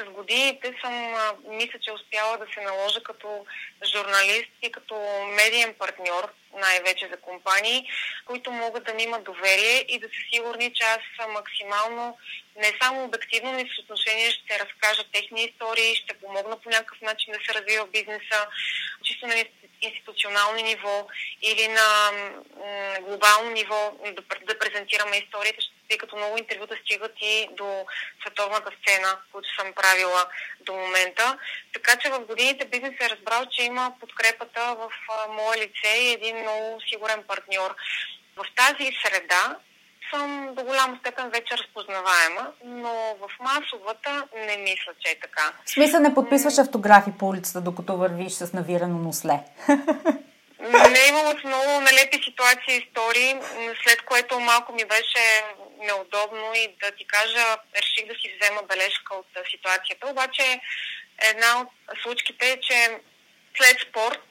с 0.00 0.04
годините 0.04 0.74
съм, 0.80 1.14
а, 1.14 1.34
мисля, 1.48 1.78
че 1.82 1.92
успяла 1.92 2.38
да 2.38 2.46
се 2.54 2.60
наложа 2.60 3.02
като 3.02 3.46
журналист 3.92 4.50
и 4.62 4.72
като 4.72 4.94
медиен 5.36 5.74
партньор, 5.78 6.32
най-вече 6.54 7.08
за 7.12 7.16
компании, 7.16 7.88
които 8.26 8.50
могат 8.50 8.84
да 8.84 8.94
ми 8.94 9.02
имат 9.02 9.24
доверие 9.24 9.84
и 9.88 9.98
да 9.98 10.06
са 10.06 10.20
сигурни, 10.32 10.72
че 10.74 10.84
аз 10.84 11.28
максимално 11.28 12.18
не 12.60 12.78
само 12.82 13.04
обективно, 13.04 13.52
но 13.52 13.58
и 13.58 13.70
с 13.74 13.78
отношение 13.78 14.30
ще 14.30 14.58
разкажа 14.58 15.04
техни 15.12 15.44
истории, 15.44 15.96
ще 15.96 16.18
помогна 16.18 16.60
по 16.60 16.70
някакъв 16.70 17.00
начин 17.00 17.32
да 17.32 17.38
се 17.44 17.54
развива 17.54 17.86
бизнеса, 17.86 18.46
чисто 19.04 19.26
на 19.26 19.34
институционално 19.82 20.64
ниво 20.64 21.08
или 21.42 21.68
на 21.68 21.88
глобално 23.00 23.50
ниво 23.50 23.92
да, 24.04 24.22
да 24.46 24.58
презентираме 24.58 25.16
историята, 25.16 25.58
тъй 25.88 25.98
като 25.98 26.16
много 26.16 26.38
интервюта 26.38 26.76
стигат 26.84 27.12
и 27.20 27.48
до 27.52 27.86
световната 28.20 28.70
сцена, 28.80 29.18
които 29.32 29.48
съм 29.58 29.72
правила 29.72 30.26
до 30.60 30.72
момента. 30.72 31.38
Така 31.72 31.96
че 31.96 32.10
в 32.10 32.20
годините 32.20 32.64
бизнес 32.64 32.94
е 33.00 33.10
разбрал, 33.10 33.46
че 33.50 33.62
има 33.62 33.92
подкрепата 34.00 34.76
в 34.78 34.90
мое 35.28 35.56
лице 35.56 35.98
и 36.00 36.12
един 36.12 36.36
много 36.36 36.80
сигурен 36.88 37.22
партньор. 37.28 37.74
В 38.36 38.44
тази 38.56 38.92
среда 39.04 39.56
съм 40.10 40.54
до 40.54 40.62
голяма 40.62 40.98
степен 41.00 41.30
вече 41.30 41.58
разпознаваема, 41.58 42.52
но 42.64 43.16
в 43.20 43.30
масовата 43.40 44.28
не 44.34 44.56
мисля, 44.56 44.92
че 45.00 45.12
е 45.12 45.20
така. 45.20 45.52
В 45.64 45.70
смисъл 45.70 46.00
не 46.00 46.14
подписваш 46.14 46.58
автографи 46.58 47.10
по 47.18 47.28
улицата, 47.28 47.60
докато 47.60 47.96
вървиш 47.96 48.32
с 48.32 48.52
навирано 48.52 48.98
носле? 48.98 49.40
Не 50.90 51.08
имало 51.08 51.34
много 51.44 51.80
налепи 51.80 52.20
ситуации 52.24 52.74
и 52.74 52.78
истории, 52.78 53.34
след 53.84 54.02
което 54.02 54.40
малко 54.40 54.72
ми 54.72 54.84
беше 54.84 55.44
неудобно 55.78 56.54
и 56.54 56.76
да 56.82 56.90
ти 56.90 57.06
кажа, 57.06 57.56
реших 57.76 58.06
да 58.06 58.14
си 58.14 58.38
взема 58.40 58.62
бележка 58.62 59.14
от 59.14 59.26
ситуацията. 59.50 60.06
Обаче 60.06 60.60
една 61.30 61.60
от 61.60 61.68
случките 62.02 62.50
е, 62.50 62.60
че 62.60 63.00
след 63.56 63.76
спорт 63.88 64.22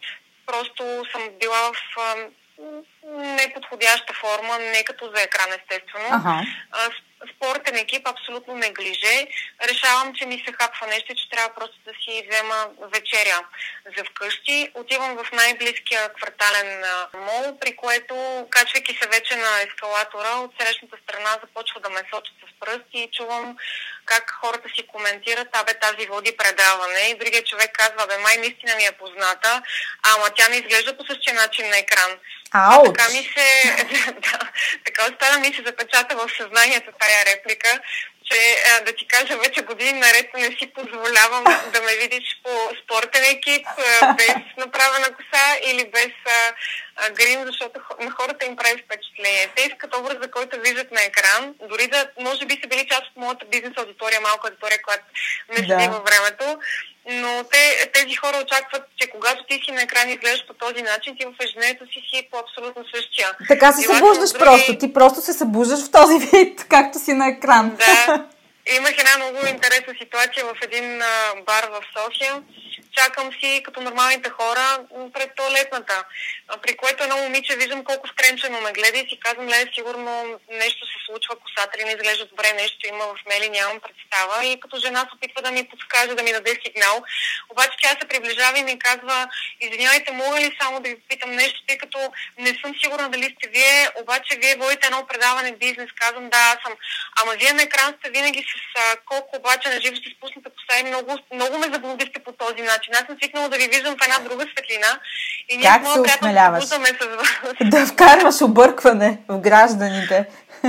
просто 0.46 0.84
съм 1.12 1.30
била 1.40 1.72
в 1.74 1.98
неподходяща 3.14 4.14
форма, 4.14 4.60
не 4.60 4.84
като 4.84 5.12
за 5.16 5.22
екран 5.22 5.50
естествено. 5.54 6.08
Ага 6.12 6.46
спортен 7.36 7.76
екип, 7.76 8.08
абсолютно 8.08 8.56
неглиже. 8.56 9.28
Решавам, 9.70 10.14
че 10.16 10.26
ми 10.26 10.44
се 10.46 10.54
хапва 10.54 10.88
нещо, 10.88 11.16
че 11.16 11.30
трябва 11.30 11.56
просто 11.56 11.78
да 11.86 11.92
си 11.92 12.28
взема 12.30 12.68
вечеря 12.94 13.40
за 13.98 14.04
вкъщи. 14.04 14.72
Отивам 14.74 15.18
в 15.18 15.32
най-близкия 15.32 16.14
квартален 16.14 16.84
мол, 17.14 17.60
при 17.60 17.76
което, 17.76 18.48
качвайки 18.50 18.98
се 19.02 19.08
вече 19.08 19.36
на 19.36 19.62
ескалатора, 19.62 20.30
от 20.30 20.52
срещната 20.60 20.98
страна 21.04 21.30
започва 21.42 21.80
да 21.80 21.90
ме 21.90 22.02
сочат 22.14 22.36
с 22.42 22.60
пръст 22.60 22.88
и 22.94 23.10
чувам 23.12 23.58
как 24.12 24.26
хората 24.42 24.70
си 24.76 24.88
коментират, 24.88 25.48
абе 25.54 25.74
тази 25.74 26.08
води 26.08 26.32
предаване. 26.38 27.00
И 27.00 27.18
другия 27.18 27.44
човек 27.44 27.72
казва, 27.74 28.08
бе 28.08 28.18
май 28.18 28.38
наистина 28.38 28.76
ми 28.76 28.86
е 28.86 29.00
позната, 29.02 29.62
ама 30.04 30.26
тя 30.36 30.50
не 30.50 30.56
изглежда 30.56 30.98
по 30.98 31.04
същия 31.10 31.34
начин 31.34 31.70
на 31.70 31.78
екран. 31.78 32.12
А, 32.52 32.84
така 32.84 33.10
ми 33.10 33.22
се, 33.34 33.48
да, 34.26 34.40
така 34.86 35.02
остана 35.10 35.40
ми 35.40 35.54
се 35.56 35.64
запечата 35.66 36.16
в 36.16 36.30
съзнанието 36.38 36.92
тая 37.00 37.26
реплика, 37.26 37.80
че 38.30 38.40
да 38.86 38.92
ти 38.96 39.08
кажа, 39.08 39.38
вече 39.38 39.62
години 39.62 40.00
наред 40.00 40.28
не 40.34 40.46
си 40.46 40.72
позволявам 40.74 41.44
да 41.74 41.82
ме 41.82 41.96
видиш 42.02 42.42
по 42.44 42.52
спортен 42.84 43.24
екип, 43.24 43.68
без 44.18 44.36
направена 44.58 45.16
коса 45.16 45.46
или 45.66 45.90
без 45.94 46.14
а, 46.26 47.10
грим, 47.10 47.46
защото 47.46 47.80
на 48.00 48.12
хората 48.12 48.46
им 48.46 48.56
прави 48.56 48.84
впечатление. 48.86 49.50
Те 49.56 49.62
искат 49.62 49.96
образа, 49.96 50.32
който 50.32 50.60
виждат 50.60 50.92
на 50.92 51.02
екран, 51.04 51.56
дори 51.70 51.88
да, 51.88 52.10
може 52.20 52.46
би 52.46 52.60
са 52.62 52.68
били 52.68 52.88
част 52.88 53.02
от 53.02 53.18
моята 53.18 53.46
бизнес 53.46 53.74
аудитория, 53.78 54.22
малка 54.22 54.48
аудитория, 54.48 54.82
която 54.82 55.06
ме 55.50 55.58
следи 55.58 55.86
да. 55.86 55.92
във 55.92 56.04
времето, 56.04 56.60
но 57.10 57.44
те, 57.52 57.92
тези 57.94 58.16
хора 58.16 58.38
очакват, 58.38 58.84
че 58.98 59.10
когато 59.10 59.44
ти 59.50 59.62
си 59.66 59.72
на 59.72 59.82
екран 59.82 60.10
и 60.10 60.14
изглеждаш 60.14 60.48
по 60.48 60.54
този 60.54 60.82
начин, 60.82 61.16
ти 61.20 61.26
в 61.26 61.44
ежедневието 61.44 61.86
си 61.86 62.00
си 62.10 62.28
по 62.32 62.38
абсолютно 62.38 62.84
същия. 62.96 63.28
Така 63.48 63.72
се 63.72 63.82
събуждаш 63.82 64.30
други... 64.30 64.44
просто. 64.44 64.78
Ти 64.78 64.94
просто 64.94 65.22
се 65.22 65.34
събуждаш 65.34 65.80
в 65.86 65.92
този 65.92 66.20
вид, 66.34 66.66
както 66.70 67.00
си 67.00 67.14
на 67.14 67.28
екран. 67.28 67.76
Да. 67.76 68.26
Имах 68.78 68.96
една 68.98 69.18
много 69.18 69.48
интересна 69.48 69.94
ситуация 70.02 70.46
в 70.46 70.56
един 70.62 71.00
бар 71.46 71.64
в 71.72 71.82
София 71.98 72.34
чакам 72.98 73.32
си 73.40 73.62
като 73.66 73.82
нормалните 73.82 74.30
хора 74.30 74.80
пред 75.14 75.36
туалетната. 75.36 76.04
При 76.62 76.78
което 76.78 77.04
едно 77.04 77.18
момиче 77.18 77.56
виждам 77.56 77.84
колко 77.84 78.08
стренчено 78.08 78.62
ме 78.62 78.72
гледа 78.72 78.98
и 78.98 79.10
си 79.10 79.20
казвам, 79.20 79.48
ле, 79.48 79.66
сигурно 79.76 80.40
нещо 80.52 80.86
се 80.86 81.06
случва, 81.06 81.36
косата 81.36 81.78
ли 81.78 81.84
не 81.84 81.92
изглежда 81.92 82.26
добре, 82.26 82.54
нещо 82.54 82.88
има 82.88 83.06
в 83.06 83.16
мели, 83.30 83.50
нямам 83.50 83.80
представа. 83.80 84.46
И 84.46 84.60
като 84.60 84.78
жена 84.78 85.00
се 85.00 85.16
опитва 85.16 85.42
да 85.42 85.52
ми 85.52 85.68
подскаже, 85.68 86.16
да 86.16 86.24
ми 86.24 86.32
даде 86.32 86.60
сигнал. 86.66 87.04
Обаче 87.50 87.78
тя 87.82 87.90
се 87.90 88.08
приближава 88.08 88.60
и 88.60 88.64
ми 88.64 88.80
казва, 88.80 89.28
извинявайте, 89.60 90.12
мога 90.12 90.40
ли 90.40 90.58
само 90.62 90.80
да 90.80 90.90
ви 90.90 90.96
питам 91.10 91.32
нещо, 91.32 91.60
тъй 91.68 91.78
като 91.78 92.00
не 92.38 92.58
съм 92.62 92.76
сигурна 92.84 93.10
дали 93.10 93.24
сте 93.24 93.50
вие, 93.50 93.90
обаче 94.02 94.38
вие 94.38 94.56
водите 94.56 94.88
едно 94.88 95.08
предаване 95.08 95.52
бизнес. 95.52 95.90
Казвам, 95.96 96.30
да, 96.30 96.38
аз 96.38 96.58
съм. 96.66 96.74
Ама 97.22 97.32
вие 97.40 97.54
на 97.54 97.64
екран 97.64 97.96
сте 98.00 98.10
винаги 98.10 98.46
с 98.52 98.80
колко 99.06 99.38
обаче 99.38 99.70
на 99.70 99.82
живо 99.82 99.96
сте 99.96 100.10
спусната 100.18 100.50
коса 100.50 100.80
и 100.80 100.84
много, 100.84 101.18
много 101.34 101.58
ме 101.58 101.74
заблудихте 101.74 102.20
по 102.20 102.32
този 102.32 102.62
начин 102.62 102.79
начин. 102.80 102.94
Аз 102.94 103.06
съм 103.06 103.16
свикнала 103.22 103.50
да 103.50 103.58
ви 103.58 103.68
виждам 103.68 103.96
в 103.98 104.06
една 104.06 104.30
друга 104.30 104.46
светлина. 104.52 105.00
И 105.50 105.58
ние 105.58 105.68
как 105.68 105.88
се 105.88 106.00
осмеляваш? 106.00 106.64
С... 106.64 106.80
Да 107.62 107.86
вкарваш 107.86 108.42
объркване 108.42 109.18
в 109.28 109.40
гражданите. 109.40 110.26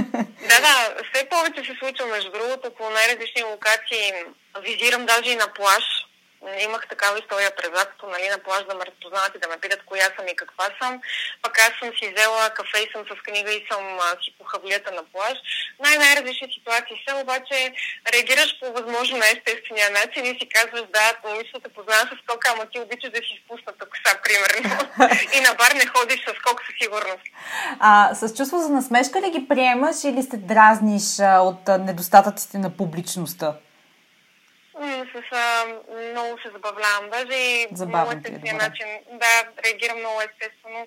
да, 0.50 0.60
да, 0.66 0.74
все 1.12 1.28
повече 1.28 1.60
се 1.60 1.78
случва, 1.78 2.06
между 2.06 2.30
другото, 2.30 2.70
по 2.78 2.90
най-различни 2.90 3.42
локации. 3.42 4.12
Визирам 4.66 5.06
даже 5.06 5.30
и 5.30 5.36
на 5.36 5.48
плаж 5.54 5.84
имах 6.66 6.88
такава 6.88 7.18
история 7.18 7.50
през 7.56 7.70
лятото, 7.76 8.06
нали, 8.06 8.28
на 8.28 8.38
плаж 8.38 8.62
да 8.68 8.74
ме 8.74 8.86
разпознават 8.90 9.32
и 9.34 9.42
да 9.42 9.48
ме 9.48 9.60
питат 9.62 9.82
коя 9.86 10.08
съм 10.16 10.24
и 10.28 10.36
каква 10.42 10.66
съм. 10.80 10.92
Пък 11.42 11.54
аз 11.58 11.72
съм 11.80 11.88
си 11.98 12.04
взела 12.12 12.50
кафе 12.58 12.78
и 12.82 12.92
съм 12.92 13.02
с 13.10 13.12
книга 13.26 13.52
и 13.52 13.66
съм 13.70 13.82
а, 14.06 14.08
си 14.22 14.30
по 14.38 14.44
хавлията 14.44 14.90
на 14.98 15.02
плаж. 15.12 15.36
Най-най-различни 15.84 16.48
ситуации 16.56 16.96
са, 17.04 17.12
обаче 17.22 17.56
реагираш 18.12 18.50
по 18.60 18.66
възможно 18.78 19.16
най-естествения 19.18 19.90
начин 20.00 20.22
и 20.24 20.38
си 20.38 20.46
казваш, 20.56 20.84
да, 20.96 21.04
момичето 21.28 21.60
те 21.60 21.68
познава 21.76 22.04
с 22.10 22.14
скока, 22.22 22.46
ама 22.52 22.64
ти 22.70 22.76
обичаш 22.80 23.10
да 23.16 23.20
си 23.26 23.32
спусната 23.42 23.84
коса, 23.90 24.12
примерно. 24.26 24.74
и 25.36 25.38
на 25.46 25.52
бар 25.60 25.72
не 25.80 25.86
ходиш 25.94 26.20
с 26.26 26.30
скок 26.40 26.56
със 26.66 26.74
сигурност. 26.82 27.24
А, 27.88 27.90
с 28.14 28.20
чувство 28.36 28.56
за 28.58 28.68
насмешка 28.68 29.16
ли 29.20 29.30
ги 29.30 29.48
приемаш 29.48 29.96
или 30.04 30.22
се 30.22 30.36
дразниш 30.36 31.06
а, 31.20 31.40
от 31.50 31.62
недостатъците 31.86 32.58
на 32.58 32.70
публичността? 32.76 33.48
С, 34.86 35.22
а, 35.32 35.66
много 36.10 36.38
се 36.38 36.50
забавлявам. 36.52 37.10
Даже 37.10 37.38
и 37.38 37.66
много 37.86 38.12
естествения 38.12 38.54
начин. 38.54 38.86
Да, 39.12 39.62
реагирам 39.64 39.98
много 39.98 40.20
естествено. 40.20 40.86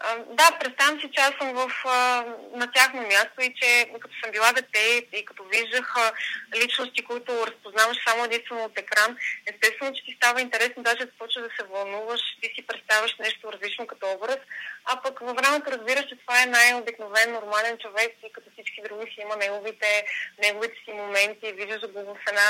А, 0.00 0.16
да, 0.16 0.58
представям 0.60 1.00
си, 1.00 1.10
че 1.12 1.20
аз 1.20 1.32
съм 1.40 1.52
в, 1.52 1.70
а, 1.84 2.24
на 2.54 2.72
тяхно 2.72 3.02
място 3.02 3.40
и 3.42 3.54
че 3.54 3.90
като 4.00 4.14
съм 4.22 4.30
била 4.30 4.52
дете 4.52 5.06
и 5.12 5.24
като 5.24 5.44
виждах 5.44 5.94
а, 5.96 6.12
личности, 6.56 7.04
които 7.04 7.46
разпознаваш 7.46 7.96
само 8.08 8.24
единствено 8.24 8.64
от 8.64 8.78
екран, 8.78 9.16
естествено, 9.46 9.94
че 9.94 10.04
ти 10.04 10.12
става 10.16 10.40
интересно, 10.40 10.82
даже 10.82 11.04
да 11.04 11.12
почва 11.18 11.42
да 11.42 11.48
се 11.48 11.66
вълнуваш, 11.72 12.20
ти 12.42 12.48
си 12.54 12.66
представяш 12.66 13.16
нещо 13.18 13.52
различно 13.52 13.86
като 13.86 14.12
образ, 14.12 14.38
а 14.84 15.02
пък 15.02 15.20
във 15.20 15.36
времето 15.36 15.70
разбираш, 15.70 16.06
че 16.08 16.16
това 16.16 16.42
е 16.42 16.46
най-обикновен, 16.46 17.32
нормален 17.32 17.78
човек 17.78 18.12
и 18.26 18.32
като 18.32 18.50
всички 18.50 18.82
други 18.82 19.10
си 19.10 19.20
има 19.20 19.36
неговите, 19.36 20.04
неговите 20.42 20.74
си 20.84 20.92
моменти, 20.92 21.52
виждаш 21.52 21.90
го 21.92 22.00
в 22.14 22.16
една 22.28 22.48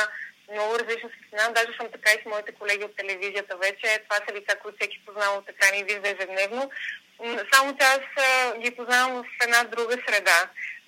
много 0.53 0.79
различна 0.79 1.09
светлина. 1.11 1.49
Даже 1.49 1.77
съм 1.77 1.89
така 1.93 2.11
и 2.11 2.23
с 2.23 2.27
моите 2.27 2.53
колеги 2.53 2.85
от 2.85 2.97
телевизията 2.97 3.57
вече. 3.57 4.03
Това 4.05 4.17
са 4.17 4.35
лица, 4.35 4.57
които 4.63 4.79
всеки 4.79 5.05
познава 5.07 5.37
от 5.39 5.49
екрана 5.49 5.77
и 5.77 5.85
вижда 5.85 6.09
ежедневно. 6.09 6.71
Само 7.53 7.77
че 7.77 7.85
аз 7.87 8.03
ги 8.59 8.71
познавам 8.71 9.23
в 9.23 9.45
една 9.45 9.65
друга 9.65 9.97
среда. 10.07 10.39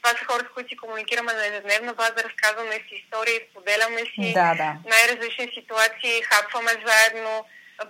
Това 0.02 0.18
са 0.18 0.24
хора, 0.24 0.44
с 0.44 0.54
които 0.54 0.68
си 0.68 0.76
комуникираме 0.76 1.32
на 1.32 1.46
ежедневна 1.46 1.94
база, 1.94 2.24
разказваме 2.28 2.74
си 2.74 2.94
истории, 3.02 3.46
споделяме 3.50 4.00
си 4.00 4.32
да, 4.32 4.54
да. 4.54 4.76
най-различни 4.92 5.52
ситуации, 5.54 6.22
хапваме 6.22 6.72
заедно, 6.86 7.44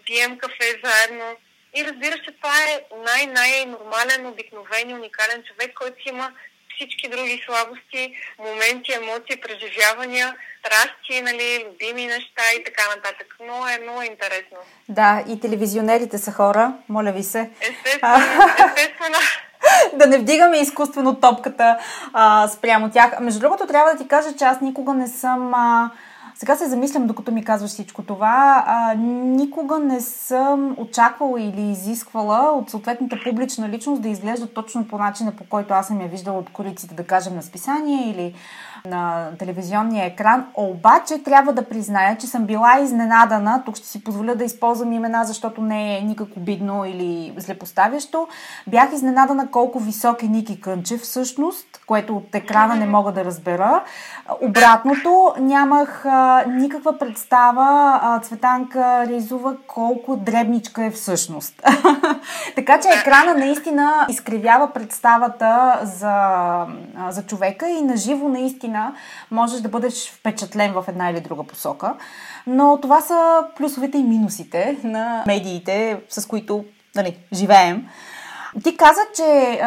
пием 0.07 0.39
кафе 0.39 0.81
заедно. 0.85 1.37
И 1.75 1.85
разбираш, 1.85 2.21
че 2.25 2.37
това 2.37 2.57
е 2.71 2.83
най-най-нормален, 2.97 4.27
обикновен, 4.27 4.93
уникален 4.93 5.43
човек, 5.43 5.75
който 5.75 6.03
си 6.03 6.09
има 6.09 6.33
всички 6.75 7.09
други 7.09 7.43
слабости, 7.47 8.15
моменти, 8.39 8.93
емоции, 8.93 9.41
преживявания, 9.41 10.37
страсти, 10.61 11.23
нали, 11.23 11.67
любими 11.67 12.07
неща 12.07 12.43
и 12.61 12.65
така 12.65 12.83
нататък. 12.97 13.37
Но 13.47 13.69
е 13.69 13.79
много 13.83 14.03
интересно. 14.03 14.57
Да, 14.89 15.25
и 15.29 15.41
телевизионерите 15.41 16.19
са 16.19 16.33
хора, 16.33 16.73
моля 16.89 17.13
ви 17.13 17.23
се. 17.23 17.51
Естествено, 17.61 18.17
естествено. 18.67 19.19
да 19.93 20.07
не 20.07 20.19
вдигаме 20.19 20.59
изкуствено 20.59 21.21
топката 21.21 21.79
а, 22.13 22.49
спрямо 22.49 22.91
тях. 22.91 23.21
Между 23.21 23.41
другото, 23.41 23.67
трябва 23.67 23.93
да 23.93 23.99
ти 23.99 24.09
кажа, 24.09 24.37
че 24.39 24.45
аз 24.45 24.61
никога 24.61 24.95
не 24.95 25.09
съм... 25.09 25.55
А, 25.55 25.91
сега 26.41 26.57
се 26.57 26.69
замислям, 26.69 27.07
докато 27.07 27.33
ми 27.33 27.45
казваш 27.45 27.71
всичко 27.71 28.03
това. 28.03 28.65
А, 28.67 28.95
никога 28.95 29.79
не 29.79 30.01
съм 30.01 30.75
очаквала 30.79 31.41
или 31.41 31.71
изисквала 31.71 32.53
от 32.53 32.71
съответната 32.71 33.17
публична 33.25 33.69
личност 33.69 34.03
да 34.03 34.09
изглежда 34.09 34.47
точно 34.47 34.89
по 34.89 34.99
начина, 34.99 35.33
по 35.33 35.45
който 35.45 35.75
аз 35.75 35.87
съм 35.87 36.01
я 36.01 36.09
виждала 36.09 36.39
от 36.39 36.51
кориците, 36.51 36.95
да 36.95 37.05
кажем, 37.05 37.35
на 37.35 37.43
списание 37.43 38.11
или 38.11 38.35
на 38.87 39.31
телевизионния 39.39 40.07
екран. 40.07 40.47
Обаче 40.55 41.23
трябва 41.23 41.53
да 41.53 41.69
призная, 41.69 42.19
че 42.19 42.27
съм 42.27 42.45
била 42.45 42.81
изненадана. 42.81 43.63
Тук 43.67 43.77
ще 43.77 43.89
си 43.89 44.05
позволя 44.05 44.35
да 44.35 44.45
използвам 44.45 44.93
имена, 44.93 45.25
защото 45.25 45.63
не 45.63 45.99
е 45.99 46.01
никак 46.01 46.29
обидно 46.37 46.85
или 46.85 47.35
злепоставящо. 47.37 48.29
Бях 48.67 48.93
изненадана 48.93 49.51
колко 49.51 49.79
висок 49.79 50.23
е 50.23 50.27
Ники 50.27 50.61
Кънчев 50.61 51.01
всъщност, 51.01 51.67
което 51.87 52.17
от 52.17 52.35
екрана 52.35 52.75
не 52.75 52.87
мога 52.87 53.13
да 53.13 53.25
разбера. 53.25 53.85
Обратното, 54.41 55.35
нямах 55.41 56.07
а, 56.07 56.45
никаква 56.49 56.99
представа 56.99 58.01
а, 58.03 58.21
Цветанка 58.21 59.07
Ризова 59.07 59.57
колко 59.67 60.17
дребничка 60.17 60.85
е 60.85 60.91
всъщност. 60.91 61.63
така 62.57 62.81
че 62.81 62.89
екрана 62.89 63.35
наистина 63.35 64.07
изкривява 64.09 64.73
представата 64.73 65.81
за, 65.83 66.67
за 67.11 67.23
човека 67.23 67.69
и 67.69 67.83
наживо 67.83 68.29
наистина 68.29 68.70
можеш 69.31 69.61
да 69.61 69.69
бъдеш 69.69 70.11
впечатлен 70.11 70.73
в 70.73 70.85
една 70.89 71.11
или 71.11 71.21
друга 71.21 71.45
посока. 71.45 71.95
Но 72.47 72.79
това 72.83 73.01
са 73.01 73.45
плюсовете 73.57 73.99
и 73.99 74.03
минусите 74.03 74.79
на 74.85 75.25
медиите, 75.27 76.01
с 76.09 76.27
които 76.27 76.65
нали, 76.97 77.17
живеем. 77.33 77.89
Ти 78.65 78.77
каза, 78.77 79.01
че 79.17 79.61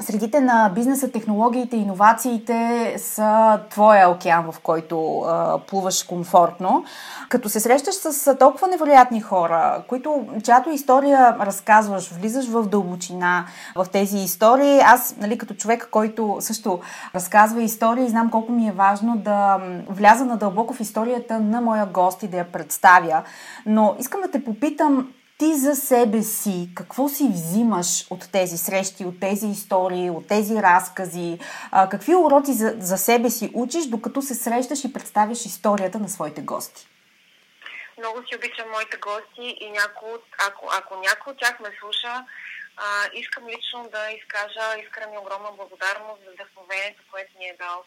средите 0.00 0.40
на 0.40 0.72
бизнеса, 0.74 1.12
технологиите, 1.12 1.76
иновациите 1.76 2.94
са 2.98 3.60
твоя 3.70 4.10
океан, 4.10 4.52
в 4.52 4.60
който 4.60 5.20
а, 5.20 5.58
плуваш 5.58 6.02
комфортно. 6.02 6.84
Като 7.28 7.48
се 7.48 7.60
срещаш 7.60 7.94
с 7.94 8.36
толкова 8.36 8.68
невероятни 8.68 9.20
хора, 9.20 9.82
които, 9.88 10.26
чиято 10.44 10.70
история 10.70 11.36
разказваш, 11.40 12.10
влизаш 12.10 12.48
в 12.48 12.68
дълбочина 12.68 13.46
в 13.76 13.86
тези 13.92 14.18
истории. 14.18 14.80
Аз, 14.80 15.16
нали, 15.16 15.38
като 15.38 15.54
човек, 15.54 15.88
който 15.90 16.36
също 16.40 16.80
разказва 17.14 17.62
истории, 17.62 18.08
знам 18.08 18.30
колко 18.30 18.52
ми 18.52 18.68
е 18.68 18.72
важно 18.72 19.16
да 19.16 19.60
вляза 19.88 20.24
надълбоко 20.24 20.74
в 20.74 20.80
историята 20.80 21.40
на 21.40 21.60
моя 21.60 21.86
гост 21.86 22.22
и 22.22 22.28
да 22.28 22.36
я 22.36 22.52
представя. 22.52 23.22
Но 23.66 23.96
искам 23.98 24.20
да 24.20 24.30
те 24.30 24.44
попитам, 24.44 25.08
ти 25.38 25.54
за 25.54 25.76
себе 25.76 26.22
си, 26.22 26.68
какво 26.74 27.08
си 27.08 27.24
взимаш 27.32 28.06
от 28.10 28.32
тези 28.32 28.58
срещи, 28.58 29.04
от 29.04 29.20
тези 29.20 29.46
истории, 29.46 30.10
от 30.10 30.28
тези 30.28 30.54
разкази, 30.54 31.38
какви 31.90 32.14
уроци 32.14 32.52
за, 32.52 32.74
за 32.78 32.98
себе 32.98 33.30
си 33.30 33.50
учиш, 33.54 33.86
докато 33.86 34.22
се 34.22 34.34
срещаш 34.34 34.84
и 34.84 34.92
представиш 34.92 35.44
историята 35.44 35.98
на 35.98 36.08
своите 36.08 36.42
гости? 36.42 36.86
Много 37.98 38.18
си 38.26 38.36
обичам 38.36 38.70
моите 38.70 38.96
гости 38.96 39.56
и 39.60 39.70
няко, 39.70 40.06
ако, 40.48 40.68
ако 40.78 40.96
някой 40.96 41.32
от 41.32 41.38
тях 41.38 41.60
ме 41.60 41.68
слуша, 41.80 42.24
а, 42.76 42.86
искам 43.12 43.48
лично 43.48 43.88
да 43.92 44.10
изкажа 44.10 44.80
искрена 44.82 45.20
огромна 45.20 45.50
благодарност 45.52 46.24
за 46.24 46.30
вдъхновението, 46.32 47.02
което 47.10 47.38
ни 47.38 47.46
е 47.48 47.56
дал 47.58 47.84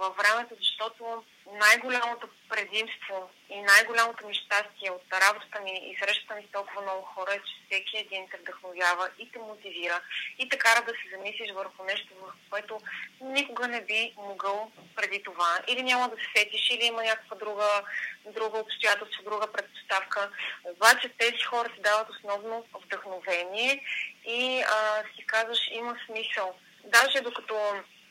във 0.00 0.16
времето, 0.16 0.54
защото 0.58 1.24
най-голямото 1.52 2.28
предимство 2.48 3.30
и 3.50 3.60
най-голямото 3.60 4.26
ми 4.26 4.34
щастие 4.34 4.90
от 4.90 5.02
работата 5.12 5.60
ми 5.60 5.72
и 5.72 5.96
срещата 5.98 6.34
ми 6.34 6.42
с 6.48 6.52
толкова 6.52 6.82
много 6.82 7.02
хора 7.02 7.32
е, 7.32 7.38
че 7.38 7.54
всеки 7.66 7.96
един 7.96 8.28
те 8.30 8.36
вдъхновява 8.36 9.08
и 9.18 9.32
те 9.32 9.38
мотивира 9.38 10.00
и 10.38 10.48
те 10.48 10.58
кара 10.58 10.84
да 10.84 10.92
се 10.92 11.16
замислиш 11.16 11.52
върху 11.52 11.84
нещо, 11.84 12.08
в 12.22 12.32
което 12.50 12.80
никога 13.20 13.68
не 13.68 13.84
би 13.84 14.14
могъл 14.16 14.72
преди 14.96 15.22
това. 15.22 15.58
Или 15.68 15.82
няма 15.82 16.08
да 16.08 16.16
се 16.16 16.26
сетиш, 16.36 16.70
или 16.70 16.84
има 16.84 17.02
някаква 17.02 17.36
друга, 17.36 17.82
друга 18.26 18.58
обстоятелство, 18.58 19.22
друга 19.22 19.52
предпоставка. 19.52 20.30
Обаче 20.64 21.08
тези 21.18 21.42
хора 21.42 21.68
си 21.74 21.82
дават 21.82 22.10
основно 22.10 22.64
вдъхновение 22.84 23.84
и 24.26 24.62
а, 24.62 25.02
си 25.16 25.26
казваш 25.26 25.68
има 25.70 25.96
смисъл. 26.06 26.54
Даже 26.84 27.20
докато 27.20 27.54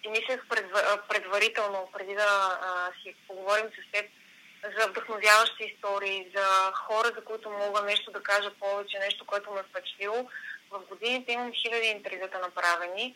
си 0.01 0.09
мислех 0.09 0.47
предварително, 1.09 1.89
преди 1.93 2.15
да 2.15 2.59
а, 2.61 2.91
си 3.01 3.15
поговорим 3.27 3.65
с 3.65 3.91
теб, 3.91 4.05
за 4.63 4.87
вдъхновяващи 4.87 5.63
истории, 5.63 6.31
за 6.35 6.71
хора, 6.73 7.11
за 7.15 7.23
които 7.23 7.49
мога 7.49 7.81
нещо 7.81 8.11
да 8.11 8.23
кажа 8.23 8.51
повече, 8.59 8.99
нещо, 8.99 9.25
което 9.25 9.51
ме 9.51 9.59
е 9.59 9.63
впечатлило. 9.63 10.29
В 10.71 10.79
годините 10.79 11.31
имам 11.31 11.53
хиляди 11.53 11.87
интервюта 11.87 12.39
направени 12.39 13.15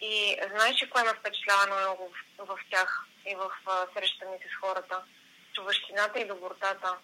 и 0.00 0.36
знаеш 0.50 0.82
ли 0.82 0.90
кое 0.90 1.02
ме 1.02 1.14
впечатлява 1.14 1.66
много 1.66 2.12
в, 2.38 2.46
в 2.46 2.58
тях 2.70 3.04
и 3.26 3.34
в 3.34 3.50
срещата 3.96 4.26
ми 4.30 4.38
с 4.38 4.60
хората? 4.60 5.02
Човещината 5.54 6.20
и 6.20 6.28
добротата. 6.28 6.96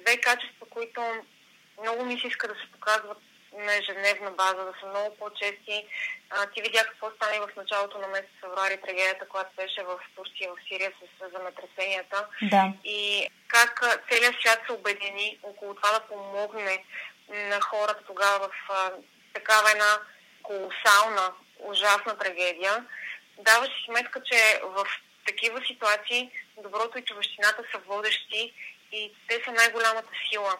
Две 0.00 0.20
качества, 0.20 0.66
които 0.70 1.02
много 1.80 2.04
ми 2.04 2.20
се 2.20 2.26
иска 2.26 2.48
да 2.48 2.54
се 2.54 2.72
показват 2.72 3.18
на 3.58 3.74
ежедневна 3.74 4.30
база, 4.30 4.64
да 4.64 4.74
са 4.80 4.86
много 4.86 5.16
по-чести. 5.16 5.86
А, 6.30 6.46
ти 6.46 6.62
видя 6.62 6.84
какво 6.84 7.10
стане 7.10 7.40
в 7.40 7.56
началото 7.56 7.98
на 7.98 8.06
месец 8.06 8.30
февруари, 8.40 8.80
трагедията, 8.80 9.28
която 9.28 9.50
беше 9.56 9.82
в 9.82 9.98
Турция, 10.16 10.50
в 10.50 10.68
Сирия 10.68 10.92
с 11.00 11.30
земетресенията. 11.38 12.26
Да. 12.42 12.72
И 12.84 13.28
как 13.48 14.02
целият 14.10 14.34
свят 14.40 14.60
се 14.66 14.72
обедини 14.72 15.38
около 15.42 15.74
това 15.74 15.92
да 15.92 16.00
помогне 16.00 16.84
на 17.28 17.60
хората 17.60 18.04
тогава 18.06 18.48
в 18.48 18.70
а, 18.70 18.92
такава 19.34 19.70
една 19.70 19.98
колосална, 20.42 21.32
ужасна 21.58 22.18
трагедия. 22.18 22.86
Даваш 23.38 23.68
си 23.68 23.84
сметка, 23.84 24.22
че 24.22 24.60
в 24.64 24.86
такива 25.26 25.60
ситуации 25.66 26.30
доброто 26.62 26.98
и 26.98 27.04
човещината 27.04 27.62
са 27.72 27.78
водещи 27.78 28.52
и 28.92 29.12
те 29.28 29.42
са 29.44 29.52
най-голямата 29.52 30.08
сила. 30.30 30.56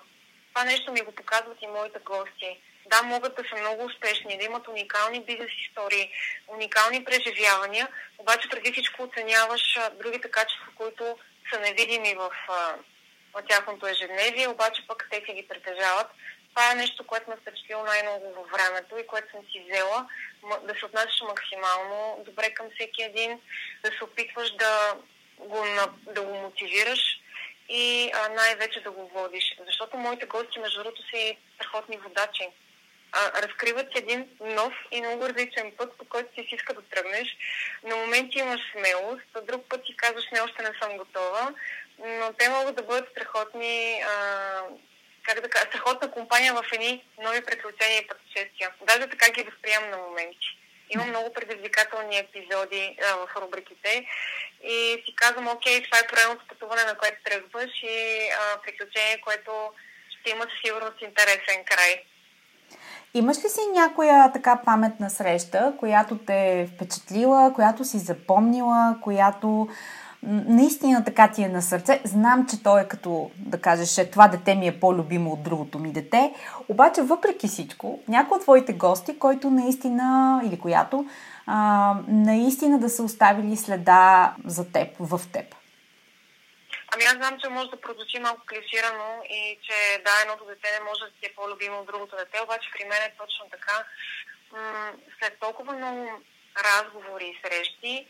Това 0.48 0.64
нещо 0.64 0.92
ми 0.92 1.00
го 1.00 1.12
показват 1.12 1.62
и 1.62 1.66
моите 1.66 1.98
гости 1.98 2.60
да, 2.90 3.02
могат 3.02 3.34
да 3.36 3.42
са 3.48 3.60
много 3.60 3.84
успешни, 3.84 4.38
да 4.38 4.44
имат 4.44 4.68
уникални 4.68 5.20
бизнес 5.20 5.50
истории, 5.68 6.10
уникални 6.48 7.04
преживявания, 7.04 7.88
обаче 8.18 8.48
преди 8.48 8.72
всичко 8.72 9.02
оценяваш 9.02 9.78
другите 10.02 10.30
качества, 10.30 10.72
които 10.76 11.18
са 11.52 11.60
невидими 11.60 12.14
в, 12.14 12.30
в 13.34 13.42
тяхното 13.48 13.86
ежедневие, 13.86 14.48
обаче 14.48 14.86
пък 14.86 15.08
те 15.10 15.22
си 15.26 15.32
ги 15.32 15.48
притежават. 15.48 16.06
Това 16.48 16.72
е 16.72 16.74
нещо, 16.74 17.06
което 17.06 17.30
ме 17.30 17.36
впечатлило 17.36 17.84
най-много 17.84 18.34
във 18.34 18.50
времето 18.50 18.98
и 18.98 19.06
което 19.06 19.30
съм 19.30 19.40
си 19.52 19.64
взела, 19.68 20.06
да 20.62 20.74
се 20.74 20.84
отнасяш 20.84 21.20
максимално 21.28 22.22
добре 22.24 22.54
към 22.54 22.66
всеки 22.74 23.02
един, 23.02 23.40
да 23.84 23.90
се 23.90 24.04
опитваш 24.04 24.50
да 24.50 24.96
го, 25.38 25.64
да 26.06 26.22
го 26.22 26.34
мотивираш 26.34 27.20
и 27.68 28.12
най-вече 28.30 28.80
да 28.80 28.90
го 28.90 29.08
водиш. 29.08 29.56
Защото 29.66 29.96
моите 29.96 30.26
гости, 30.26 30.58
между 30.58 30.82
другото, 30.82 31.02
са 31.02 31.36
страхотни 31.54 31.98
водачи 31.98 32.48
а, 33.12 33.42
разкриват 33.42 33.86
един 33.96 34.28
нов 34.40 34.74
и 34.90 35.00
много 35.00 35.28
различен 35.28 35.72
път, 35.76 35.98
по 35.98 36.04
който 36.04 36.28
ти 36.34 36.48
си 36.48 36.54
иска 36.54 36.74
да 36.74 36.82
тръгнеш. 36.82 37.36
На 37.84 37.96
моменти 37.96 38.38
имаш 38.38 38.60
смелост, 38.72 39.26
а 39.34 39.40
друг 39.40 39.68
път 39.68 39.84
ти 39.84 39.96
казваш, 39.96 40.24
не, 40.32 40.40
още 40.40 40.62
не 40.62 40.70
съм 40.82 40.96
готова, 40.96 41.54
но 41.98 42.32
те 42.32 42.48
могат 42.48 42.76
да 42.76 42.82
бъдат 42.82 43.10
страхотни, 43.10 44.02
а, 44.02 44.62
как 45.22 45.40
да 45.40 45.48
кажа, 45.48 45.66
страхотна 45.68 46.10
компания 46.10 46.54
в 46.54 46.64
едни 46.72 47.04
нови 47.18 47.44
приключения 47.44 47.98
и 48.00 48.06
пътешествия. 48.06 48.70
Даже 48.82 49.10
така 49.10 49.32
ги 49.32 49.42
възприемам 49.42 49.90
на 49.90 49.96
моменти. 49.96 50.56
Има 50.90 51.04
много 51.04 51.32
предизвикателни 51.32 52.18
епизоди 52.18 52.96
а, 53.04 53.16
в 53.16 53.36
рубриките 53.36 54.06
и 54.64 55.02
си 55.06 55.14
казвам, 55.16 55.48
окей, 55.48 55.82
това 55.82 55.98
е 55.98 56.06
правилното 56.06 56.46
пътуване, 56.46 56.84
на 56.84 56.98
което 56.98 57.22
тръгваш 57.24 57.70
и 57.82 58.28
а, 58.30 58.60
приключение, 58.62 59.20
което 59.20 59.72
ще 60.20 60.30
има 60.30 60.42
със 60.42 60.60
сигурност 60.64 61.02
интересен 61.02 61.64
край. 61.64 62.02
Имаш 63.14 63.36
ли 63.36 63.48
си 63.48 63.60
някоя 63.74 64.32
така 64.32 64.60
паметна 64.64 65.10
среща, 65.10 65.72
която 65.78 66.18
те 66.18 66.60
е 66.60 66.66
впечатлила, 66.66 67.52
която 67.54 67.84
си 67.84 67.98
запомнила, 67.98 68.96
която 69.02 69.68
наистина 70.22 71.04
така 71.04 71.30
ти 71.30 71.42
е 71.42 71.48
на 71.48 71.62
сърце. 71.62 72.00
Знам, 72.04 72.46
че 72.46 72.62
той 72.62 72.80
е 72.80 72.88
като 72.88 73.30
да 73.38 73.60
кажеш, 73.60 73.98
е, 73.98 74.10
това 74.10 74.28
дете 74.28 74.54
ми 74.54 74.66
е 74.66 74.80
по-любимо 74.80 75.30
от 75.30 75.42
другото 75.42 75.78
ми 75.78 75.92
дете. 75.92 76.32
Обаче, 76.68 77.02
въпреки 77.02 77.48
всичко, 77.48 77.98
някой 78.08 78.36
от 78.36 78.42
твоите 78.42 78.72
гости, 78.72 79.18
който 79.18 79.50
наистина, 79.50 80.40
или 80.44 80.58
която, 80.58 81.04
а, 81.46 81.94
наистина 82.08 82.78
да 82.78 82.88
са 82.88 83.02
оставили 83.02 83.56
следа 83.56 84.34
за 84.46 84.72
теб, 84.72 84.88
в 85.00 85.20
теб. 85.32 85.59
Ами 86.92 87.04
аз 87.04 87.14
знам, 87.14 87.40
че 87.40 87.48
може 87.48 87.70
да 87.70 87.80
прозвучи 87.80 88.18
малко 88.18 88.46
клиширано 88.46 89.22
и 89.30 89.58
че 89.62 90.02
да, 90.04 90.20
едното 90.22 90.44
дете 90.44 90.68
не 90.72 90.84
може 90.84 91.00
да 91.00 91.10
ти 91.10 91.26
е 91.26 91.34
по-любимо 91.34 91.78
от 91.78 91.86
другото 91.86 92.16
дете, 92.16 92.42
обаче 92.42 92.70
при 92.72 92.84
мен 92.84 93.02
е 93.02 93.16
точно 93.18 93.50
така. 93.50 93.84
След 95.18 95.38
толкова 95.40 95.72
много 95.72 96.20
разговори 96.64 97.24
и 97.24 97.38
срещи, 97.44 98.06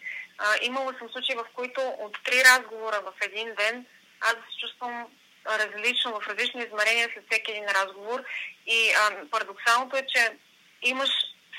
имала 0.63 0.95
съм 0.99 1.09
случаи, 1.11 1.37
в 1.37 1.47
които 1.55 1.81
от 1.81 2.19
три 2.25 2.45
разговора 2.45 3.01
в 3.01 3.13
един 3.21 3.55
ден 3.55 3.87
аз 4.21 4.35
да 4.35 4.43
се 4.43 4.61
чувствам 4.61 5.07
различно, 5.47 6.21
в 6.21 6.29
различни 6.29 6.63
измерения 6.63 7.09
след 7.13 7.25
всеки 7.31 7.51
един 7.51 7.69
разговор. 7.69 8.25
И 8.67 8.93
парадоксалното 9.31 9.97
е, 9.97 10.07
че 10.07 10.37
имаш 10.83 11.11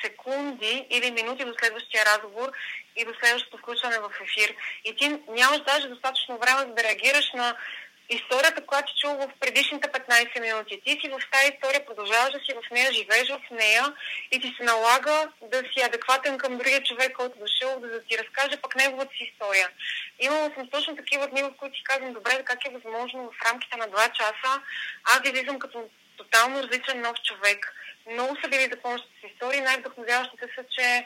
секунди 0.03 0.87
или 0.89 1.11
минути 1.11 1.45
до 1.45 1.53
следващия 1.59 2.05
разговор 2.05 2.51
и 2.95 3.05
до 3.05 3.13
следващото 3.19 3.57
включване 3.57 3.99
в 3.99 4.09
ефир. 4.23 4.55
И 4.85 4.95
ти 4.95 5.19
нямаш 5.29 5.59
даже 5.59 5.87
достатъчно 5.87 6.37
време 6.37 6.59
за 6.59 6.65
да 6.65 6.83
реагираш 6.83 7.31
на 7.33 7.55
историята, 8.09 8.65
която 8.65 8.91
си 8.91 8.97
чул 9.01 9.13
в 9.15 9.29
предишните 9.39 9.87
15 9.87 10.39
минути. 10.41 10.81
Ти 10.85 10.91
си 10.91 11.09
в 11.09 11.19
тази 11.31 11.51
история, 11.53 11.85
продължаваш 11.85 12.31
да 12.33 12.39
си 12.39 12.53
в 12.53 12.71
нея, 12.71 12.93
живееш 12.93 13.29
в 13.29 13.41
нея 13.51 13.93
и 14.31 14.39
ти 14.39 14.53
се 14.57 14.63
налага 14.63 15.29
да 15.41 15.57
си 15.57 15.81
адекватен 15.83 16.37
към 16.37 16.57
другия 16.57 16.83
човек, 16.83 17.13
който 17.13 17.39
дошъл, 17.39 17.79
да, 17.79 17.87
да 17.87 18.03
ти 18.03 18.17
разкаже 18.17 18.61
пък 18.61 18.75
неговата 18.75 19.11
си 19.17 19.23
история. 19.31 19.69
Имала 20.19 20.51
съм 20.55 20.69
точно 20.69 20.95
такива 20.95 21.27
дни, 21.27 21.43
в 21.43 21.53
които 21.57 21.77
си 21.77 21.83
казвам, 21.83 22.13
добре, 22.13 22.43
как 22.45 22.65
е 22.65 22.77
възможно 22.77 23.31
в 23.31 23.45
рамките 23.45 23.77
на 23.77 23.87
2 23.87 24.11
часа 24.11 24.61
аз 25.03 25.21
излизам 25.25 25.59
като 25.59 25.89
тотално 26.17 26.63
различен 26.63 27.01
нов 27.01 27.15
човек. 27.23 27.73
Много 28.11 28.37
са 28.43 28.49
били 28.49 28.69
запомнящите 28.71 29.19
си 29.19 29.33
истории. 29.33 29.61
Най-вдъхновяващите 29.61 30.47
са, 30.55 30.63
че 30.75 31.05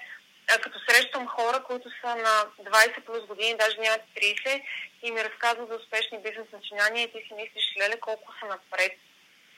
като 0.63 0.79
срещам 0.87 1.27
хора, 1.27 1.63
които 1.63 1.89
са 2.01 2.15
на 2.15 2.33
20 2.71 3.01
плюс 3.05 3.25
години, 3.25 3.57
даже 3.59 3.77
нямат 3.79 4.01
30, 4.15 4.61
и 5.03 5.11
ми 5.11 5.23
разказват 5.23 5.69
за 5.69 5.75
успешни 5.75 6.17
бизнес 6.25 6.47
начинания 6.53 7.03
и 7.03 7.11
ти 7.11 7.19
си 7.27 7.33
мислиш, 7.33 7.65
леле, 7.79 7.99
колко 7.99 8.33
са 8.39 8.45
напред, 8.45 8.93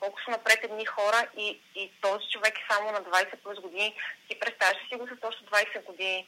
колко 0.00 0.18
са 0.24 0.30
напред 0.30 0.58
едни 0.62 0.86
хора 0.86 1.20
и, 1.36 1.60
и 1.74 1.92
този 2.00 2.24
човек 2.32 2.54
е 2.58 2.68
само 2.72 2.92
на 2.92 3.00
20 3.00 3.36
плюс 3.42 3.58
години. 3.60 3.94
Ти 4.28 4.40
представяш 4.40 4.76
си 4.88 4.96
го 4.96 5.04
за 5.06 5.28
още 5.28 5.44
20 5.44 5.84
години. 5.86 6.26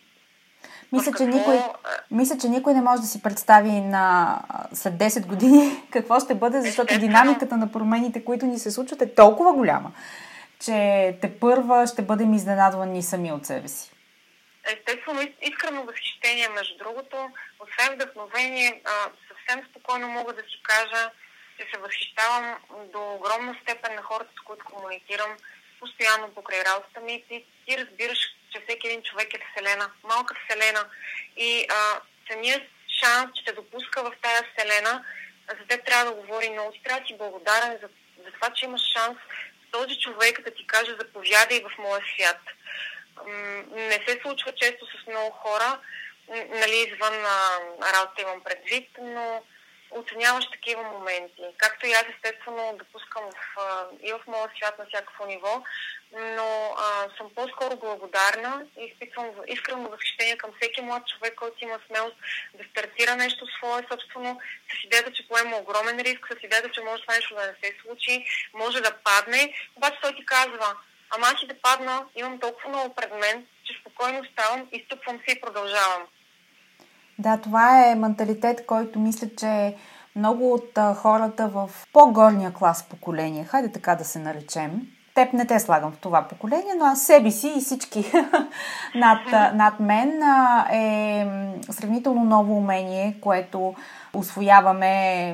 Мисля, 0.92 1.12
че 1.18 1.26
никой, 1.26 1.58
мисля, 2.10 2.38
че 2.40 2.48
никой 2.48 2.74
не 2.74 2.82
може 2.82 3.02
да 3.02 3.08
си 3.08 3.22
представи 3.22 3.70
на 3.70 4.38
след 4.72 4.94
10 4.94 5.26
години 5.26 5.82
какво 5.90 6.20
ще 6.20 6.34
бъде, 6.34 6.60
защото 6.60 6.98
динамиката 6.98 7.56
на 7.56 7.72
промените, 7.72 8.24
които 8.24 8.46
ни 8.46 8.58
се 8.58 8.70
случват, 8.70 9.02
е 9.02 9.14
толкова 9.14 9.52
голяма, 9.52 9.92
че 10.58 10.72
те 11.20 11.38
първа 11.40 11.86
ще 11.86 12.02
бъдем 12.02 12.34
изненадвани 12.34 13.02
сами 13.02 13.32
от 13.32 13.46
себе 13.46 13.68
си. 13.68 13.90
Естествено, 14.64 15.34
искрено 15.42 15.84
възхищение, 15.84 16.48
между 16.48 16.78
другото, 16.78 17.30
освен 17.60 17.94
вдъхновение, 17.94 18.82
съвсем 19.28 19.66
спокойно 19.70 20.08
мога 20.08 20.32
да 20.32 20.42
си 20.42 20.60
кажа, 20.62 21.10
че 21.58 21.66
се 21.74 21.80
възхищавам 21.80 22.58
до 22.92 23.14
огромна 23.14 23.56
степен 23.62 23.94
на 23.94 24.02
хората, 24.02 24.30
с 24.40 24.44
които 24.44 24.64
комуникирам 24.64 25.36
постоянно 25.80 26.34
покрай 26.34 26.64
работата 26.64 27.00
ми. 27.00 27.24
Ти, 27.28 27.44
ти 27.66 27.78
разбираш, 27.78 28.18
че 28.52 28.60
всеки 28.60 28.86
един 28.86 29.02
човек 29.02 29.34
е 29.34 29.38
вселена, 29.52 29.90
малка 30.04 30.34
вселена. 30.34 30.84
И 31.36 31.66
а, 31.70 32.00
самият 32.30 32.62
шанс, 33.00 33.30
че 33.34 33.44
те 33.44 33.52
допуска 33.52 34.02
в 34.02 34.12
тази 34.22 34.44
вселена, 34.44 35.04
за 35.48 35.66
те 35.68 35.78
трябва 35.78 36.04
да 36.04 36.16
говори 36.16 36.50
много. 36.50 36.72
Ти 36.72 36.82
трябва 36.82 37.04
благодарен 37.18 37.78
за, 37.82 37.88
за 38.24 38.32
това, 38.32 38.50
че 38.54 38.64
имаш 38.64 38.82
шанс 38.92 39.18
този 39.70 39.98
човек 39.98 40.40
да 40.40 40.50
ти 40.50 40.66
каже 40.66 40.90
заповядай 40.90 41.60
в 41.60 41.78
моя 41.78 42.02
свят 42.14 42.40
не 43.70 44.04
се 44.08 44.20
случва 44.22 44.52
често 44.52 44.86
с 44.86 45.06
много 45.06 45.30
хора, 45.30 45.80
нали, 46.28 46.76
извън 46.76 47.24
работа 47.94 48.22
имам 48.22 48.40
предвид, 48.44 48.88
но 49.02 49.42
оценяваш 49.90 50.50
такива 50.50 50.82
моменти. 50.82 51.42
Както 51.56 51.86
и 51.86 51.92
аз 51.92 52.04
естествено 52.14 52.78
допускам 52.78 53.22
в, 53.30 53.58
и 54.02 54.12
в 54.12 54.20
моя 54.26 54.50
свят 54.56 54.78
на 54.78 54.86
всякакво 54.86 55.26
ниво, 55.26 55.62
но 56.12 56.74
а, 56.78 57.08
съм 57.16 57.30
по-скоро 57.34 57.76
благодарна 57.76 58.66
и 58.78 58.84
изпитвам 58.84 59.30
искрено 59.46 59.88
възхищение 59.88 60.36
към 60.36 60.50
всеки 60.60 60.82
млад 60.82 61.02
човек, 61.06 61.34
който 61.34 61.64
има 61.64 61.78
смелост 61.86 62.16
да 62.54 62.64
стартира 62.64 63.16
нещо 63.16 63.46
свое 63.46 63.82
собствено, 63.92 64.40
с 64.70 64.84
идеята, 64.84 65.12
че 65.12 65.28
поема 65.28 65.56
огромен 65.56 66.00
риск, 66.00 66.26
с 66.30 66.44
идеята, 66.44 66.70
че 66.70 66.80
може 66.80 67.02
това 67.02 67.14
нещо 67.14 67.34
да 67.34 67.46
не 67.46 67.54
се 67.62 67.76
случи, 67.82 68.24
може 68.54 68.80
да 68.80 68.96
падне, 69.04 69.54
обаче 69.76 69.98
той 70.02 70.14
ти 70.14 70.26
казва, 70.26 70.76
ама 71.16 71.26
аз 71.26 71.46
да 71.48 71.54
падна, 71.62 72.04
имам 72.16 72.38
толкова 72.38 72.68
много 72.68 72.94
пред 72.94 73.10
мен, 73.10 73.46
че 73.64 73.72
спокойно 73.80 74.24
ставам, 74.32 74.66
изтъпвам 74.72 75.18
се 75.28 75.36
и 75.36 75.40
продължавам. 75.40 76.02
Да, 77.18 77.40
това 77.42 77.86
е 77.86 77.94
менталитет, 77.94 78.66
който 78.66 78.98
мисля, 78.98 79.28
че 79.38 79.76
много 80.16 80.54
от 80.54 80.78
хората 80.96 81.48
в 81.48 81.70
по-горния 81.92 82.52
клас 82.52 82.88
поколение, 82.88 83.44
хайде 83.44 83.72
така 83.72 83.94
да 83.94 84.04
се 84.04 84.18
наречем, 84.18 84.80
теб 85.14 85.32
не 85.32 85.46
те 85.46 85.60
слагам 85.60 85.92
в 85.92 85.98
това 85.98 86.22
поколение, 86.28 86.74
но 86.78 86.84
аз 86.84 87.02
себе 87.06 87.30
си 87.30 87.52
и 87.56 87.60
всички 87.60 88.12
над, 88.94 89.54
над 89.54 89.80
мен 89.80 90.22
е 90.72 91.26
сравнително 91.70 92.24
ново 92.24 92.56
умение, 92.56 93.16
което 93.20 93.74
освояваме 94.14 94.86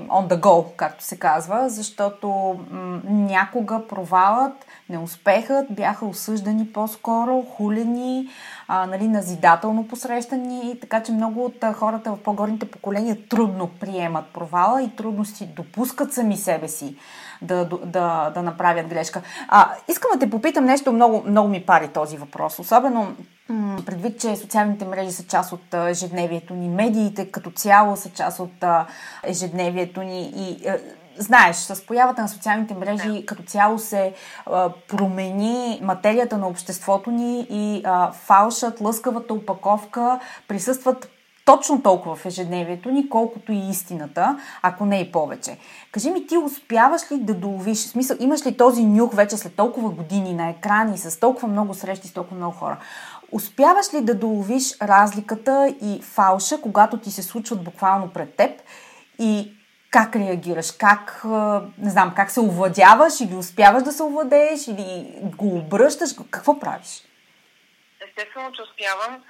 on 0.08 0.28
the 0.28 0.40
go, 0.40 0.76
както 0.76 1.04
се 1.04 1.18
казва, 1.18 1.68
защото 1.68 2.28
м- 2.70 3.00
някога 3.04 3.86
провалът, 3.88 4.66
неуспехът 4.88 5.66
бяха 5.70 6.06
осъждани 6.06 6.72
по-скоро, 6.72 7.42
хулени, 7.42 8.28
а, 8.68 8.86
нали, 8.86 9.08
назидателно 9.08 9.88
посрещани, 9.88 10.78
така 10.80 11.02
че 11.02 11.12
много 11.12 11.44
от 11.44 11.64
хората 11.74 12.12
в 12.12 12.22
по-горните 12.22 12.70
поколения 12.70 13.18
трудно 13.28 13.70
приемат 13.80 14.26
провала 14.26 14.82
и 14.82 14.96
трудно 14.96 15.24
си 15.24 15.46
допускат 15.46 16.12
сами 16.12 16.36
себе 16.36 16.68
си 16.68 16.96
да, 17.42 17.64
да, 17.64 18.30
да 18.34 18.42
направят 18.42 18.88
грешка. 18.88 19.22
А, 19.48 19.70
искам 19.88 20.10
да 20.14 20.18
те 20.18 20.30
попитам 20.30 20.64
нещо, 20.64 20.92
много, 20.92 21.24
много 21.26 21.48
ми 21.48 21.66
пари 21.66 21.88
този 21.88 22.16
въпрос. 22.16 22.58
Особено 22.58 23.16
предвид, 23.86 24.20
че 24.20 24.36
социалните 24.36 24.84
мрежи 24.84 25.12
са 25.12 25.26
част 25.26 25.52
от 25.52 25.74
ежедневието 25.74 26.54
ни, 26.54 26.68
медиите 26.68 27.30
като 27.30 27.50
цяло 27.50 27.96
са 27.96 28.10
част 28.10 28.40
от 28.40 28.64
ежедневието 29.24 30.02
ни 30.02 30.32
и 30.36 30.68
знаеш, 31.18 31.56
с 31.56 31.86
появата 31.86 32.22
на 32.22 32.28
социалните 32.28 32.74
мрежи 32.74 33.08
да. 33.08 33.26
като 33.26 33.42
цяло 33.42 33.78
се 33.78 34.14
а, 34.46 34.70
промени 34.88 35.80
материята 35.82 36.38
на 36.38 36.48
обществото 36.48 37.10
ни 37.10 37.46
и 37.50 37.82
а, 37.84 38.12
фалшът, 38.12 38.80
лъскавата 38.80 39.34
опаковка 39.34 40.20
присъстват 40.48 41.08
точно 41.46 41.82
толкова 41.82 42.16
в 42.16 42.26
ежедневието 42.26 42.90
ни, 42.90 43.08
колкото 43.08 43.52
и 43.52 43.68
истината, 43.70 44.40
ако 44.62 44.86
не 44.86 45.00
и 45.00 45.12
повече. 45.12 45.58
Кажи 45.92 46.10
ми, 46.10 46.26
ти 46.26 46.36
успяваш 46.36 47.12
ли 47.12 47.18
да 47.18 47.34
доловиш, 47.34 47.78
в 47.78 47.88
смисъл, 47.88 48.16
имаш 48.20 48.46
ли 48.46 48.56
този 48.56 48.84
нюх 48.84 49.14
вече 49.14 49.36
след 49.36 49.56
толкова 49.56 49.90
години 49.90 50.34
на 50.34 50.48
екрани, 50.48 50.98
с 50.98 51.20
толкова 51.20 51.48
много 51.48 51.74
срещи, 51.74 52.08
с 52.08 52.12
толкова 52.12 52.36
много 52.36 52.56
хора? 52.56 52.76
Успяваш 53.32 53.94
ли 53.94 54.00
да 54.00 54.14
доловиш 54.14 54.78
разликата 54.82 55.74
и 55.82 56.02
фалша, 56.02 56.60
когато 56.60 56.98
ти 56.98 57.10
се 57.10 57.22
случват 57.22 57.64
буквално 57.64 58.08
пред 58.08 58.34
теб 58.34 58.60
и 59.18 59.52
как 59.90 60.16
реагираш, 60.16 60.72
как, 60.72 61.22
не 61.78 61.90
знам, 61.90 62.12
как 62.16 62.30
се 62.30 62.40
овладяваш 62.40 63.20
или 63.20 63.34
успяваш 63.34 63.82
да 63.82 63.92
се 63.92 64.02
овладееш 64.02 64.68
или 64.68 65.14
го 65.36 65.56
обръщаш, 65.56 66.10
какво 66.30 66.58
правиш? 66.58 67.02
Естествено, 68.08 68.52
че 68.52 68.62
успявам 68.62 69.22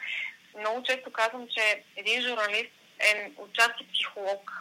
много 0.58 0.82
често 0.82 1.12
казвам, 1.12 1.48
че 1.48 1.82
един 1.96 2.22
журналист 2.22 2.72
е 3.00 3.32
отчасти 3.36 3.86
психолог, 3.92 4.52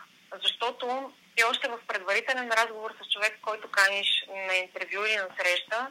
защото 0.44 1.14
ти 1.36 1.44
още 1.44 1.68
в 1.68 1.80
предварителен 1.88 2.52
разговор 2.52 2.96
с 3.02 3.14
човек, 3.14 3.40
който 3.42 3.72
каниш 3.72 4.26
на 4.48 4.56
интервю 4.56 5.06
или 5.06 5.16
на 5.16 5.30
среща, 5.40 5.88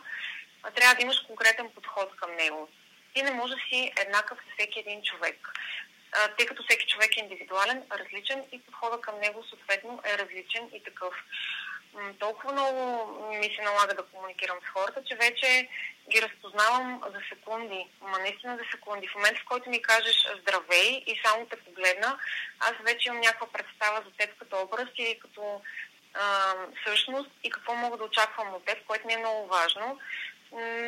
трябва 0.75 0.95
да 0.95 1.03
имаш 1.03 1.21
конкретен 1.21 1.71
подход 1.75 2.17
към 2.17 2.37
него. 2.37 2.69
Ти 3.15 3.23
не 3.23 3.31
може 3.31 3.55
да 3.55 3.61
си 3.61 3.93
еднакъв 4.01 4.39
с 4.39 4.53
всеки 4.55 4.79
един 4.79 5.03
човек, 5.03 5.49
тъй 6.37 6.47
като 6.47 6.63
всеки 6.63 6.87
човек 6.87 7.17
е 7.17 7.21
индивидуален, 7.21 7.83
различен 7.93 8.45
и 8.53 8.63
подхода 8.63 9.01
към 9.01 9.21
него 9.21 9.45
съответно 9.45 10.03
е 10.05 10.19
различен 10.19 10.71
и 10.73 10.83
такъв 10.83 11.15
толкова 12.19 12.53
много 12.53 13.07
ми 13.29 13.55
се 13.57 13.63
налага 13.63 13.95
да 13.95 14.03
комуникирам 14.03 14.59
с 14.65 14.69
хората, 14.69 15.03
че 15.05 15.15
вече 15.15 15.69
ги 16.11 16.23
разпознавам 16.23 17.03
за 17.13 17.21
секунди. 17.29 17.87
Ма 18.01 18.19
наистина 18.19 18.57
за 18.57 18.65
секунди. 18.71 19.09
В 19.09 19.15
момента, 19.15 19.41
в 19.41 19.49
който 19.49 19.71
ми 19.71 19.83
кажеш 19.83 20.27
здравей 20.41 21.05
и 21.07 21.21
само 21.25 21.47
те 21.47 21.57
погледна, 21.57 22.19
аз 22.61 22.73
вече 22.85 23.09
имам 23.09 23.21
някаква 23.21 23.47
представа 23.47 24.03
за 24.07 24.11
теб 24.19 24.39
като 24.39 24.63
образ 24.63 24.89
и 24.97 25.19
като 25.19 25.61
а, 26.15 26.55
същност 26.87 27.31
и 27.45 27.51
какво 27.51 27.75
мога 27.75 27.97
да 27.97 28.05
очаквам 28.05 28.55
от 28.55 28.65
теб, 28.65 28.87
което 28.87 29.07
ми 29.07 29.13
е 29.13 29.19
много 29.19 29.47
важно. 29.47 29.99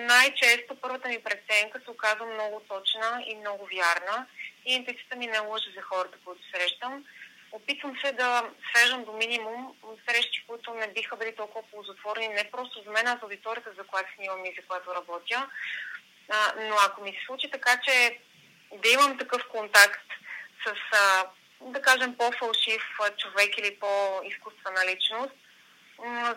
Най-често 0.07 0.77
първата 0.81 1.09
ми 1.09 1.23
преценка 1.23 1.81
се 1.85 1.91
оказва 1.91 2.27
много 2.27 2.61
точна 2.69 3.25
и 3.27 3.35
много 3.35 3.69
вярна 3.77 4.27
и 4.67 4.75
интуицията 4.75 5.17
ми 5.17 5.27
не 5.27 5.39
лъжи 5.39 5.71
за 5.77 5.83
хората, 5.83 6.19
които 6.25 6.41
срещам. 6.51 7.05
Опитвам 7.53 7.97
се 8.05 8.13
да 8.13 8.51
свеждам 8.71 9.05
до 9.05 9.13
минимум 9.13 9.77
срещи, 10.09 10.45
които 10.47 10.75
не 10.75 10.93
биха 10.93 11.17
били 11.17 11.37
толкова 11.37 11.69
ползотворни, 11.71 12.29
не 12.29 12.51
просто 12.51 12.83
за 12.83 12.91
мен, 12.91 13.07
а 13.07 13.11
за 13.11 13.19
аудиторията, 13.23 13.73
за 13.79 13.85
която 13.85 14.15
снимам 14.15 14.45
и 14.45 14.55
за 14.57 14.67
която 14.67 14.95
работя. 14.95 15.49
А, 16.29 16.55
но 16.57 16.77
ако 16.87 17.03
ми 17.03 17.11
се 17.11 17.27
случи 17.27 17.51
така, 17.51 17.81
че 17.85 18.19
да 18.75 18.89
имам 18.89 19.19
такъв 19.19 19.49
контакт 19.49 20.09
с, 20.67 20.75
а, 20.93 21.27
да 21.61 21.83
кажем, 21.83 22.17
по-фалшив 22.17 22.83
човек 23.17 23.59
или 23.59 23.79
по-изкуствена 23.79 24.87
личност, 24.87 25.35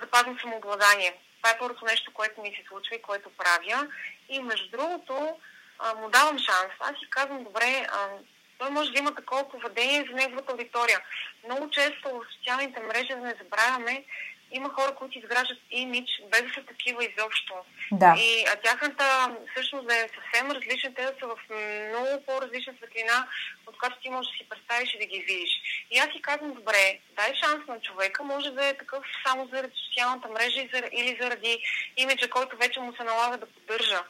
запазвам 0.01 0.39
самообладание. 0.39 1.14
Това 1.38 1.49
е 1.49 1.60
първото 1.60 1.86
нещо, 1.86 2.14
което 2.14 2.41
ми 2.41 2.49
се 2.49 2.68
случва 2.68 2.95
и 2.95 3.01
което 3.01 3.30
правя. 3.30 3.88
И 4.30 4.39
между 4.39 4.70
другото, 4.70 5.39
а, 5.80 5.93
му 5.93 6.10
давам 6.10 6.39
шанс. 6.39 6.72
Аз 6.80 6.99
си 6.99 7.10
казвам, 7.10 7.43
добре, 7.43 7.88
а, 7.91 8.07
той 8.60 8.70
може 8.70 8.91
да 8.91 8.99
има 8.99 9.16
такова 9.16 9.49
поведение 9.49 10.05
за 10.10 10.16
неговата 10.16 10.51
аудитория. 10.51 10.99
Много 11.45 11.70
често 11.70 12.10
в 12.10 12.22
социалните 12.36 12.80
мрежи, 12.80 13.10
да 13.10 13.18
не 13.18 13.36
забравяме, 13.43 14.03
има 14.51 14.70
хора, 14.70 14.95
които 14.95 15.20
изграждат 15.20 15.57
имидж, 15.72 16.12
без 16.32 16.41
да 16.41 16.53
са 16.53 16.64
такива 16.66 17.03
изобщо. 17.03 17.53
Да. 17.91 18.16
И 18.18 18.45
а 18.53 18.55
тяхната 18.55 19.36
всъщност 19.51 19.88
да 19.88 19.95
е 19.95 20.10
съвсем 20.16 20.51
различна, 20.51 20.93
те 20.93 21.01
да 21.01 21.14
са 21.20 21.28
в 21.28 21.38
много 21.89 22.24
по-различна 22.26 22.74
светлина, 22.78 23.28
от 23.68 23.78
която 23.78 24.01
ти 24.01 24.10
можеш 24.10 24.32
да 24.32 24.38
си 24.38 24.49
представиш 24.49 24.93
и 24.93 24.99
да 24.99 25.05
ги 25.05 25.20
видиш. 25.20 25.51
И 25.91 25.97
аз 25.97 26.07
си 26.12 26.22
казвам, 26.22 26.53
добре, 26.53 26.99
дай 27.16 27.34
шанс 27.36 27.68
на 27.68 27.80
човека, 27.80 28.24
може 28.24 28.51
да 28.51 28.68
е 28.68 28.78
такъв 28.78 29.03
само 29.28 29.47
заради 29.53 29.74
социалната 29.88 30.28
мрежа 30.30 30.62
или 30.91 31.18
заради 31.22 31.64
имиджа, 31.97 32.30
който 32.30 32.57
вече 32.57 32.80
му 32.80 32.93
се 32.93 33.03
налага 33.03 33.38
да 33.38 33.45
поддържа. 33.45 34.03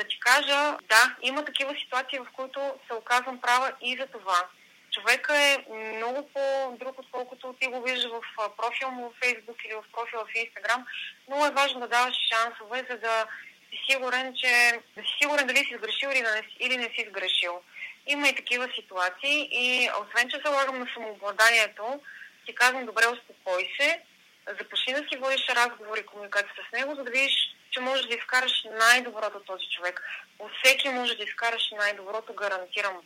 Да 0.00 0.06
ти 0.06 0.20
кажа, 0.20 0.78
да, 0.88 1.16
има 1.22 1.44
такива 1.44 1.74
ситуации, 1.74 2.18
в 2.18 2.26
които 2.32 2.60
се 2.86 2.94
оказвам 2.94 3.40
права 3.40 3.72
и 3.80 3.96
за 3.96 4.06
това 4.06 4.48
човека 4.90 5.38
е 5.38 5.64
много 5.96 6.28
по-друг, 6.34 6.98
отколкото 6.98 7.54
ти 7.60 7.66
го 7.66 7.82
виждаш 7.82 8.10
в 8.10 8.22
профил 8.56 8.90
му 8.90 9.08
в 9.08 9.24
Фейсбук 9.24 9.56
или 9.64 9.74
в 9.74 9.84
профила 9.92 10.24
в 10.24 10.34
Инстаграм. 10.34 10.86
Много 11.28 11.46
е 11.46 11.50
важно 11.50 11.80
да 11.80 11.88
даваш 11.88 12.14
шансове, 12.32 12.86
за 12.90 12.96
да 12.98 13.26
си 13.70 13.78
сигурен, 13.90 14.34
че 14.36 14.80
да 14.96 15.02
си 15.02 15.14
сигурен 15.20 15.46
дали 15.46 15.58
си 15.58 15.76
сгрешил 15.76 16.08
или 16.08 16.22
не, 16.22 16.42
или 16.60 16.76
не 16.76 16.88
си 16.94 17.06
сгрешил. 17.08 17.60
Има 18.06 18.28
и 18.28 18.36
такива 18.36 18.68
ситуации 18.74 19.48
и 19.52 19.90
освен, 20.02 20.30
че 20.30 20.42
залагам 20.44 20.78
на 20.78 20.86
самообладанието, 20.94 22.00
ти 22.46 22.54
казвам, 22.54 22.86
добре, 22.86 23.02
успокой 23.06 23.72
се, 23.80 24.00
започни 24.58 24.92
да 24.92 24.98
си 24.98 25.18
водиш 25.18 25.48
разговори 25.48 26.00
и 26.00 26.06
комуникация 26.06 26.64
с 26.68 26.72
него, 26.72 26.94
за 26.94 27.04
да 27.04 27.10
видиш 27.10 27.54
че 27.70 27.80
можеш 27.80 28.06
да 28.06 28.14
изкараш 28.14 28.64
най-доброто 28.78 29.36
от 29.36 29.46
този 29.46 29.64
човек. 29.76 30.02
От 30.38 30.50
всеки 30.62 30.88
може 30.88 31.14
да 31.14 31.24
изкараш 31.24 31.70
най-доброто, 31.78 32.34
гарантирам. 32.34 32.96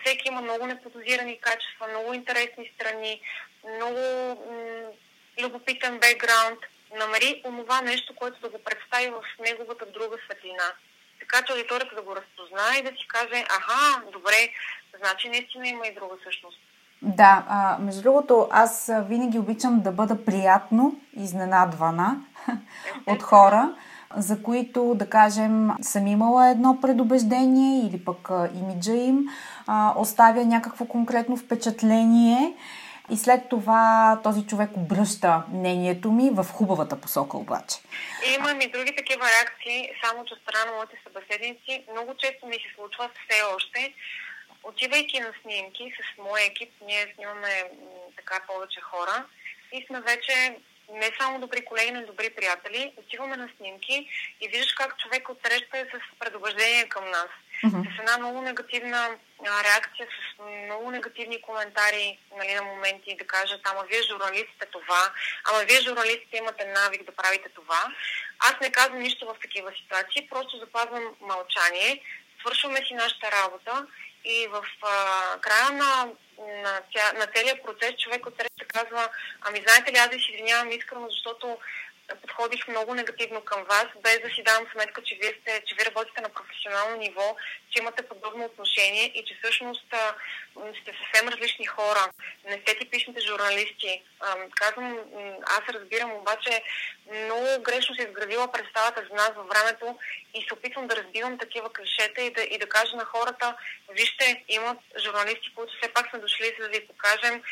Всеки 0.00 0.28
има 0.28 0.40
много 0.40 0.66
неподозирани 0.66 1.40
качества, 1.40 1.88
много 1.88 2.14
интересни 2.14 2.72
страни, 2.74 3.20
много 3.76 4.00
м- 4.50 4.90
любопитен 5.42 5.98
бекграунд. 5.98 6.60
Намери 6.98 7.42
онова 7.44 7.80
нещо, 7.80 8.14
което 8.16 8.40
да 8.40 8.48
го 8.48 8.58
представи 8.64 9.08
в 9.10 9.22
неговата 9.40 9.86
друга 9.86 10.16
светлина. 10.24 10.68
Така 11.20 11.42
че 11.42 11.52
аудиторията 11.52 11.94
да 11.94 12.02
го 12.02 12.16
разпознае 12.16 12.78
и 12.78 12.82
да 12.82 12.90
си 12.90 13.08
каже, 13.08 13.44
аха, 13.58 14.02
добре, 14.12 14.48
значи 14.98 15.28
наистина 15.28 15.68
има 15.68 15.86
и 15.86 15.94
друга 15.94 16.14
същност. 16.24 16.58
Да, 17.02 17.44
а, 17.48 17.78
между 17.78 18.02
другото, 18.02 18.48
аз 18.50 18.90
винаги 19.08 19.38
обичам 19.38 19.80
да 19.82 19.92
бъда 19.92 20.24
приятно 20.24 21.00
изненадвана 21.16 22.16
от 23.06 23.22
хора 23.22 23.74
за 24.16 24.42
които, 24.42 24.94
да 24.94 25.10
кажем, 25.10 25.70
съм 25.82 26.06
имала 26.06 26.48
едно 26.48 26.80
предубеждение 26.80 27.88
или 27.88 28.04
пък 28.04 28.28
имиджа 28.54 28.92
им 28.92 29.28
оставя 29.96 30.44
някакво 30.44 30.84
конкретно 30.84 31.36
впечатление 31.36 32.56
и 33.10 33.16
след 33.16 33.48
това 33.48 34.20
този 34.22 34.46
човек 34.46 34.70
обръща 34.76 35.42
мнението 35.52 36.12
ми 36.12 36.30
в 36.30 36.44
хубавата 36.44 37.00
посока 37.00 37.36
обаче. 37.36 37.76
Имам 38.38 38.60
и 38.60 38.70
други 38.70 38.96
такива 38.96 39.24
реакции, 39.24 39.90
само 40.04 40.24
че 40.24 40.34
страна 40.42 40.70
на 40.70 40.76
моите 40.76 40.96
събеседници. 41.04 41.84
Много 41.92 42.14
често 42.14 42.46
ми 42.46 42.54
се 42.54 42.74
случва 42.74 43.10
все 43.14 43.42
още, 43.56 43.94
отивайки 44.62 45.20
на 45.20 45.32
снимки 45.42 45.92
с 45.96 46.22
моя 46.22 46.44
екип, 46.46 46.72
ние 46.86 47.12
снимаме 47.14 47.70
така 48.16 48.40
повече 48.46 48.80
хора 48.80 49.24
и 49.72 49.86
сме 49.86 50.00
вече 50.00 50.56
не 50.92 51.10
само 51.20 51.40
добри 51.40 51.64
колеги, 51.64 51.90
но 51.90 52.00
и 52.00 52.06
добри 52.06 52.30
приятели. 52.30 52.92
Отиваме 52.96 53.36
на 53.36 53.48
снимки 53.56 54.08
и 54.40 54.48
виждаш 54.48 54.72
как 54.72 54.98
човек 54.98 55.28
отсреща 55.28 55.78
е 55.78 55.84
с 55.84 56.18
предубеждение 56.18 56.88
към 56.88 57.10
нас. 57.10 57.28
Mm-hmm. 57.64 57.96
С 57.96 57.98
една 57.98 58.18
много 58.18 58.42
негативна 58.42 59.08
а, 59.46 59.64
реакция, 59.64 60.06
с 60.06 60.42
много 60.64 60.90
негативни 60.90 61.42
коментари 61.42 62.18
нали, 62.36 62.54
на 62.54 62.62
моменти 62.62 63.16
да 63.18 63.26
кажат, 63.26 63.60
ама 63.64 63.84
вие 63.90 64.02
журналистите 64.02 64.66
това, 64.72 65.12
ама 65.44 65.58
вие 65.64 65.80
журналистите 65.80 66.36
имате 66.36 66.64
навик 66.66 67.02
да 67.04 67.12
правите 67.12 67.48
това. 67.48 67.80
Аз 68.38 68.54
не 68.60 68.72
казвам 68.72 68.98
нищо 68.98 69.26
в 69.26 69.36
такива 69.42 69.72
ситуации, 69.82 70.28
просто 70.30 70.58
запазвам 70.58 71.04
мълчание, 71.20 72.02
свършваме 72.40 72.84
си 72.86 72.94
нашата 72.94 73.30
работа 73.32 73.86
и 74.26 74.46
в 74.46 74.64
а, 74.82 75.38
края 75.40 75.70
на, 75.72 76.08
на, 76.62 76.80
ця, 76.92 77.12
на 77.12 77.26
целият 77.26 77.62
процес 77.62 77.92
човек 77.98 78.26
от 78.26 78.42
казва, 78.68 79.08
ами 79.40 79.62
знаете 79.66 79.92
ли, 79.92 79.96
аз 79.96 80.08
ви 80.08 80.16
извинявам 80.16 80.70
искрено, 80.70 81.08
защото 81.10 81.58
подходих 82.22 82.68
много 82.68 82.94
негативно 82.94 83.40
към 83.40 83.64
вас, 83.64 83.86
без 84.02 84.20
да 84.20 84.28
си 84.28 84.42
давам 84.42 84.66
сметка, 84.72 85.02
че 85.02 85.18
вие, 85.20 85.34
сте, 85.40 85.62
че 85.66 85.74
вие 85.74 85.86
работите 85.86 86.20
на 86.20 86.28
професионално 86.28 86.96
ниво, 86.96 87.36
че 87.70 87.78
имате 87.78 88.08
подобно 88.08 88.44
отношение 88.44 89.04
и 89.14 89.24
че 89.24 89.38
всъщност 89.42 89.86
а, 89.92 90.14
сте 90.82 90.92
съвсем 91.00 91.28
различни 91.28 91.66
хора. 91.66 92.10
Не 92.44 92.58
сте 92.60 92.78
типичните 92.78 93.20
журналисти. 93.20 94.02
А, 94.20 94.36
казвам, 94.54 94.98
аз 95.46 95.62
разбирам, 95.68 96.12
обаче 96.12 96.62
много 97.14 97.62
грешно 97.62 97.94
се 97.94 98.02
изградила 98.02 98.52
представата 98.52 99.02
за 99.08 99.14
нас 99.14 99.30
във 99.36 99.46
времето 99.48 99.98
и 100.34 100.44
се 100.48 100.54
опитвам 100.54 100.86
да 100.86 100.96
разбивам 100.96 101.38
такива 101.38 101.72
клишета 101.72 102.22
и 102.22 102.30
да, 102.30 102.42
и 102.42 102.58
да 102.58 102.68
кажа 102.68 102.96
на 102.96 103.04
хората, 103.04 103.56
вижте, 103.90 104.44
имат 104.48 104.78
журналисти, 105.04 105.54
които 105.54 105.72
все 105.76 105.92
пак 105.92 106.10
сме 106.10 106.18
дошли, 106.18 106.56
за 106.58 106.64
да 106.64 106.78
ви 106.78 106.86
покажем, 106.86 107.42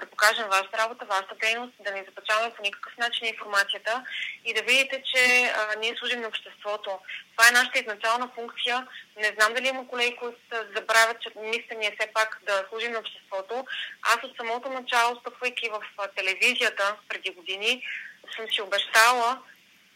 да 0.00 0.06
покажем 0.06 0.46
вашата 0.48 0.78
работа, 0.78 1.04
вашата 1.04 1.34
дейност, 1.34 1.72
да 1.80 1.90
не 1.92 2.04
започваме 2.04 2.54
по 2.54 2.62
никакъв 2.62 2.96
начин 2.98 3.26
информацията 3.28 4.04
и 4.44 4.54
да 4.54 4.62
видите, 4.62 5.02
че 5.14 5.44
а, 5.44 5.76
ние 5.78 5.96
служим 5.98 6.20
на 6.20 6.28
обществото. 6.28 6.98
Това 7.36 7.48
е 7.48 7.58
нашата 7.58 7.78
изначална 7.78 8.30
функция. 8.34 8.86
Не 9.16 9.34
знам 9.38 9.54
дали 9.54 9.68
има 9.68 9.88
колеги, 9.88 10.16
които 10.16 10.38
забравят, 10.76 11.20
че 11.20 11.30
мисля 11.36 11.74
ни 11.76 11.86
е 11.86 11.96
все 11.98 12.12
пак 12.12 12.38
да 12.42 12.64
служим 12.68 12.92
на 12.92 12.98
обществото. 12.98 13.66
Аз 14.02 14.18
от 14.24 14.36
самото 14.36 14.68
начало, 14.68 15.20
стъпвайки 15.20 15.68
в 15.68 16.08
телевизията 16.16 16.96
преди 17.08 17.30
години, 17.30 17.84
съм 18.34 18.48
си 18.48 18.62
обещала, 18.62 19.42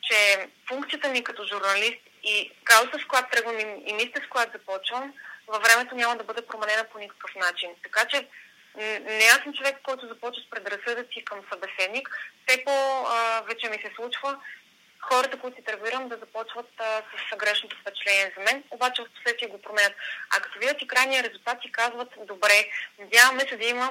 че 0.03 0.49
функцията 0.68 1.09
ми 1.09 1.24
като 1.24 1.47
журналист 1.47 2.01
и 2.24 2.53
каузата, 2.64 2.99
с 2.99 3.05
която 3.05 3.30
тръгвам 3.30 3.59
и 3.87 3.93
мисля, 3.93 4.20
с 4.26 4.28
която 4.28 4.59
започвам, 4.59 5.14
във 5.47 5.62
времето 5.62 5.95
няма 5.95 6.16
да 6.16 6.24
бъде 6.24 6.47
променена 6.47 6.84
по 6.93 6.99
никакъв 6.99 7.34
начин. 7.34 7.70
Така 7.82 8.05
че 8.05 8.28
не 9.01 9.30
аз 9.32 9.43
съм 9.43 9.55
човек, 9.55 9.76
който 9.82 10.09
започва 10.09 10.43
с 10.43 10.51
предразсъдъци 10.51 11.24
към 11.24 11.41
събеседник. 11.53 12.09
Все 12.47 12.64
по-вече 12.64 13.70
ми 13.70 13.76
се 13.76 13.93
случва 13.97 14.41
хората, 15.01 15.39
които 15.39 15.59
интервюирам, 15.59 16.09
да 16.09 16.16
започват 16.16 16.70
а, 16.78 17.03
с 17.32 17.37
грешното 17.37 17.76
впечатление 17.80 18.32
за 18.37 18.43
мен, 18.45 18.64
обаче 18.70 19.03
в 19.03 19.14
последствие 19.14 19.49
го 19.49 19.62
променят. 19.62 19.93
А 20.37 20.41
като 20.41 20.59
видят 20.59 20.82
и 20.82 20.87
крайния 20.87 21.22
резултат 21.22 21.59
и 21.64 21.72
казват, 21.72 22.09
добре, 22.26 22.68
надяваме 22.99 23.41
се 23.49 23.57
да 23.57 23.66
има 23.66 23.91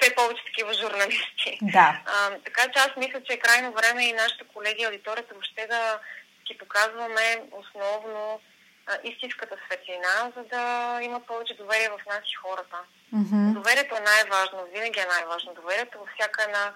все 0.00 0.14
повече 0.14 0.42
такива 0.44 0.72
журналисти. 0.74 1.58
Да. 1.62 2.00
А, 2.06 2.30
така 2.44 2.62
че 2.72 2.78
аз 2.78 2.90
мисля, 2.96 3.20
че 3.22 3.32
е 3.32 3.38
крайно 3.38 3.72
време 3.72 4.04
и 4.04 4.12
нашите 4.12 4.44
колеги, 4.44 4.84
аудиторията 4.84 5.34
въобще 5.34 5.66
да 5.66 5.98
си 6.46 6.58
показваме 6.58 7.26
основно 7.60 8.40
а, 8.86 8.92
истинската 9.04 9.54
светлина, 9.64 10.14
за 10.36 10.42
да 10.54 10.62
имат 11.02 11.26
повече 11.26 11.54
доверие 11.62 11.88
в 11.88 12.06
нас 12.12 12.22
и 12.32 12.40
хората. 12.44 12.78
Mm-hmm. 13.14 13.52
Доверието 13.52 13.94
е 13.96 14.08
най-важно, 14.12 14.58
винаги 14.74 15.00
е 15.00 15.12
най-важно. 15.14 15.54
Доверието 15.54 15.98
във 15.98 16.08
всяка 16.14 16.42
една 16.42 16.72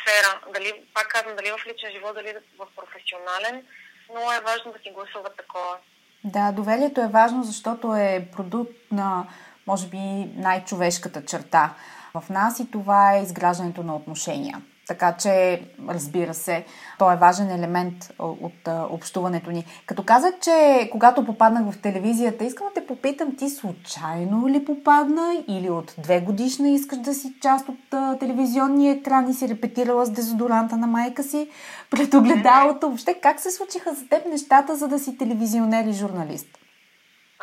сфера, 0.00 0.40
дали, 0.54 0.72
пак 0.94 1.08
казвам, 1.08 1.36
дали 1.36 1.50
в 1.50 1.66
личен 1.66 1.90
живот, 1.92 2.14
дали 2.14 2.34
в 2.58 2.66
професионален, 2.76 3.66
но 4.14 4.32
е 4.32 4.40
важно 4.40 4.72
да 4.72 4.78
си 4.78 4.90
гласуват 4.90 5.36
такова. 5.36 5.76
Да, 6.24 6.52
доверието 6.52 7.00
е 7.00 7.14
важно, 7.18 7.42
защото 7.42 7.94
е 7.94 8.28
продукт 8.36 8.72
на, 8.92 9.26
може 9.66 9.86
би, 9.86 9.98
най-човешката 10.36 11.24
черта 11.24 11.74
в 12.14 12.30
нас 12.30 12.60
и 12.60 12.70
това 12.70 13.14
е 13.14 13.22
изграждането 13.22 13.82
на 13.82 13.96
отношения. 13.96 14.62
Така 14.88 15.12
че, 15.12 15.62
разбира 15.88 16.34
се, 16.34 16.64
то 16.98 17.12
е 17.12 17.16
важен 17.16 17.50
елемент 17.50 17.94
от 18.18 18.68
общуването 18.90 19.50
ни. 19.50 19.64
Като 19.86 20.02
казах, 20.02 20.34
че 20.40 20.88
когато 20.92 21.24
попаднах 21.24 21.70
в 21.70 21.80
телевизията, 21.80 22.44
искам 22.44 22.66
да 22.66 22.74
те 22.74 22.86
попитам, 22.86 23.36
ти 23.36 23.50
случайно 23.50 24.48
ли 24.48 24.64
попадна 24.64 25.44
или 25.48 25.70
от 25.70 25.94
две 25.98 26.20
годишна 26.20 26.68
искаш 26.68 26.98
да 26.98 27.14
си 27.14 27.34
част 27.40 27.68
от 27.68 28.18
телевизионния 28.20 28.94
екран 28.94 29.30
и 29.30 29.34
си 29.34 29.48
репетирала 29.48 30.06
с 30.06 30.10
дезодоранта 30.10 30.76
на 30.76 30.86
майка 30.86 31.22
си 31.22 31.48
пред 31.90 32.14
огледалото? 32.14 32.86
Въобще, 32.86 33.14
как 33.14 33.40
се 33.40 33.50
случиха 33.50 33.94
за 33.94 34.08
теб 34.08 34.26
нещата, 34.26 34.76
за 34.76 34.88
да 34.88 34.98
си 34.98 35.18
телевизионер 35.18 35.84
и 35.84 35.92
журналист? 35.92 36.58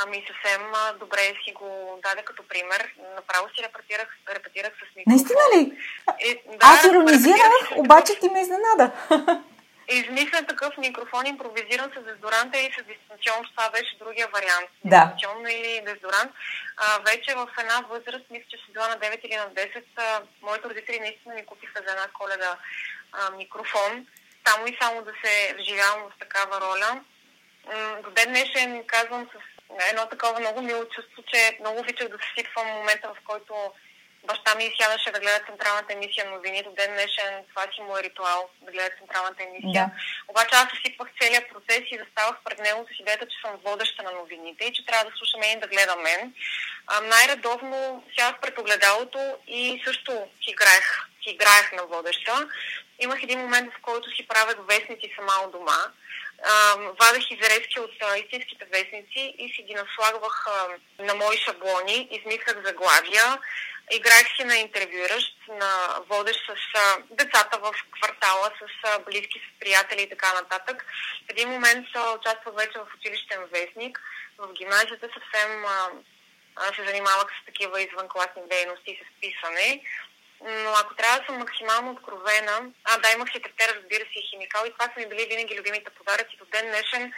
Ами 0.04 0.26
съвсем 0.28 0.62
добре 1.00 1.34
си 1.43 1.52
го 1.54 2.00
даде 2.04 2.22
като 2.22 2.43
пример. 2.47 2.93
Направо 3.16 3.50
си 3.50 3.64
репетирах, 3.64 4.08
репетирах 4.36 4.74
с 4.74 4.95
микрофон. 4.95 5.04
Наистина 5.08 5.39
ли? 5.54 5.78
И, 6.26 6.41
да, 6.58 6.66
Аз 6.66 6.84
иронизирах, 6.84 7.72
обаче 7.76 8.20
ти 8.20 8.30
ме 8.30 8.41
изненада. 8.41 8.91
Измисля 9.91 10.45
такъв 10.47 10.78
микрофон, 10.78 11.26
импровизиран 11.26 11.91
с 11.97 12.04
дезодоранта 12.04 12.58
и 12.58 12.72
с 12.74 12.84
дистанционно, 12.84 13.50
това 13.50 13.70
беше 13.70 13.97
другия 13.97 14.28
вариант. 14.28 14.70
Да. 14.86 15.06
Дистанционно 15.06 15.47
или 15.50 15.82
дезодорант. 15.86 16.32
А, 16.78 17.00
вече 17.00 17.36
в 17.36 17.47
една 17.60 17.86
възраст, 17.89 18.26
мисля, 18.32 18.45
че 18.50 18.58
си 18.58 18.72
била 18.74 18.88
на 18.88 19.00
9 19.00 19.20
или 19.26 19.36
на 19.36 19.50
10, 19.50 19.84
а, 19.95 20.22
моите 20.41 20.70
родители 20.70 21.00
наистина 21.00 21.36
ми 21.36 21.45
купиха 21.45 21.82
за 21.86 21.91
една 21.91 22.08
коледа 22.14 22.58
а, 23.12 23.32
микрофон. 23.32 24.08
Само 24.47 24.68
и 24.68 24.78
само 24.82 25.02
да 25.02 25.12
се 25.24 25.56
вживявам 25.60 26.02
в 26.02 26.20
такава 26.20 26.62
роля. 26.62 27.02
До 28.04 28.12
ден 28.12 28.30
днешен 28.30 28.84
казвам 28.88 29.28
с 29.34 29.59
едно 29.90 30.06
такова 30.06 30.40
много 30.40 30.62
мило 30.62 30.86
чувство, 30.86 31.24
че 31.34 31.58
много 31.60 31.80
обичах 31.80 32.08
да 32.08 32.18
се 32.18 32.30
сипвам 32.38 32.68
момента, 32.68 33.08
в 33.08 33.18
който 33.28 33.54
баща 34.24 34.56
ми 34.56 34.76
сядаше 34.80 35.12
да 35.12 35.20
гледа 35.20 35.46
централната 35.48 35.94
емисия 35.94 36.26
на 36.26 36.32
новини. 36.32 36.64
До 36.64 36.72
ден 36.72 36.92
днешен 36.94 37.34
това 37.50 37.64
си 37.74 37.82
му 37.82 37.98
е 37.98 38.04
ритуал 38.04 38.50
да 38.62 38.72
гледа 38.72 38.90
централната 39.00 39.44
емисия. 39.44 39.86
Да. 39.86 39.92
Обаче 40.28 40.56
аз 40.56 40.68
съсипвах 40.70 41.10
целият 41.22 41.50
процес 41.50 41.84
и 41.92 42.02
заставах 42.04 42.38
пред 42.46 42.60
него 42.60 42.86
с 42.88 43.00
идеята, 43.00 43.26
че 43.28 43.42
съм 43.42 43.60
водеща 43.66 44.04
на 44.04 44.12
новините 44.12 44.66
и 44.66 44.74
че 44.74 44.86
трябва 44.86 45.06
да 45.06 45.18
слуша 45.18 45.38
мен 45.38 45.58
и 45.58 45.62
да 45.62 45.68
гледа 45.68 45.96
мен. 45.96 46.34
А, 46.88 47.02
най-редовно 47.02 48.04
сядах 48.18 48.40
пред 48.40 48.60
огледалото 48.60 49.38
и 49.48 49.82
също 49.86 50.12
си 50.44 50.50
играех, 50.52 50.88
си 51.24 51.30
играех 51.30 51.72
на 51.72 51.84
водеща. 51.86 52.48
Имах 53.00 53.24
един 53.24 53.40
момент, 53.40 53.74
в 53.74 53.82
който 53.82 54.16
си 54.16 54.28
правех 54.28 54.58
вестници 54.70 55.14
сама 55.16 55.34
у 55.48 55.52
дома 55.52 55.80
вадех 57.00 57.32
изрезки 57.32 57.80
от 57.80 57.92
а, 58.02 58.18
истинските 58.18 58.66
вестници 58.66 59.36
и 59.38 59.54
си 59.54 59.62
ги 59.62 59.74
наслагвах 59.74 60.48
а, 60.48 60.68
на 61.04 61.16
мои 61.16 61.38
шаблони, 61.38 62.08
измислях 62.12 62.66
заглавия, 62.66 63.40
играех 63.92 64.28
си 64.36 64.44
на 64.44 64.56
интервюиращ, 64.56 65.38
на 65.48 66.00
водещ 66.10 66.40
с 66.46 66.80
а, 66.80 66.98
децата 67.12 67.58
в 67.60 67.74
квартала, 67.92 68.52
с 68.60 68.88
а, 68.88 69.00
близки, 69.00 69.40
с 69.40 69.60
приятели 69.60 70.02
и 70.02 70.10
така 70.10 70.34
нататък. 70.34 70.86
В 71.28 71.30
един 71.30 71.50
момент 71.50 71.88
участвах 72.20 72.56
вече 72.56 72.80
в 72.80 72.96
училищен 72.98 73.40
вестник. 73.52 74.02
В 74.38 74.54
гимназията 74.54 75.10
съвсем 75.14 75.66
а, 75.66 75.90
се 76.76 76.86
занимавах 76.86 77.28
с 77.42 77.46
такива 77.46 77.82
извънкласни 77.82 78.42
дейности, 78.50 79.02
с 79.04 79.22
писане. 79.22 79.82
Но 80.42 80.70
ако 80.82 80.96
трябва 80.96 81.20
да 81.20 81.26
съм 81.26 81.38
максимално 81.38 81.92
откровена, 81.92 82.58
а 82.84 82.98
да, 82.98 83.12
имах 83.12 83.30
си 83.32 83.42
тефтер, 83.42 83.76
разбира 83.76 84.04
се, 84.04 84.20
и 84.20 84.28
химикал 84.30 84.64
и 84.66 84.72
това 84.72 84.86
са 84.86 85.00
ми 85.00 85.10
били 85.10 85.26
винаги 85.30 85.58
любимите 85.60 85.90
подаръци. 85.98 86.38
До 86.40 86.46
ден 86.46 86.66
днешен 86.68 87.14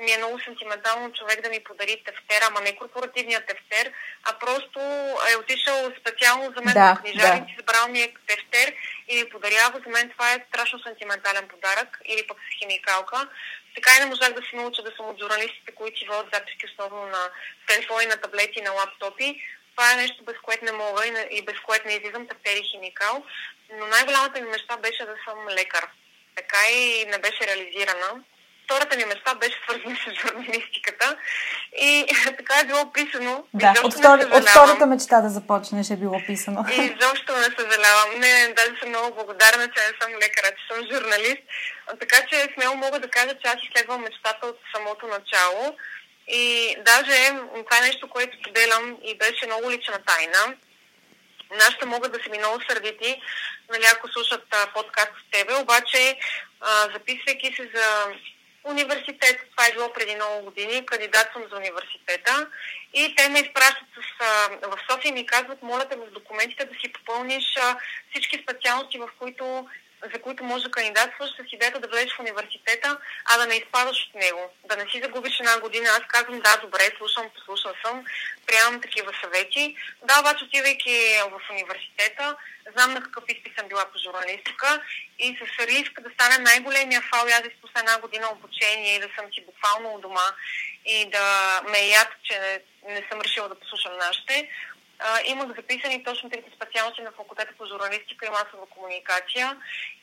ми 0.00 0.12
е 0.12 0.18
много 0.18 0.40
сентиментално 0.40 1.12
човек 1.12 1.40
да 1.42 1.48
ми 1.48 1.64
подари 1.64 2.02
тефтер, 2.04 2.40
ама 2.42 2.60
не 2.60 2.76
корпоративният 2.76 3.46
тефтер, 3.46 3.92
а 4.24 4.38
просто 4.38 4.80
е 5.32 5.36
отишъл 5.36 5.92
специално 6.00 6.44
за 6.56 6.62
мен 6.62 6.74
да, 6.74 6.94
в 6.94 7.00
книжарници, 7.02 7.54
да. 7.54 7.60
забрал 7.60 7.88
ми 7.88 8.00
е 8.02 8.14
тефтер 8.26 8.74
и 9.08 9.16
ми 9.16 9.28
подарява. 9.28 9.80
За 9.84 9.90
мен 9.90 10.10
това 10.10 10.32
е 10.32 10.44
страшно 10.48 10.78
сентиментален 10.78 11.48
подарък 11.48 12.00
или 12.04 12.26
пък 12.26 12.38
с 12.38 12.58
химикалка. 12.58 13.28
Така 13.74 13.90
и 13.96 14.00
не 14.00 14.06
можах 14.06 14.32
да 14.32 14.42
се 14.42 14.56
науча 14.56 14.82
да 14.82 14.92
съм 14.96 15.06
от 15.06 15.18
журналистите, 15.20 15.72
които 15.74 15.98
си 15.98 16.06
водят 16.08 16.34
записки 16.34 16.66
основно 16.66 17.06
на 17.06 17.22
телефони, 17.66 18.06
на 18.06 18.16
таблети, 18.16 18.62
на 18.62 18.72
лаптопи 18.72 19.42
това 19.76 19.92
е 19.92 19.96
нещо, 19.96 20.24
без 20.24 20.36
което 20.42 20.64
не 20.64 20.72
мога 20.72 21.06
и, 21.30 21.44
без 21.44 21.60
което 21.66 21.88
не 21.88 21.94
излизам 21.94 22.28
тефтери 22.28 22.62
химикал. 22.70 23.24
Но 23.78 23.86
най-голямата 23.86 24.40
ми 24.40 24.48
мечта 24.48 24.76
беше 24.76 25.04
да 25.04 25.14
съм 25.24 25.48
лекар. 25.48 25.88
Така 26.36 26.70
и 26.70 27.04
не 27.08 27.18
беше 27.18 27.46
реализирана. 27.46 28.24
Втората 28.64 28.96
ми 28.96 29.04
мечта 29.04 29.34
беше 29.34 29.56
свързана 29.64 29.96
с 29.96 30.20
журналистиката. 30.20 31.16
И 31.80 32.06
така 32.38 32.60
е 32.60 32.64
било 32.64 32.92
писано. 32.92 33.46
Да, 33.54 33.74
от, 33.84 33.94
втори, 33.94 34.24
от 34.24 34.48
втората 34.48 34.86
мечта 34.86 35.20
да 35.20 35.28
започнеш 35.28 35.90
е 35.90 35.96
било 35.96 36.20
писано. 36.26 36.64
И 36.72 36.74
изобщо 36.74 37.32
не 37.36 37.50
съжалявам. 37.58 38.10
Не, 38.18 38.54
даже 38.56 38.80
съм 38.80 38.88
много 38.88 39.14
благодарна, 39.14 39.68
че 39.68 39.80
не 39.88 39.92
съм 40.00 40.12
лекар, 40.22 40.44
че 40.56 40.74
съм 40.74 40.86
журналист. 40.92 41.42
Така 42.00 42.16
че 42.28 42.48
смело 42.54 42.74
мога 42.74 42.98
да 43.00 43.08
кажа, 43.08 43.34
че 43.34 43.48
аз 43.48 43.56
изследвам 43.62 44.02
мечтата 44.02 44.46
от 44.46 44.58
самото 44.74 45.06
начало. 45.06 45.76
И 46.28 46.76
даже 46.78 47.30
това 47.64 47.78
е 47.78 47.86
нещо, 47.86 48.08
което 48.08 48.42
поделям 48.42 48.98
и 49.02 49.18
беше 49.18 49.46
много 49.46 49.70
лична 49.70 49.98
тайна. 50.06 50.56
Нашите 51.50 51.84
могат 51.84 52.12
да 52.12 52.18
са 52.24 52.30
ми 52.30 52.38
много 52.38 52.60
сърдити, 52.68 53.20
нали, 53.70 53.84
ако 53.92 54.08
слушат 54.08 54.44
а, 54.50 54.72
подкаст 54.74 55.08
с 55.08 55.30
тебе, 55.30 55.54
обаче 55.54 56.18
а, 56.60 56.88
записвайки 56.92 57.54
се 57.56 57.70
за 57.74 58.06
университет, 58.64 59.40
това 59.50 59.66
е 59.66 59.72
било 59.72 59.92
преди 59.92 60.14
много 60.14 60.44
години, 60.44 60.86
кандидат 60.86 61.28
съм 61.32 61.42
за 61.50 61.56
университета 61.56 62.46
и 62.94 63.14
те 63.16 63.28
ме 63.28 63.38
изпращат 63.38 63.88
с, 63.96 64.24
а, 64.24 64.48
в 64.68 64.78
София 64.90 65.10
и 65.10 65.12
ми 65.12 65.26
казват, 65.26 65.62
моля 65.62 65.88
те 65.88 65.96
в 65.96 66.10
документите 66.10 66.64
да 66.64 66.74
си 66.74 66.92
попълниш 66.92 67.56
а, 67.56 67.76
всички 68.10 68.42
специалности, 68.42 68.98
в 68.98 69.08
които 69.18 69.68
за 70.12 70.20
които 70.22 70.44
може 70.44 70.64
да 70.64 70.70
кандидатстваш 70.70 71.30
с 71.30 71.52
идеята 71.52 71.80
да 71.80 71.88
влезеш 71.88 72.14
в 72.16 72.20
университета, 72.20 72.98
а 73.24 73.38
да 73.38 73.46
не 73.46 73.54
изпадаш 73.54 74.06
от 74.06 74.14
него. 74.14 74.52
Да 74.64 74.76
не 74.76 74.90
си 74.90 75.00
загубиш 75.02 75.40
една 75.40 75.60
година. 75.60 75.88
Аз 75.90 76.02
казвам, 76.08 76.40
да, 76.40 76.56
добре, 76.56 76.90
слушам, 76.98 77.30
послушал 77.34 77.72
съм, 77.84 78.04
приемам 78.46 78.80
такива 78.80 79.12
съвети. 79.22 79.76
Да, 80.02 80.20
обаче 80.20 80.44
отивайки 80.44 80.96
в 81.30 81.50
университета, 81.50 82.36
знам 82.76 82.94
на 82.94 83.02
какъв 83.02 83.24
изпит 83.28 83.52
съм 83.58 83.68
била 83.68 83.84
по 83.92 83.98
журналистика 83.98 84.82
и 85.18 85.38
с 85.38 85.66
риск 85.66 86.00
да 86.00 86.10
стане 86.14 86.38
най-големия 86.38 87.02
фал, 87.02 87.26
аз 87.26 87.42
да 87.42 87.48
изпусна 87.48 87.80
една 87.80 88.00
година 88.00 88.30
обучение 88.32 88.96
и 88.96 89.00
да 89.00 89.08
съм 89.16 89.26
си 89.32 89.44
буквално 89.46 89.94
у 89.94 90.00
дома 90.00 90.26
и 90.86 91.10
да 91.10 91.60
ме 91.70 91.78
яд, 91.78 92.08
че 92.22 92.38
не, 92.38 92.60
не 92.94 93.06
съм 93.10 93.20
решила 93.20 93.48
да 93.48 93.54
послушам 93.54 93.96
нашите 93.96 94.50
а, 94.98 95.20
имах 95.26 95.56
записани 95.56 96.04
точно 96.04 96.30
трите 96.30 96.50
специалности 96.56 97.02
на 97.02 97.12
факултета 97.12 97.52
по 97.58 97.66
журналистика 97.66 98.26
и 98.26 98.30
масова 98.30 98.66
комуникация 98.66 99.56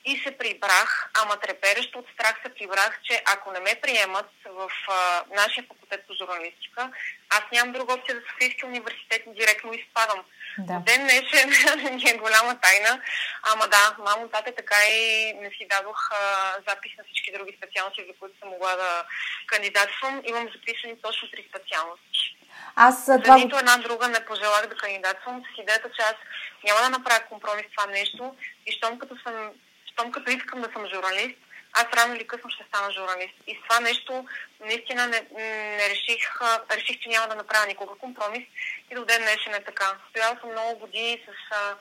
и 0.06 0.18
се 0.18 0.38
прибрах, 0.38 1.12
ама 1.22 1.38
треперещо 1.40 2.00
от 2.00 2.08
страх 2.14 2.36
се 2.46 2.54
прибрах, 2.54 3.00
че 3.04 3.24
ако 3.34 3.52
не 3.52 3.60
ме 3.60 3.80
приемат 3.82 4.32
в 4.46 4.72
а, 4.88 5.24
нашия 5.36 5.64
факултет 5.64 6.08
по 6.08 6.14
журналистика, 6.14 6.92
аз 7.30 7.44
нямам 7.52 7.74
друга 7.74 7.94
опция 7.94 8.16
за 8.16 8.22
Софийския 8.32 8.70
университет 8.70 9.24
директно 9.28 9.74
изпадам. 9.74 10.24
Да. 10.58 10.80
Ден 10.86 11.02
днешен 11.02 11.50
ни 11.96 12.10
е 12.10 12.18
голяма 12.18 12.60
тайна, 12.60 13.02
ама 13.44 13.68
да, 13.68 13.96
мамо, 14.00 14.28
тате 14.28 14.56
така 14.56 14.76
и 14.92 15.34
не 15.34 15.50
си 15.50 15.68
дадох 15.70 16.12
а, 16.12 16.54
запис 16.68 16.92
на 16.98 17.04
всички 17.04 17.32
други 17.32 17.58
специалности, 17.58 18.06
за 18.08 18.14
които 18.20 18.40
съм 18.40 18.50
могла 18.50 18.76
да 18.76 19.04
кандидатствам. 19.48 20.22
Имам 20.26 20.50
записани 20.56 21.02
точно 21.02 21.32
три 21.32 21.50
специалности. 21.50 22.38
Аз 22.76 23.06
За 23.06 23.22
това... 23.22 23.36
нито 23.38 23.58
една 23.58 23.78
друга 23.78 24.08
не 24.08 24.26
пожелах 24.26 24.68
да 24.68 24.76
кандидатствам 24.76 25.44
с 25.44 25.62
идеята, 25.62 25.90
че 25.96 26.02
аз 26.02 26.16
няма 26.64 26.80
да 26.82 26.90
направя 26.90 27.20
компромис 27.30 27.66
това 27.76 27.92
нещо 27.92 28.36
и 28.66 28.72
щом 28.72 29.00
като, 29.00 29.18
съм, 29.24 29.52
щом 29.92 30.12
като 30.12 30.32
искам 30.32 30.62
да 30.62 30.70
съм 30.74 30.88
журналист, 30.94 31.40
аз 31.74 31.86
рано 31.94 32.16
или 32.16 32.28
късно 32.28 32.50
ще 32.50 32.64
стана 32.64 32.92
журналист. 32.92 33.36
И 33.48 33.56
с 33.56 33.68
това 33.68 33.80
нещо 33.80 34.26
наистина 34.60 35.08
не, 35.08 35.22
не 35.78 35.90
реших, 35.90 36.40
реших, 36.72 37.00
че 37.00 37.10
няма 37.10 37.28
да 37.28 37.36
направя 37.36 37.66
никога 37.68 37.96
компромис 37.96 38.44
и 38.92 38.96
до 38.96 39.06
ден 39.06 39.22
днешен 39.22 39.54
е 39.54 39.64
така. 39.64 39.98
Стояла 40.10 40.38
съм 40.42 40.52
много 40.52 40.80
години 40.80 41.22
с 41.26 41.56
а, 41.56 41.76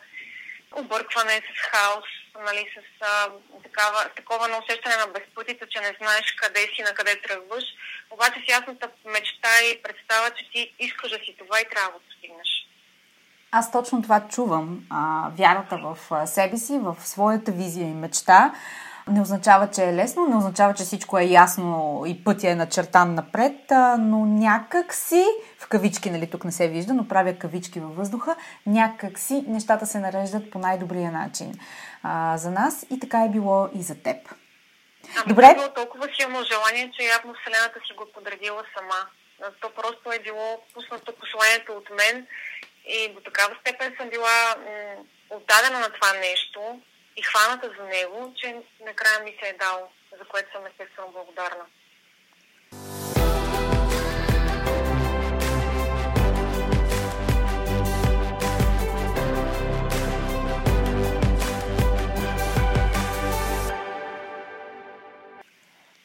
объркване, 0.80 1.42
с 1.48 1.60
хаос, 1.70 2.08
нали, 2.46 2.66
с, 2.74 3.04
а, 3.04 3.28
такава, 3.62 4.08
такова 4.16 4.48
на 4.48 4.58
усещане 4.58 4.96
на 4.96 5.06
безпътица, 5.06 5.66
че 5.70 5.80
не 5.80 5.96
знаеш 6.00 6.34
къде 6.40 6.60
си, 6.60 6.82
на 6.82 6.94
къде 6.94 7.20
тръгваш. 7.20 7.64
Обаче 8.10 8.42
с 8.46 8.50
ясната 8.50 8.90
мечта 9.04 9.52
и 9.64 9.82
представа, 9.82 10.30
че 10.30 10.50
ти 10.52 10.74
искаш 10.78 11.10
да 11.10 11.18
си 11.18 11.36
това 11.38 11.60
и 11.60 11.68
трябва 11.68 11.92
да 11.92 12.04
постигнеш. 12.06 12.66
Аз 13.52 13.72
точно 13.72 14.02
това 14.02 14.28
чувам. 14.28 14.86
А, 14.90 15.30
вярата 15.38 15.76
в 15.76 16.26
себе 16.26 16.56
си, 16.56 16.78
в 16.78 16.96
своята 17.00 17.52
визия 17.52 17.88
и 17.88 17.94
мечта 17.94 18.54
не 19.10 19.20
означава, 19.20 19.70
че 19.70 19.84
е 19.84 19.94
лесно, 19.94 20.26
не 20.26 20.36
означава, 20.36 20.74
че 20.74 20.82
всичко 20.82 21.18
е 21.18 21.24
ясно 21.24 22.02
и 22.06 22.24
пътя 22.24 22.50
е 22.50 22.54
начертан 22.54 23.14
напред, 23.14 23.56
но 23.98 24.26
някак 24.26 24.94
си, 24.94 25.24
в 25.58 25.68
кавички, 25.68 26.10
нали 26.10 26.30
тук 26.30 26.44
не 26.44 26.52
се 26.52 26.68
вижда, 26.68 26.94
но 26.94 27.08
правя 27.08 27.38
кавички 27.38 27.80
във 27.80 27.96
въздуха, 27.96 28.36
някак 28.66 29.18
си 29.18 29.44
нещата 29.48 29.86
се 29.86 29.98
нареждат 29.98 30.50
по 30.50 30.58
най-добрия 30.58 31.12
начин 31.12 31.54
а, 32.02 32.36
за 32.36 32.50
нас 32.50 32.86
и 32.90 33.00
така 33.00 33.24
е 33.24 33.28
било 33.28 33.68
и 33.74 33.82
за 33.82 34.02
теб. 34.02 34.16
Ами 35.16 35.28
Добре. 35.28 35.46
е 35.46 35.54
било 35.54 35.68
толкова 35.68 36.08
силно 36.20 36.44
желание, 36.44 36.92
че 36.96 37.02
явно 37.06 37.34
Вселената 37.34 37.78
си 37.86 37.92
го 37.96 38.06
подредила 38.14 38.62
сама. 38.78 39.00
То 39.60 39.70
просто 39.70 40.12
е 40.12 40.18
било 40.18 40.60
пуснато 40.74 41.12
посланието 41.20 41.72
от 41.72 41.90
мен 41.90 42.26
и 42.86 43.14
до 43.14 43.20
такава 43.20 43.56
степен 43.60 43.94
съм 43.96 44.08
била 44.10 44.54
м- 44.56 45.04
отдадена 45.30 45.78
на 45.78 45.90
това 45.90 46.12
нещо, 46.12 46.80
и 47.20 47.22
хваната 47.22 47.70
за 47.78 47.84
него, 47.84 48.34
че 48.36 48.62
накрая 48.84 49.20
ми 49.24 49.36
се 49.42 49.48
е 49.48 49.56
дал, 49.58 49.88
за 50.18 50.24
което 50.24 50.52
съм 50.52 50.66
естествено 50.66 51.12
благодарна. 51.12 51.64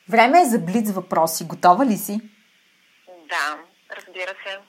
Време 0.10 0.42
е 0.42 0.46
за 0.46 0.60
блиц 0.60 0.92
въпроси. 0.92 1.48
Готова 1.48 1.86
ли 1.86 1.98
си? 1.98 2.22
Да, 3.08 3.58
разбира 3.92 4.34
се 4.44 4.60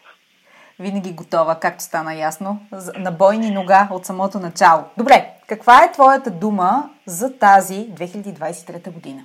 винаги 0.79 1.13
готова, 1.13 1.61
както 1.61 1.85
стана 1.85 2.15
ясно, 2.15 2.67
на 2.97 3.13
бойни 3.13 3.51
нога 3.51 3.89
от 3.91 4.07
самото 4.07 4.39
начало. 4.39 4.85
Добре, 4.97 5.36
каква 5.49 5.85
е 5.85 5.93
твоята 5.93 6.31
дума 6.31 6.91
за 7.07 7.39
тази 7.39 7.75
2023 7.75 8.91
година? 8.91 9.25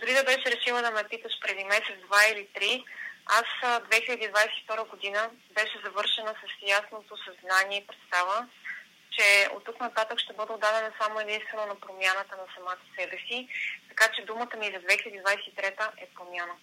Дори 0.00 0.14
да 0.14 0.24
беше 0.24 0.56
решила 0.56 0.82
да 0.82 0.90
ме 0.90 1.04
питаш 1.10 1.32
преди 1.40 1.64
месец, 1.64 1.96
два 2.06 2.20
или 2.32 2.48
три, 2.54 2.84
аз 3.26 3.48
2022 3.62 4.90
година 4.90 5.30
беше 5.54 5.80
завършена 5.84 6.34
с 6.40 6.68
ясното 6.68 7.14
съзнание 7.16 7.78
и 7.78 7.86
представа, 7.86 8.46
че 9.10 9.48
от 9.54 9.64
тук 9.64 9.80
нататък 9.80 10.18
ще 10.20 10.32
бъда 10.32 10.52
отдадена 10.52 10.92
само 11.00 11.20
единствено 11.20 11.66
на 11.66 11.80
промяната 11.80 12.36
на 12.36 12.46
самата 12.54 12.84
себе 12.98 13.18
си, 13.28 13.48
така 13.88 14.12
че 14.14 14.24
думата 14.24 14.56
ми 14.58 14.66
за 14.66 14.80
2023 14.80 15.88
е 15.98 16.06
промяна. 16.14 16.54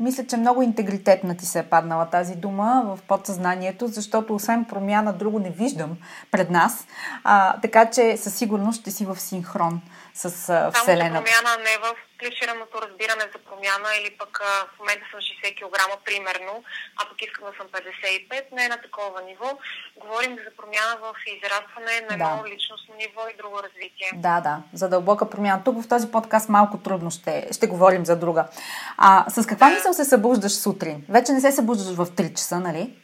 Мисля, 0.00 0.26
че 0.26 0.36
много 0.36 0.62
интегритетна 0.62 1.36
ти 1.36 1.46
се 1.46 1.58
е 1.58 1.62
паднала 1.62 2.06
тази 2.06 2.34
дума 2.34 2.82
в 2.86 3.02
подсъзнанието, 3.08 3.86
защото 3.86 4.34
освен 4.34 4.64
промяна 4.64 5.12
друго 5.12 5.38
не 5.38 5.50
виждам 5.50 5.96
пред 6.30 6.50
нас. 6.50 6.86
А, 7.24 7.60
така 7.60 7.90
че 7.90 8.16
със 8.16 8.34
сигурност 8.34 8.80
ще 8.80 8.90
си 8.90 9.06
в 9.06 9.20
синхрон 9.20 9.80
с 10.18 10.24
а, 10.48 10.70
Вселената. 10.72 11.14
Само 11.14 11.24
промяна 11.24 11.52
не 11.68 11.78
в 11.78 11.94
клишираното 12.20 12.82
разбиране 12.82 13.24
за 13.34 13.38
промяна 13.48 13.88
или 14.00 14.10
пък 14.20 14.40
а, 14.42 14.66
в 14.74 14.78
момента 14.78 15.04
съм 15.10 15.20
60 15.20 15.54
кг 15.58 16.04
примерно, 16.04 16.64
а 16.98 17.08
пък 17.08 17.22
искам 17.22 17.44
да 17.50 17.52
съм 17.58 17.66
55, 17.68 18.42
не 18.52 18.64
е 18.64 18.68
на 18.68 18.76
такова 18.76 19.22
ниво. 19.22 19.58
Говорим 19.96 20.32
за 20.44 20.50
промяна 20.56 20.94
в 21.04 21.14
израстване 21.36 21.94
на 22.08 22.14
едно 22.14 22.42
да. 22.42 22.50
личностно 22.54 22.94
ниво 22.94 23.22
и 23.32 23.36
друго 23.36 23.56
развитие. 23.62 24.10
Да, 24.14 24.40
да, 24.40 24.62
за 24.72 24.88
дълбока 24.88 25.30
промяна. 25.30 25.64
Тук 25.64 25.82
в 25.82 25.88
този 25.88 26.10
подкаст 26.10 26.48
малко 26.48 26.78
трудно 26.78 27.10
ще, 27.10 27.48
ще 27.52 27.66
говорим 27.66 28.06
за 28.06 28.16
друга. 28.16 28.48
А 28.96 29.24
с 29.30 29.46
каква 29.46 29.68
да. 29.68 29.74
мисъл 29.74 29.92
се 29.92 30.04
събуждаш 30.04 30.52
сутрин? 30.52 31.04
Вече 31.08 31.32
не 31.32 31.40
се 31.40 31.52
събуждаш 31.52 31.96
в 31.96 32.06
3 32.06 32.36
часа, 32.36 32.60
нали? 32.60 32.94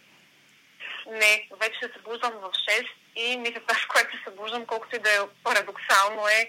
Не, 1.10 1.48
вече 1.60 1.78
се 1.82 1.90
събуждам 1.96 2.32
в 2.42 2.50
6 2.80 2.86
и 3.16 3.36
мисля, 3.36 3.60
с 3.82 3.86
което 3.86 4.16
се 4.16 4.22
събуждам, 4.24 4.66
колкото 4.66 4.96
и 4.96 4.98
да 4.98 5.10
е 5.10 5.18
парадоксално 5.44 6.28
е, 6.28 6.48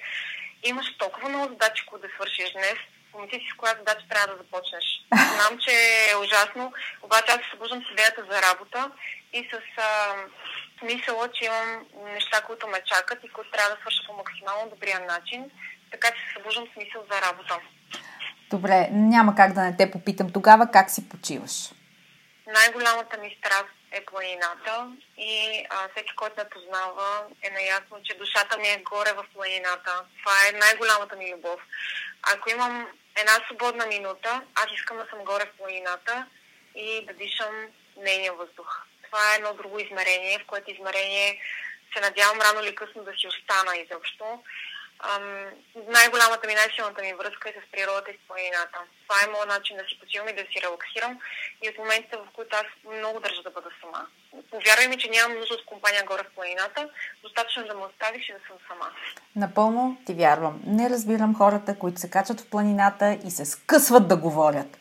имаш 0.65 0.97
толкова 0.97 1.29
много 1.29 1.47
задачи, 1.53 1.85
които 1.85 2.07
да 2.07 2.13
свършиш 2.13 2.51
днес, 2.51 2.77
помисли 3.11 3.39
си 3.39 3.49
с 3.53 3.57
коя 3.57 3.73
задача 3.77 4.05
трябва 4.09 4.27
да 4.27 4.41
започнеш. 4.43 4.85
Знам, 5.35 5.59
че 5.63 5.73
е 6.11 6.15
ужасно, 6.23 6.73
обаче 7.01 7.31
аз 7.31 7.37
се 7.37 7.51
събуждам 7.51 7.81
с 7.83 7.91
идеята 7.91 8.21
за 8.29 8.41
работа 8.47 8.91
и 9.33 9.49
с 9.51 9.53
а, 9.77 9.89
смисъла, 10.79 11.29
че 11.33 11.45
имам 11.45 11.69
неща, 12.13 12.41
които 12.41 12.67
ме 12.67 12.79
чакат 12.85 13.19
и 13.23 13.29
които 13.29 13.51
трябва 13.51 13.75
да 13.75 13.81
свърша 13.81 14.01
по 14.07 14.13
максимално 14.13 14.69
добрия 14.69 14.99
начин, 14.99 15.51
така 15.91 16.07
че 16.11 16.21
се 16.21 16.33
събуждам 16.33 16.65
с 16.73 16.75
мисъл 16.77 17.01
за 17.11 17.21
работа. 17.27 17.59
Добре, 18.49 18.87
няма 18.91 19.35
как 19.35 19.53
да 19.53 19.61
не 19.61 19.77
те 19.77 19.91
попитам 19.91 20.29
тогава 20.29 20.71
как 20.71 20.89
си 20.89 21.09
почиваш. 21.09 21.71
Най-голямата 22.47 23.17
ми 23.17 23.37
страст 23.39 23.75
е 23.95 24.05
планината 24.05 24.91
и 25.17 25.65
а, 25.69 25.89
всеки, 25.89 26.15
който 26.15 26.35
ме 26.37 26.49
познава, 26.49 27.27
е 27.41 27.49
наясно, 27.49 28.03
че 28.03 28.17
душата 28.17 28.57
ми 28.57 28.67
е 28.67 28.83
горе 28.91 29.13
в 29.13 29.25
планината. 29.33 30.05
Това 30.19 30.33
е 30.49 30.57
най-голямата 30.57 31.15
ми 31.15 31.33
любов. 31.33 31.61
Ако 32.33 32.49
имам 32.49 32.87
една 33.15 33.31
свободна 33.45 33.85
минута, 33.85 34.41
аз 34.55 34.65
искам 34.73 34.97
да 34.97 35.07
съм 35.09 35.19
горе 35.19 35.45
в 35.45 35.57
планината 35.57 36.25
и 36.75 37.05
да 37.05 37.13
дишам 37.13 37.55
нейния 37.97 38.33
въздух. 38.33 38.81
Това 39.03 39.33
е 39.33 39.35
едно 39.35 39.53
друго 39.53 39.79
измерение, 39.79 40.39
в 40.39 40.45
което 40.47 40.71
измерение 40.71 41.41
се 41.93 42.01
надявам 42.01 42.41
рано 42.41 42.63
или 42.63 42.75
късно 42.75 43.03
да 43.03 43.13
си 43.13 43.27
остана 43.27 43.77
изобщо. 43.77 44.43
Ам, 44.99 45.45
най-голямата 45.87 46.47
ми, 46.47 46.53
най-силната 46.53 47.01
ми 47.01 47.13
връзка 47.13 47.49
е 47.49 47.53
с 47.53 47.71
природата 47.71 48.11
и 48.11 48.17
с 48.17 48.27
планината. 48.27 48.79
Това 49.03 49.17
е 49.23 49.31
моят 49.31 49.49
начин 49.55 49.77
да 49.77 49.83
си 49.83 49.99
почивам 49.99 50.29
и 50.29 50.33
да 50.33 50.41
си 50.41 50.61
релаксирам 50.63 51.19
и 51.63 51.69
от 51.69 51.77
моментите, 51.77 52.17
в 52.17 52.27
които 52.35 52.55
аз 52.61 52.67
много 52.95 53.19
държа 53.19 53.41
да 53.43 53.49
бъда 53.49 53.69
сама. 53.81 54.01
Повярвай 54.51 54.87
ми, 54.87 54.97
че 54.97 55.09
нямам 55.09 55.37
нужда 55.37 55.53
от 55.55 55.65
компания 55.65 56.03
горе 56.05 56.23
в 56.23 56.35
планината, 56.35 56.89
достатъчно 57.23 57.67
да 57.67 57.73
ме 57.75 57.85
оставиш 57.85 58.29
и 58.29 58.33
да 58.33 58.39
съм 58.47 58.57
сама. 58.67 58.87
Напълно 59.35 59.97
ти 60.05 60.13
вярвам. 60.13 60.61
Не 60.65 60.89
разбирам 60.89 61.35
хората, 61.35 61.79
които 61.79 61.99
се 61.99 62.09
качат 62.09 62.41
в 62.41 62.49
планината 62.49 63.17
и 63.25 63.31
се 63.31 63.45
скъсват 63.45 64.07
да 64.07 64.17
говорят. 64.17 64.77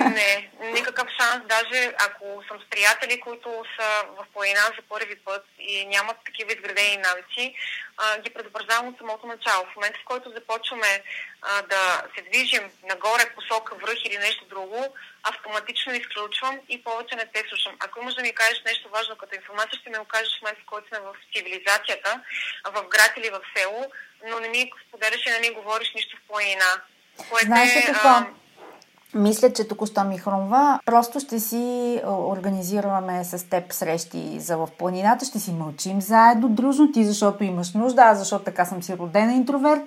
Не, 0.00 0.50
никакъв 0.62 1.08
шанс. 1.20 1.42
Даже 1.46 1.92
ако 2.06 2.42
съм 2.48 2.58
с 2.60 2.70
приятели, 2.70 3.20
които 3.20 3.64
са 3.78 3.88
в 4.18 4.26
планина 4.32 4.60
за 4.60 4.82
първи 4.88 5.16
път 5.16 5.44
и 5.58 5.86
нямат 5.86 6.16
такива 6.24 6.52
изградени 6.52 6.96
навици, 6.96 7.54
а, 7.96 8.18
ги 8.18 8.30
предупреждавам 8.30 8.88
от 8.88 8.98
самото 8.98 9.26
начало. 9.26 9.64
В 9.64 9.76
момента, 9.76 9.98
в 10.02 10.04
който 10.04 10.30
започваме 10.30 11.02
а, 11.42 11.62
да 11.62 12.02
се 12.14 12.22
движим 12.22 12.70
нагоре, 12.88 13.34
посока, 13.34 13.74
връх 13.74 14.04
или 14.04 14.18
нещо 14.18 14.44
друго, 14.44 14.94
автоматично 15.22 15.94
изключвам 15.94 16.60
и 16.68 16.84
повече 16.84 17.16
не 17.16 17.26
те 17.26 17.44
слушам. 17.48 17.76
Ако 17.80 18.00
имаш 18.00 18.14
да 18.14 18.22
ми 18.22 18.34
кажеш 18.34 18.62
нещо 18.66 18.88
важно 18.88 19.16
като 19.16 19.34
информация, 19.34 19.80
ще 19.80 19.90
ми 19.90 19.98
го 19.98 20.04
кажеш 20.04 20.38
в 20.38 20.42
момента, 20.42 20.62
в 20.62 20.70
който 20.70 20.88
сме 20.88 20.98
в 20.98 21.14
цивилизацията, 21.32 22.20
в 22.64 22.82
град 22.88 23.12
или 23.16 23.30
в 23.30 23.40
село, 23.56 23.92
но 24.28 24.40
не 24.40 24.48
ми 24.48 24.72
споделяш 24.88 25.26
и 25.26 25.30
не 25.30 25.40
ми 25.40 25.50
говориш 25.50 25.94
нищо 25.94 26.16
в 26.16 26.28
планина. 26.28 26.70
Което 27.30 27.46
Знаеш 27.46 27.76
ли 27.76 27.84
какво? 27.86 28.39
Мисля, 29.14 29.52
че 29.52 29.68
току-що 29.68 30.04
ми 30.04 30.18
хрумва. 30.18 30.80
Просто 30.86 31.20
ще 31.20 31.40
си 31.40 32.00
организираме 32.06 33.24
с 33.24 33.48
теб 33.48 33.72
срещи 33.72 34.40
за 34.40 34.56
в 34.56 34.68
планината, 34.78 35.24
ще 35.24 35.38
си 35.38 35.52
мълчим 35.52 36.00
заедно, 36.00 36.48
дружно, 36.48 36.92
ти 36.92 37.04
защото 37.04 37.44
имаш 37.44 37.74
нужда, 37.74 38.02
аз 38.02 38.18
защото 38.18 38.44
така 38.44 38.64
съм 38.64 38.82
си 38.82 38.96
родена 38.98 39.32
интроверт. 39.32 39.82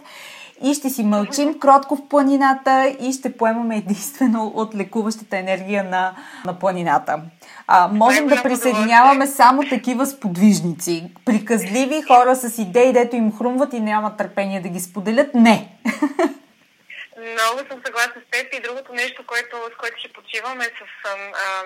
И 0.64 0.74
ще 0.74 0.90
си 0.90 1.04
мълчим 1.04 1.60
кротко 1.60 1.96
в 1.96 2.08
планината 2.10 2.96
и 3.02 3.14
ще 3.14 3.38
поемаме 3.38 3.78
единствено 3.78 4.52
от 4.56 4.76
лекуващата 4.76 5.38
енергия 5.38 5.84
на, 5.84 6.16
на 6.46 6.60
планината. 6.60 7.22
А, 7.68 7.88
можем 7.88 8.28
да 8.28 8.44
присъединяваме 8.44 9.28
само 9.28 9.64
такива 9.70 10.06
сподвижници. 10.06 11.12
Приказливи 11.26 12.02
хора 12.02 12.36
с 12.36 12.58
идеи, 12.58 12.94
дето 12.94 13.16
им 13.16 13.32
хрумват 13.38 13.74
и 13.74 13.80
нямат 13.80 14.18
търпение 14.18 14.62
да 14.62 14.70
ги 14.70 14.80
споделят. 14.80 15.34
Не! 15.34 15.78
Много 17.24 17.58
съм 17.58 17.82
съгласна 17.86 18.22
с 18.22 18.32
теб. 18.32 18.54
И 18.54 18.60
другото 18.60 18.94
нещо, 18.94 19.26
което, 19.26 19.58
с 19.74 19.78
което 19.78 20.00
ще 20.00 20.14
почивам 20.14 20.62
е 20.62 20.66
с 20.66 21.10
а, 21.10 21.64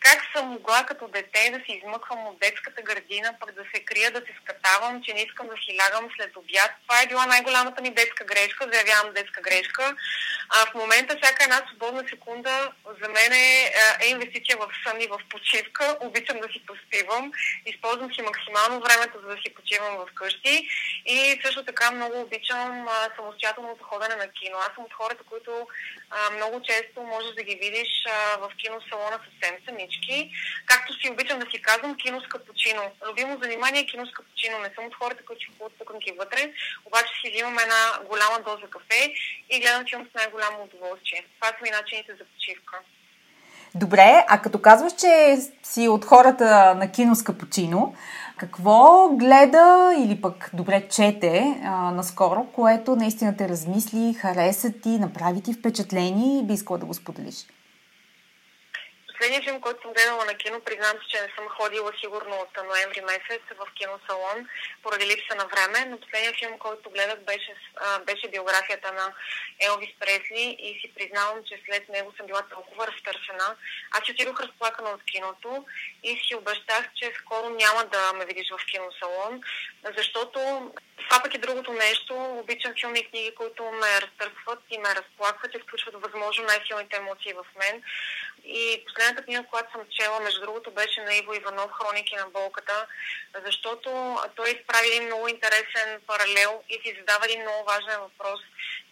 как 0.00 0.20
съм 0.36 0.46
могла 0.46 0.84
като 0.84 1.08
дете 1.08 1.50
да 1.50 1.58
се 1.66 1.72
измъквам 1.72 2.26
от 2.26 2.38
детската 2.38 2.82
градина, 2.82 3.34
пък 3.40 3.52
да 3.52 3.62
се 3.74 3.84
крия, 3.84 4.10
да 4.10 4.20
се 4.20 4.32
скатавам, 4.42 5.02
че 5.02 5.14
не 5.14 5.22
искам 5.22 5.46
да 5.46 5.56
си 5.56 5.78
лягам 5.78 6.08
след 6.16 6.36
обяд. 6.36 6.70
Това 6.82 7.02
е 7.02 7.06
била 7.06 7.26
най-голямата 7.26 7.82
ми 7.82 7.90
детска 7.94 8.24
грешка, 8.24 8.70
заявявам 8.72 9.14
детска 9.14 9.40
грешка. 9.40 9.96
А 10.48 10.66
в 10.66 10.74
момента 10.74 11.16
всяка 11.16 11.44
една 11.44 11.62
свободна 11.68 12.04
секунда 12.08 12.72
за 13.02 13.08
мен 13.08 13.32
е, 13.32 13.72
е 14.00 14.06
инвестиция 14.08 14.56
в 14.56 14.68
сън 14.86 15.00
и 15.00 15.06
в 15.06 15.20
почивка. 15.30 15.96
Обичам 16.00 16.40
да 16.40 16.48
си 16.48 16.66
поспивам, 16.66 17.32
използвам 17.66 18.14
си 18.14 18.22
максимално 18.22 18.80
времето, 18.80 19.20
за 19.20 19.28
да 19.28 19.36
си 19.42 19.54
почивам 19.54 19.96
в 19.96 20.06
къщи 20.14 20.68
и 21.06 21.40
също 21.44 21.64
така 21.64 21.90
много 21.90 22.20
обичам 22.20 22.88
самостоятелното 23.16 23.84
ходене 23.84 24.16
на 24.16 24.28
кино. 24.28 24.56
Аз 24.58 24.74
съм 24.74 24.84
от 24.84 24.92
хората, 24.92 25.22
които 25.30 25.66
а, 26.10 26.30
много 26.30 26.62
често 26.62 27.02
можеш 27.02 27.30
да 27.34 27.42
ги 27.42 27.54
видиш 27.54 27.90
а, 28.06 28.38
в 28.38 28.50
киносалона 28.56 29.18
съвсем 29.24 29.40
сами 29.42 29.60
странички. 29.62 30.32
Както 30.66 30.94
си 30.94 31.10
обичам 31.10 31.38
да 31.38 31.46
си 31.50 31.62
казвам, 31.62 31.96
кино 31.96 32.20
с 32.20 32.28
капучино. 32.28 32.82
Любимо 33.08 33.38
занимание 33.42 33.80
е 33.82 33.86
кино 33.86 34.06
с 34.06 34.12
капучино. 34.12 34.58
Не 34.58 34.70
съм 34.74 34.84
от 34.86 34.94
хората, 34.94 35.24
които 35.24 35.42
си 35.42 35.50
купуват 35.50 35.78
пуканки 35.78 36.12
вътре, 36.12 36.52
обаче 36.86 37.12
си 37.20 37.30
взимам 37.30 37.58
една 37.58 37.82
голяма 38.10 38.38
доза 38.46 38.66
кафе 38.70 39.14
и 39.50 39.60
гледам 39.60 39.84
филм 39.90 40.06
с 40.10 40.14
най-голямо 40.14 40.62
удоволствие. 40.62 41.24
Това 41.36 41.48
са 41.48 41.62
ми 41.62 41.70
начините 41.70 42.12
за 42.12 42.24
почивка. 42.24 42.76
Добре, 43.74 44.24
а 44.28 44.42
като 44.42 44.62
казваш, 44.62 44.92
че 44.92 45.36
си 45.62 45.88
от 45.88 46.04
хората 46.04 46.74
на 46.74 46.92
кино 46.92 47.14
с 47.14 47.22
капучино, 47.22 47.94
какво 48.40 49.08
гледа 49.08 49.94
или 49.98 50.20
пък 50.20 50.50
добре 50.54 50.88
чете 50.88 51.60
а, 51.64 51.90
наскоро, 51.90 52.46
което 52.54 52.96
наистина 52.96 53.36
те 53.36 53.48
размисли, 53.48 54.14
хареса 54.14 54.72
ти, 54.72 54.88
направи 54.88 55.40
ти 55.40 55.52
впечатление 55.52 56.38
и 56.38 56.42
би 56.42 56.52
искала 56.52 56.78
да 56.78 56.86
го 56.86 56.94
споделиш? 56.94 57.46
Последният 59.20 59.44
филм, 59.44 59.60
който 59.60 59.82
съм 59.82 59.92
гледала 59.92 60.24
на 60.24 60.34
кино, 60.34 60.60
признам 60.60 60.96
се, 61.00 61.08
че 61.08 61.22
не 61.22 61.28
съм 61.36 61.48
ходила 61.48 61.92
сигурно 62.00 62.34
от 62.36 62.52
ноември 62.68 63.00
месец 63.00 63.42
в 63.60 63.74
киносалон 63.74 64.48
поради 64.82 65.06
липса 65.06 65.34
на 65.34 65.46
време, 65.46 65.78
но 65.90 66.00
последният 66.00 66.38
филм, 66.38 66.58
който 66.58 66.90
гледах 66.90 67.18
беше, 67.20 67.54
беше 68.06 68.28
биографията 68.28 68.92
на 68.92 69.12
Елвис 69.66 69.92
Пресли 70.00 70.56
и 70.66 70.80
си 70.80 70.94
признавам, 70.94 71.38
че 71.48 71.62
след 71.66 71.88
него 71.88 72.12
съм 72.16 72.26
била 72.26 72.42
толкова 72.42 72.86
разтърсена. 72.86 73.56
Аз 73.90 74.04
си 74.04 74.12
отидох 74.12 74.40
разплакана 74.40 74.90
от 74.90 75.04
киното 75.04 75.66
и 76.02 76.20
си 76.24 76.34
обещах, 76.34 76.84
че 76.94 77.12
скоро 77.20 77.50
няма 77.50 77.84
да 77.84 78.12
ме 78.12 78.24
видиш 78.24 78.48
в 78.50 78.66
киносалон, 78.70 79.40
защото 79.96 80.72
това 81.08 81.22
пък 81.22 81.34
е 81.34 81.38
другото 81.38 81.72
нещо. 81.72 82.14
Обичам 82.14 82.74
филми 82.80 82.98
и 82.98 83.08
книги, 83.10 83.34
които 83.34 83.64
ме 83.64 84.00
разтърсват 84.00 84.62
и 84.70 84.78
ме 84.78 84.94
разплакват 84.94 85.54
и 85.54 85.58
включват 85.58 85.94
възможно 86.02 86.44
най-силните 86.44 86.96
емоции 86.96 87.32
в 87.32 87.46
мен. 87.58 87.82
И 88.44 88.84
последната 88.86 89.24
книга, 89.24 89.44
която 89.50 89.72
съм 89.72 89.80
чела, 89.90 90.20
между 90.20 90.40
другото, 90.40 90.70
беше 90.70 91.00
на 91.00 91.14
Иво 91.14 91.34
Иванов 91.34 91.70
Хроники 91.72 92.16
на 92.16 92.26
болката, 92.26 92.86
защото 93.46 94.18
той 94.36 94.50
изправи 94.50 94.88
един 94.88 95.04
много 95.04 95.28
интересен 95.28 96.00
паралел 96.06 96.62
и 96.68 96.74
си 96.74 96.96
задава 96.98 97.24
един 97.24 97.42
много 97.42 97.64
важен 97.64 98.00
въпрос. 98.00 98.40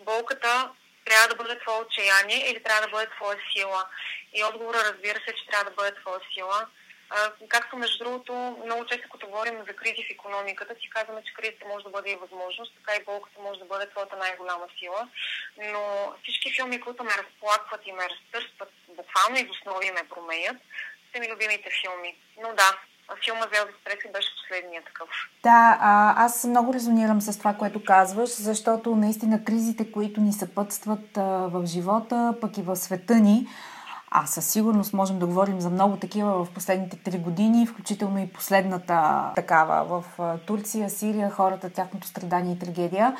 Болката 0.00 0.70
трябва 1.04 1.28
да 1.28 1.34
бъде 1.34 1.58
твое 1.58 1.76
отчаяние 1.76 2.50
или 2.50 2.62
трябва 2.62 2.82
да 2.82 2.88
бъде 2.88 3.06
твоя 3.16 3.38
сила? 3.52 3.86
И 4.34 4.44
отговора, 4.44 4.78
разбира 4.84 5.18
се, 5.18 5.34
че 5.34 5.46
трябва 5.46 5.70
да 5.70 5.76
бъде 5.76 5.94
твоя 6.00 6.20
сила. 6.34 6.66
Както 7.48 7.76
между 7.76 8.04
другото, 8.04 8.32
много 8.64 8.86
често 8.86 9.08
като 9.08 9.26
говорим 9.26 9.58
за 9.68 9.76
кризи 9.76 10.02
в 10.04 10.10
економиката, 10.10 10.74
си 10.74 10.90
казваме, 10.90 11.24
че 11.24 11.34
кризата 11.34 11.68
може 11.68 11.84
да 11.84 11.90
бъде 11.90 12.10
и 12.10 12.20
възможност, 12.24 12.74
така 12.78 12.92
и 12.96 13.04
болката 13.04 13.40
може 13.42 13.58
да 13.58 13.70
бъде 13.72 13.90
твоята 13.90 14.16
най-голяма 14.16 14.66
сила. 14.78 15.08
Но 15.72 15.82
всички 16.22 16.54
филми, 16.56 16.80
които 16.80 17.04
ме 17.04 17.20
разплакват 17.22 17.82
и 17.86 17.92
ме 17.92 18.08
разтърстват, 18.12 18.72
буквално 18.88 19.36
и 19.36 19.46
в 19.46 19.50
основи 19.50 19.90
ме 19.90 20.08
променят, 20.14 20.58
са 21.10 21.20
ми 21.20 21.32
любимите 21.32 21.68
филми. 21.80 22.16
Но 22.42 22.48
да, 22.60 22.68
филма 23.24 23.44
за 23.52 23.58
Елвис 23.58 23.76
Пресли 23.84 24.12
беше 24.12 24.28
последния 24.40 24.82
такъв. 24.84 25.08
Да, 25.42 25.78
а, 25.80 26.24
аз 26.24 26.44
много 26.44 26.74
резонирам 26.74 27.20
с 27.20 27.38
това, 27.38 27.54
което 27.54 27.84
казваш, 27.84 28.30
защото 28.30 28.96
наистина 28.96 29.44
кризите, 29.44 29.92
които 29.92 30.20
ни 30.20 30.32
съпътстват 30.32 31.16
а, 31.16 31.22
в 31.22 31.66
живота, 31.66 32.34
пък 32.40 32.58
и 32.58 32.62
в 32.62 32.76
света 32.76 33.14
ни, 33.14 33.46
а 34.10 34.26
със 34.26 34.46
сигурност 34.46 34.92
можем 34.92 35.18
да 35.18 35.26
говорим 35.26 35.60
за 35.60 35.70
много 35.70 35.96
такива 35.96 36.44
в 36.44 36.50
последните 36.50 36.96
три 36.96 37.18
години, 37.18 37.66
включително 37.66 38.18
и 38.18 38.28
последната 38.28 39.24
такава 39.34 39.84
в 39.84 40.04
Турция, 40.46 40.90
Сирия, 40.90 41.30
хората, 41.30 41.70
тяхното 41.70 42.06
страдание 42.06 42.54
и 42.54 42.58
трагедия. 42.58 43.16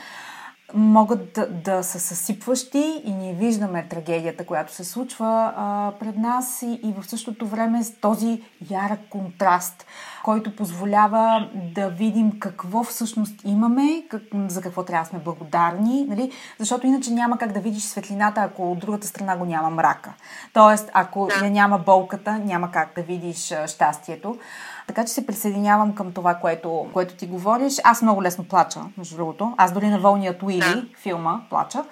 Могат 0.74 1.32
да, 1.32 1.49
да 1.49 1.82
са 1.82 2.01
съсипващи 2.01 3.03
и 3.05 3.12
ние 3.12 3.34
виждаме 3.34 3.89
трагедията, 3.89 4.47
която 4.47 4.74
се 4.74 4.84
случва 4.84 5.53
а, 5.57 5.93
пред 6.01 6.16
нас 6.16 6.62
и, 6.62 6.80
и 6.82 6.95
в 7.01 7.09
същото 7.09 7.47
време 7.47 7.84
с 7.84 8.01
този 8.01 8.43
ярък 8.70 9.01
контраст, 9.11 9.86
който 10.25 10.57
позволява 10.57 11.49
да 11.55 11.89
видим 11.89 12.39
какво 12.39 12.85
всъщност 12.85 13.35
имаме, 13.45 14.03
как, 14.11 14.23
за 14.49 14.61
какво 14.61 14.83
трябва 14.83 15.05
да 15.05 15.09
сме 15.09 15.19
благодарни, 15.19 16.07
нали? 16.09 16.33
защото 16.59 16.87
иначе 16.87 17.11
няма 17.11 17.39
как 17.39 17.53
да 17.53 17.61
видиш 17.61 17.83
светлината, 17.83 18.41
ако 18.41 18.73
от 18.73 18.79
другата 18.79 19.07
страна 19.07 19.37
го 19.37 19.45
няма 19.45 19.71
мрака. 19.71 20.12
Тоест, 20.53 20.91
ако 20.93 21.29
я 21.43 21.51
няма 21.51 21.79
болката, 21.79 22.39
няма 22.39 22.71
как 22.71 22.93
да 22.97 23.03
видиш 23.03 23.55
щастието. 23.66 24.39
Така 24.87 25.05
че 25.05 25.12
се 25.12 25.27
присъединявам 25.27 25.95
към 25.95 26.12
това, 26.12 26.35
което, 26.35 26.87
което 26.93 27.14
ти 27.14 27.27
говориш. 27.27 27.75
Аз 27.85 28.03
много 28.03 28.23
лесно 28.23 28.45
плача, 28.45 28.81
между 28.99 29.16
другото. 29.16 29.55
Аз 29.57 29.73
дори 29.73 29.89
на 29.89 29.99
Вълният 29.99 30.43
Уили, 30.43 30.95
филма, 31.03 31.41
плача. 31.51 31.85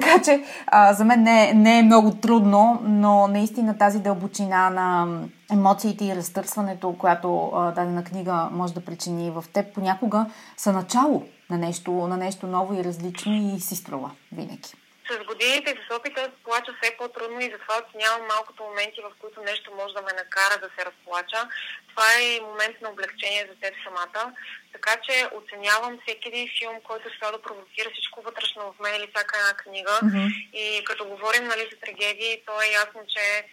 Така 0.00 0.22
че 0.22 0.42
а, 0.66 0.94
за 0.94 1.04
мен 1.04 1.22
не, 1.22 1.54
не 1.54 1.78
е 1.78 1.82
много 1.82 2.10
трудно, 2.10 2.80
но 2.84 3.28
наистина 3.28 3.78
тази 3.78 3.98
дълбочина 3.98 4.70
на 4.70 5.06
емоциите 5.52 6.04
и 6.04 6.16
разтърсването, 6.16 6.94
която 6.98 7.50
а, 7.54 7.72
дадена 7.72 8.04
книга 8.04 8.48
може 8.52 8.74
да 8.74 8.84
причини 8.84 9.30
в 9.30 9.44
теб, 9.52 9.74
понякога 9.74 10.26
са 10.56 10.72
начало 10.72 11.22
на 11.50 11.58
нещо, 11.58 11.92
на 11.92 12.16
нещо 12.16 12.46
ново 12.46 12.74
и 12.74 12.84
различно 12.84 13.32
и 13.56 13.60
си 13.60 13.76
струва 13.76 14.10
винаги 14.32 14.74
с 15.10 15.24
годините 15.24 15.70
и 15.70 15.80
с 15.86 15.96
опита 15.96 16.30
плача 16.44 16.72
все 16.82 16.96
по-трудно 16.96 17.40
и 17.40 17.52
затова 17.52 17.74
оценявам 17.78 18.26
малкото 18.26 18.62
моменти, 18.62 19.00
в 19.00 19.12
които 19.20 19.40
нещо 19.42 19.74
може 19.74 19.94
да 19.94 20.02
ме 20.02 20.12
накара 20.12 20.58
да 20.60 20.70
се 20.78 20.86
разплача. 20.86 21.48
Това 21.88 22.06
е 22.20 22.40
момент 22.40 22.80
на 22.80 22.90
облегчение 22.90 23.48
за 23.50 23.54
теб 23.60 23.74
самата. 23.84 24.32
Така 24.72 24.96
че 25.04 25.28
оценявам 25.34 25.98
всеки 26.02 26.28
един 26.28 26.48
филм, 26.58 26.80
който 26.80 27.08
ще 27.08 27.32
да 27.32 27.42
провокира 27.42 27.90
всичко 27.90 28.22
вътрешно 28.22 28.72
в 28.72 28.80
мен 28.80 28.94
или 28.94 29.10
всяка 29.14 29.38
една 29.38 29.54
книга. 29.54 29.90
Mm-hmm. 30.02 30.50
И 30.52 30.84
като 30.84 31.04
говорим 31.04 31.44
нали, 31.44 31.68
за 31.72 31.78
трагедии, 31.78 32.42
то 32.46 32.62
е 32.62 32.74
ясно, 32.82 33.00
че 33.08 33.44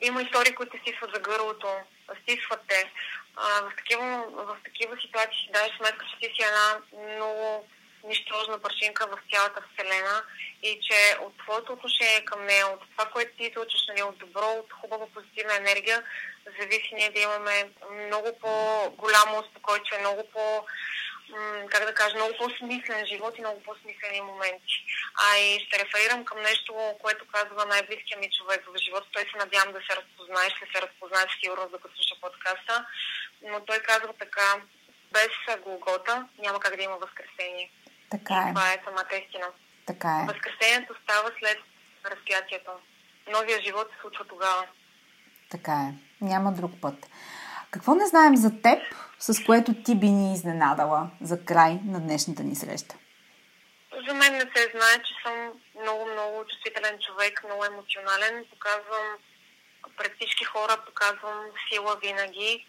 има 0.00 0.22
истории, 0.22 0.54
които 0.54 0.78
стисват 0.78 1.10
за 1.14 1.20
гърлото, 1.20 1.68
стисват 2.22 2.60
те. 2.68 2.90
А, 3.36 3.60
в, 3.62 3.72
такива, 3.76 4.24
в 4.32 4.56
такива 4.64 4.96
ситуации 4.96 5.40
си 5.40 5.52
даваш 5.52 5.76
сметка, 5.76 6.06
че 6.06 6.18
ти 6.20 6.34
си 6.34 6.42
една 6.42 6.66
много 7.14 7.68
нищожна 8.04 8.58
причинка 8.58 9.06
в 9.06 9.18
цялата 9.32 9.62
Вселена 9.72 10.22
и 10.62 10.80
че 10.82 11.16
от 11.20 11.38
твоето 11.38 11.72
отношение 11.72 12.24
към 12.24 12.46
нея, 12.46 12.66
от 12.66 12.80
това, 12.90 13.10
което 13.10 13.36
ти 13.36 13.44
излучиш, 13.44 13.86
нали, 13.88 14.02
от 14.02 14.18
добро, 14.18 14.50
от 14.50 14.72
хубава 14.72 15.06
позитивна 15.14 15.56
енергия, 15.56 16.02
зависи 16.60 16.90
ние 16.94 17.10
да 17.10 17.20
имаме 17.20 17.70
много 18.06 18.38
по-голямо 18.40 19.38
успокойчие, 19.38 19.98
много 19.98 20.28
по- 20.32 20.66
как 21.70 21.84
да 21.84 21.94
кажа, 21.94 22.14
много 22.14 22.34
по-смислен 22.38 23.06
живот 23.06 23.34
и 23.38 23.40
много 23.40 23.62
по-смислени 23.62 24.20
моменти. 24.20 24.74
А 25.24 25.38
и 25.38 25.60
ще 25.60 25.78
реферирам 25.78 26.24
към 26.24 26.42
нещо, 26.42 26.94
което 27.02 27.26
казва 27.32 27.66
най-близкия 27.66 28.18
ми 28.18 28.30
човек 28.38 28.64
в 28.66 28.78
живота. 28.78 29.06
Той 29.12 29.22
се 29.22 29.36
надявам 29.38 29.72
да 29.72 29.80
се 29.80 29.96
разпознае, 29.96 30.50
ще 30.50 30.66
се 30.74 30.82
разпознае 30.82 31.26
сигурно, 31.40 31.68
докато 31.68 31.94
слуша 31.94 32.14
подкаста. 32.20 32.86
Но 33.42 33.64
той 33.64 33.78
казва 33.78 34.14
така, 34.18 34.60
без 35.12 35.56
Голгота 35.60 36.28
няма 36.38 36.60
как 36.60 36.76
да 36.76 36.82
има 36.82 36.96
възкресение. 36.96 37.70
Така 38.10 38.34
е. 38.34 38.54
Това 38.54 38.72
е 38.72 38.82
самата 38.84 39.16
истина. 39.24 39.46
Така 39.86 40.20
е. 40.22 40.26
Възкресението 40.32 40.94
става 41.02 41.30
след 41.38 41.58
разпятието. 42.04 42.70
Новия 43.28 43.62
живот 43.62 43.88
се 43.94 44.00
случва 44.00 44.24
тогава. 44.24 44.66
Така 45.50 45.72
е. 45.72 45.94
Няма 46.20 46.52
друг 46.52 46.72
път. 46.80 46.94
Какво 47.70 47.94
не 47.94 48.06
знаем 48.06 48.36
за 48.36 48.50
теб, 48.62 48.78
с 49.18 49.44
което 49.46 49.82
ти 49.82 49.94
би 49.94 50.08
ни 50.08 50.34
изненадала 50.34 51.10
за 51.20 51.44
край 51.44 51.80
на 51.84 52.00
днешната 52.00 52.42
ни 52.42 52.54
среща? 52.54 52.94
За 54.08 54.14
мен 54.14 54.32
не 54.32 54.40
се 54.40 54.70
знае, 54.74 55.02
че 55.06 55.12
съм 55.24 55.52
много, 55.82 56.06
много 56.12 56.44
чувствителен 56.46 56.98
човек, 57.06 57.44
много 57.44 57.64
емоционален. 57.64 58.44
Показвам 58.50 59.06
пред 59.96 60.12
всички 60.16 60.44
хора, 60.44 60.84
показвам 60.86 61.40
сила 61.68 61.96
винаги 62.02 62.66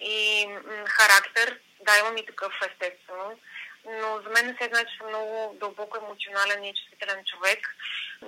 и 0.00 0.46
характер. 0.86 1.60
Да, 1.86 1.98
имам 1.98 2.16
и 2.16 2.26
такъв 2.26 2.52
естествено 2.70 3.38
но 3.86 4.20
за 4.22 4.30
мен 4.30 4.46
не 4.46 4.56
се 4.60 4.68
знае, 4.68 4.84
че 4.84 4.96
съм 4.98 5.08
много 5.08 5.56
дълбоко 5.60 5.96
емоционален 5.96 6.64
и 6.64 6.74
чувствителен 6.74 7.24
човек. 7.24 7.76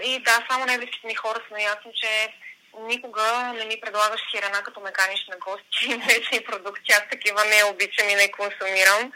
И 0.02 0.18
да, 0.18 0.46
само 0.50 0.66
най-близките 0.66 1.06
ми 1.06 1.14
хора 1.14 1.40
са 1.48 1.54
наясни, 1.54 1.92
че 1.94 2.34
никога 2.78 3.52
не 3.58 3.64
ми 3.64 3.80
предлагаш 3.80 4.20
сирена, 4.30 4.62
като 4.62 4.80
ме 4.80 4.92
каниш 4.92 5.26
на 5.28 5.36
гости, 5.36 5.94
вечни 6.08 6.44
продукти. 6.44 6.92
Аз 6.92 7.02
такива 7.10 7.44
не 7.44 7.64
обичам 7.64 8.08
и 8.08 8.14
не 8.14 8.30
консумирам 8.30 9.12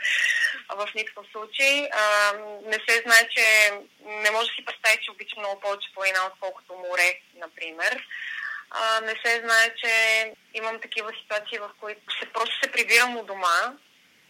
в 0.77 0.89
никакъв 0.95 1.27
случай. 1.33 1.89
А, 1.93 2.33
не 2.65 2.79
се 2.89 3.03
знае, 3.03 3.29
че 3.29 3.71
не 4.05 4.31
може 4.31 4.49
да 4.49 4.55
си 4.55 4.65
представи, 4.65 4.99
че 5.03 5.11
обичам 5.11 5.39
много 5.39 5.61
повече 5.61 5.95
планина, 5.95 6.27
отколкото 6.27 6.75
море, 6.75 7.21
например. 7.35 8.07
А, 8.71 9.01
не 9.01 9.15
се 9.25 9.41
знае, 9.41 9.75
че 9.77 9.93
имам 10.55 10.81
такива 10.81 11.13
ситуации, 11.23 11.59
в 11.59 11.71
които 11.81 12.01
се, 12.21 12.33
просто 12.33 12.55
се 12.63 12.73
прибирам 12.73 13.17
у 13.17 13.23
дома 13.23 13.73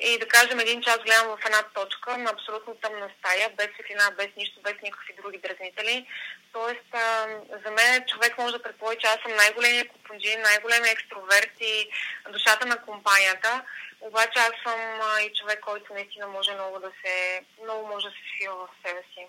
и 0.01 0.19
да 0.19 0.29
кажем 0.29 0.61
един 0.61 0.83
час 0.83 0.99
гледам 0.99 1.27
в 1.27 1.47
една 1.47 1.63
точка 1.63 2.19
на 2.19 2.31
абсолютно 2.31 2.75
тъмна 2.75 3.11
стая, 3.19 3.51
без 3.57 3.69
светлина, 3.75 4.11
без 4.19 4.29
нищо, 4.37 4.61
без 4.63 4.75
никакви 4.83 5.15
други 5.23 5.39
дразнители. 5.39 6.07
Тоест, 6.53 6.89
а, 6.93 7.27
за 7.65 7.71
мен 7.71 8.05
човек 8.07 8.39
може 8.39 8.53
да 8.53 8.63
предположи, 8.63 8.99
че 9.01 9.07
аз 9.07 9.19
съм 9.23 9.37
най-големия 9.37 9.89
купунджин, 9.89 10.41
най-големия 10.41 10.93
екстроверт 10.93 11.53
и 11.61 11.91
душата 12.33 12.67
на 12.67 12.77
компанията. 12.77 13.63
Обаче 14.01 14.39
аз 14.39 14.53
съм 14.65 14.81
а, 15.03 15.21
и 15.21 15.33
човек, 15.41 15.61
който 15.61 15.95
наистина 15.95 16.27
може 16.27 16.55
много 16.55 16.79
да 16.79 16.91
се, 17.05 17.41
много 17.63 17.87
може 17.89 18.07
да 18.07 18.13
се 18.13 18.23
свива 18.37 18.55
в 18.55 18.69
себе 18.89 19.03
си. 19.15 19.21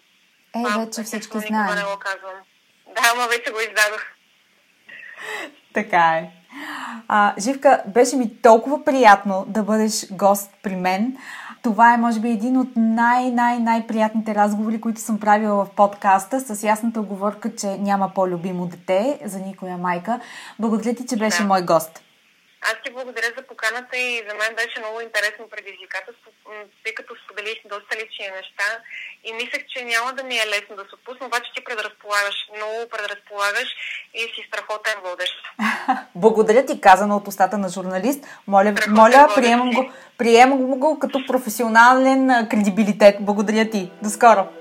Е, 0.55 0.85
вече 0.85 1.03
всички 1.03 1.37
знаем. 1.39 1.67
Да, 2.87 3.01
ама 3.11 3.27
вече 3.27 3.51
го 3.51 3.59
издадох. 3.59 4.03
Така 5.73 6.17
е. 6.17 6.29
А, 7.07 7.33
Живка, 7.39 7.81
беше 7.87 8.15
ми 8.15 8.41
толкова 8.41 8.85
приятно 8.85 9.45
да 9.47 9.63
бъдеш 9.63 10.11
гост 10.11 10.49
при 10.63 10.75
мен. 10.75 11.17
Това 11.63 11.93
е, 11.93 11.97
може 11.97 12.19
би, 12.19 12.29
един 12.29 12.57
от 12.57 12.67
най-най-най-приятните 12.75 14.35
разговори, 14.35 14.81
които 14.81 15.01
съм 15.01 15.19
правила 15.19 15.65
в 15.65 15.69
подкаста, 15.69 16.39
с 16.39 16.63
ясната 16.63 17.01
оговорка, 17.01 17.55
че 17.55 17.77
няма 17.77 18.11
по-любимо 18.15 18.65
дете 18.65 19.19
за 19.25 19.39
никоя 19.39 19.77
майка. 19.77 20.19
Благодаря 20.59 20.95
ти, 20.95 21.05
че 21.05 21.17
беше 21.17 21.43
мой 21.43 21.61
гост. 21.61 22.01
Аз 22.69 22.75
ти 22.83 22.89
благодаря 22.91 23.29
за 23.37 23.43
поканата 23.51 23.97
и 23.97 24.23
за 24.27 24.33
мен 24.35 24.51
беше 24.55 24.79
много 24.79 25.01
интересно 25.01 25.49
предизвикателство, 25.53 26.29
тъй 26.83 26.93
като 26.97 27.11
споделих 27.23 27.59
доста 27.73 27.91
лични 27.99 28.25
неща 28.39 28.69
и 29.27 29.33
мислех, 29.33 29.63
че 29.71 29.85
няма 29.85 30.13
да 30.13 30.23
ми 30.23 30.35
е 30.35 30.49
лесно 30.53 30.75
да 30.75 30.83
се 30.85 30.95
отпусна, 30.95 31.25
обаче 31.27 31.49
ти 31.55 31.63
предразполагаш, 31.63 32.37
много 32.57 32.77
предразполагаш 32.93 33.69
и 34.13 34.21
си 34.33 34.41
страхотен 34.47 34.97
водещ. 35.05 35.35
благодаря 36.15 36.65
ти, 36.65 36.81
казано 36.81 37.15
от 37.17 37.27
устата 37.27 37.57
на 37.57 37.69
журналист. 37.69 38.21
Моля, 38.47 38.73
моля 38.89 39.31
приемам, 39.35 39.71
го, 39.71 39.91
приемам 40.17 40.79
го 40.79 40.99
като 40.99 41.25
професионален 41.27 42.47
кредибилитет. 42.49 43.15
Благодаря 43.19 43.69
ти. 43.69 43.91
До 44.03 44.09
скоро! 44.09 44.60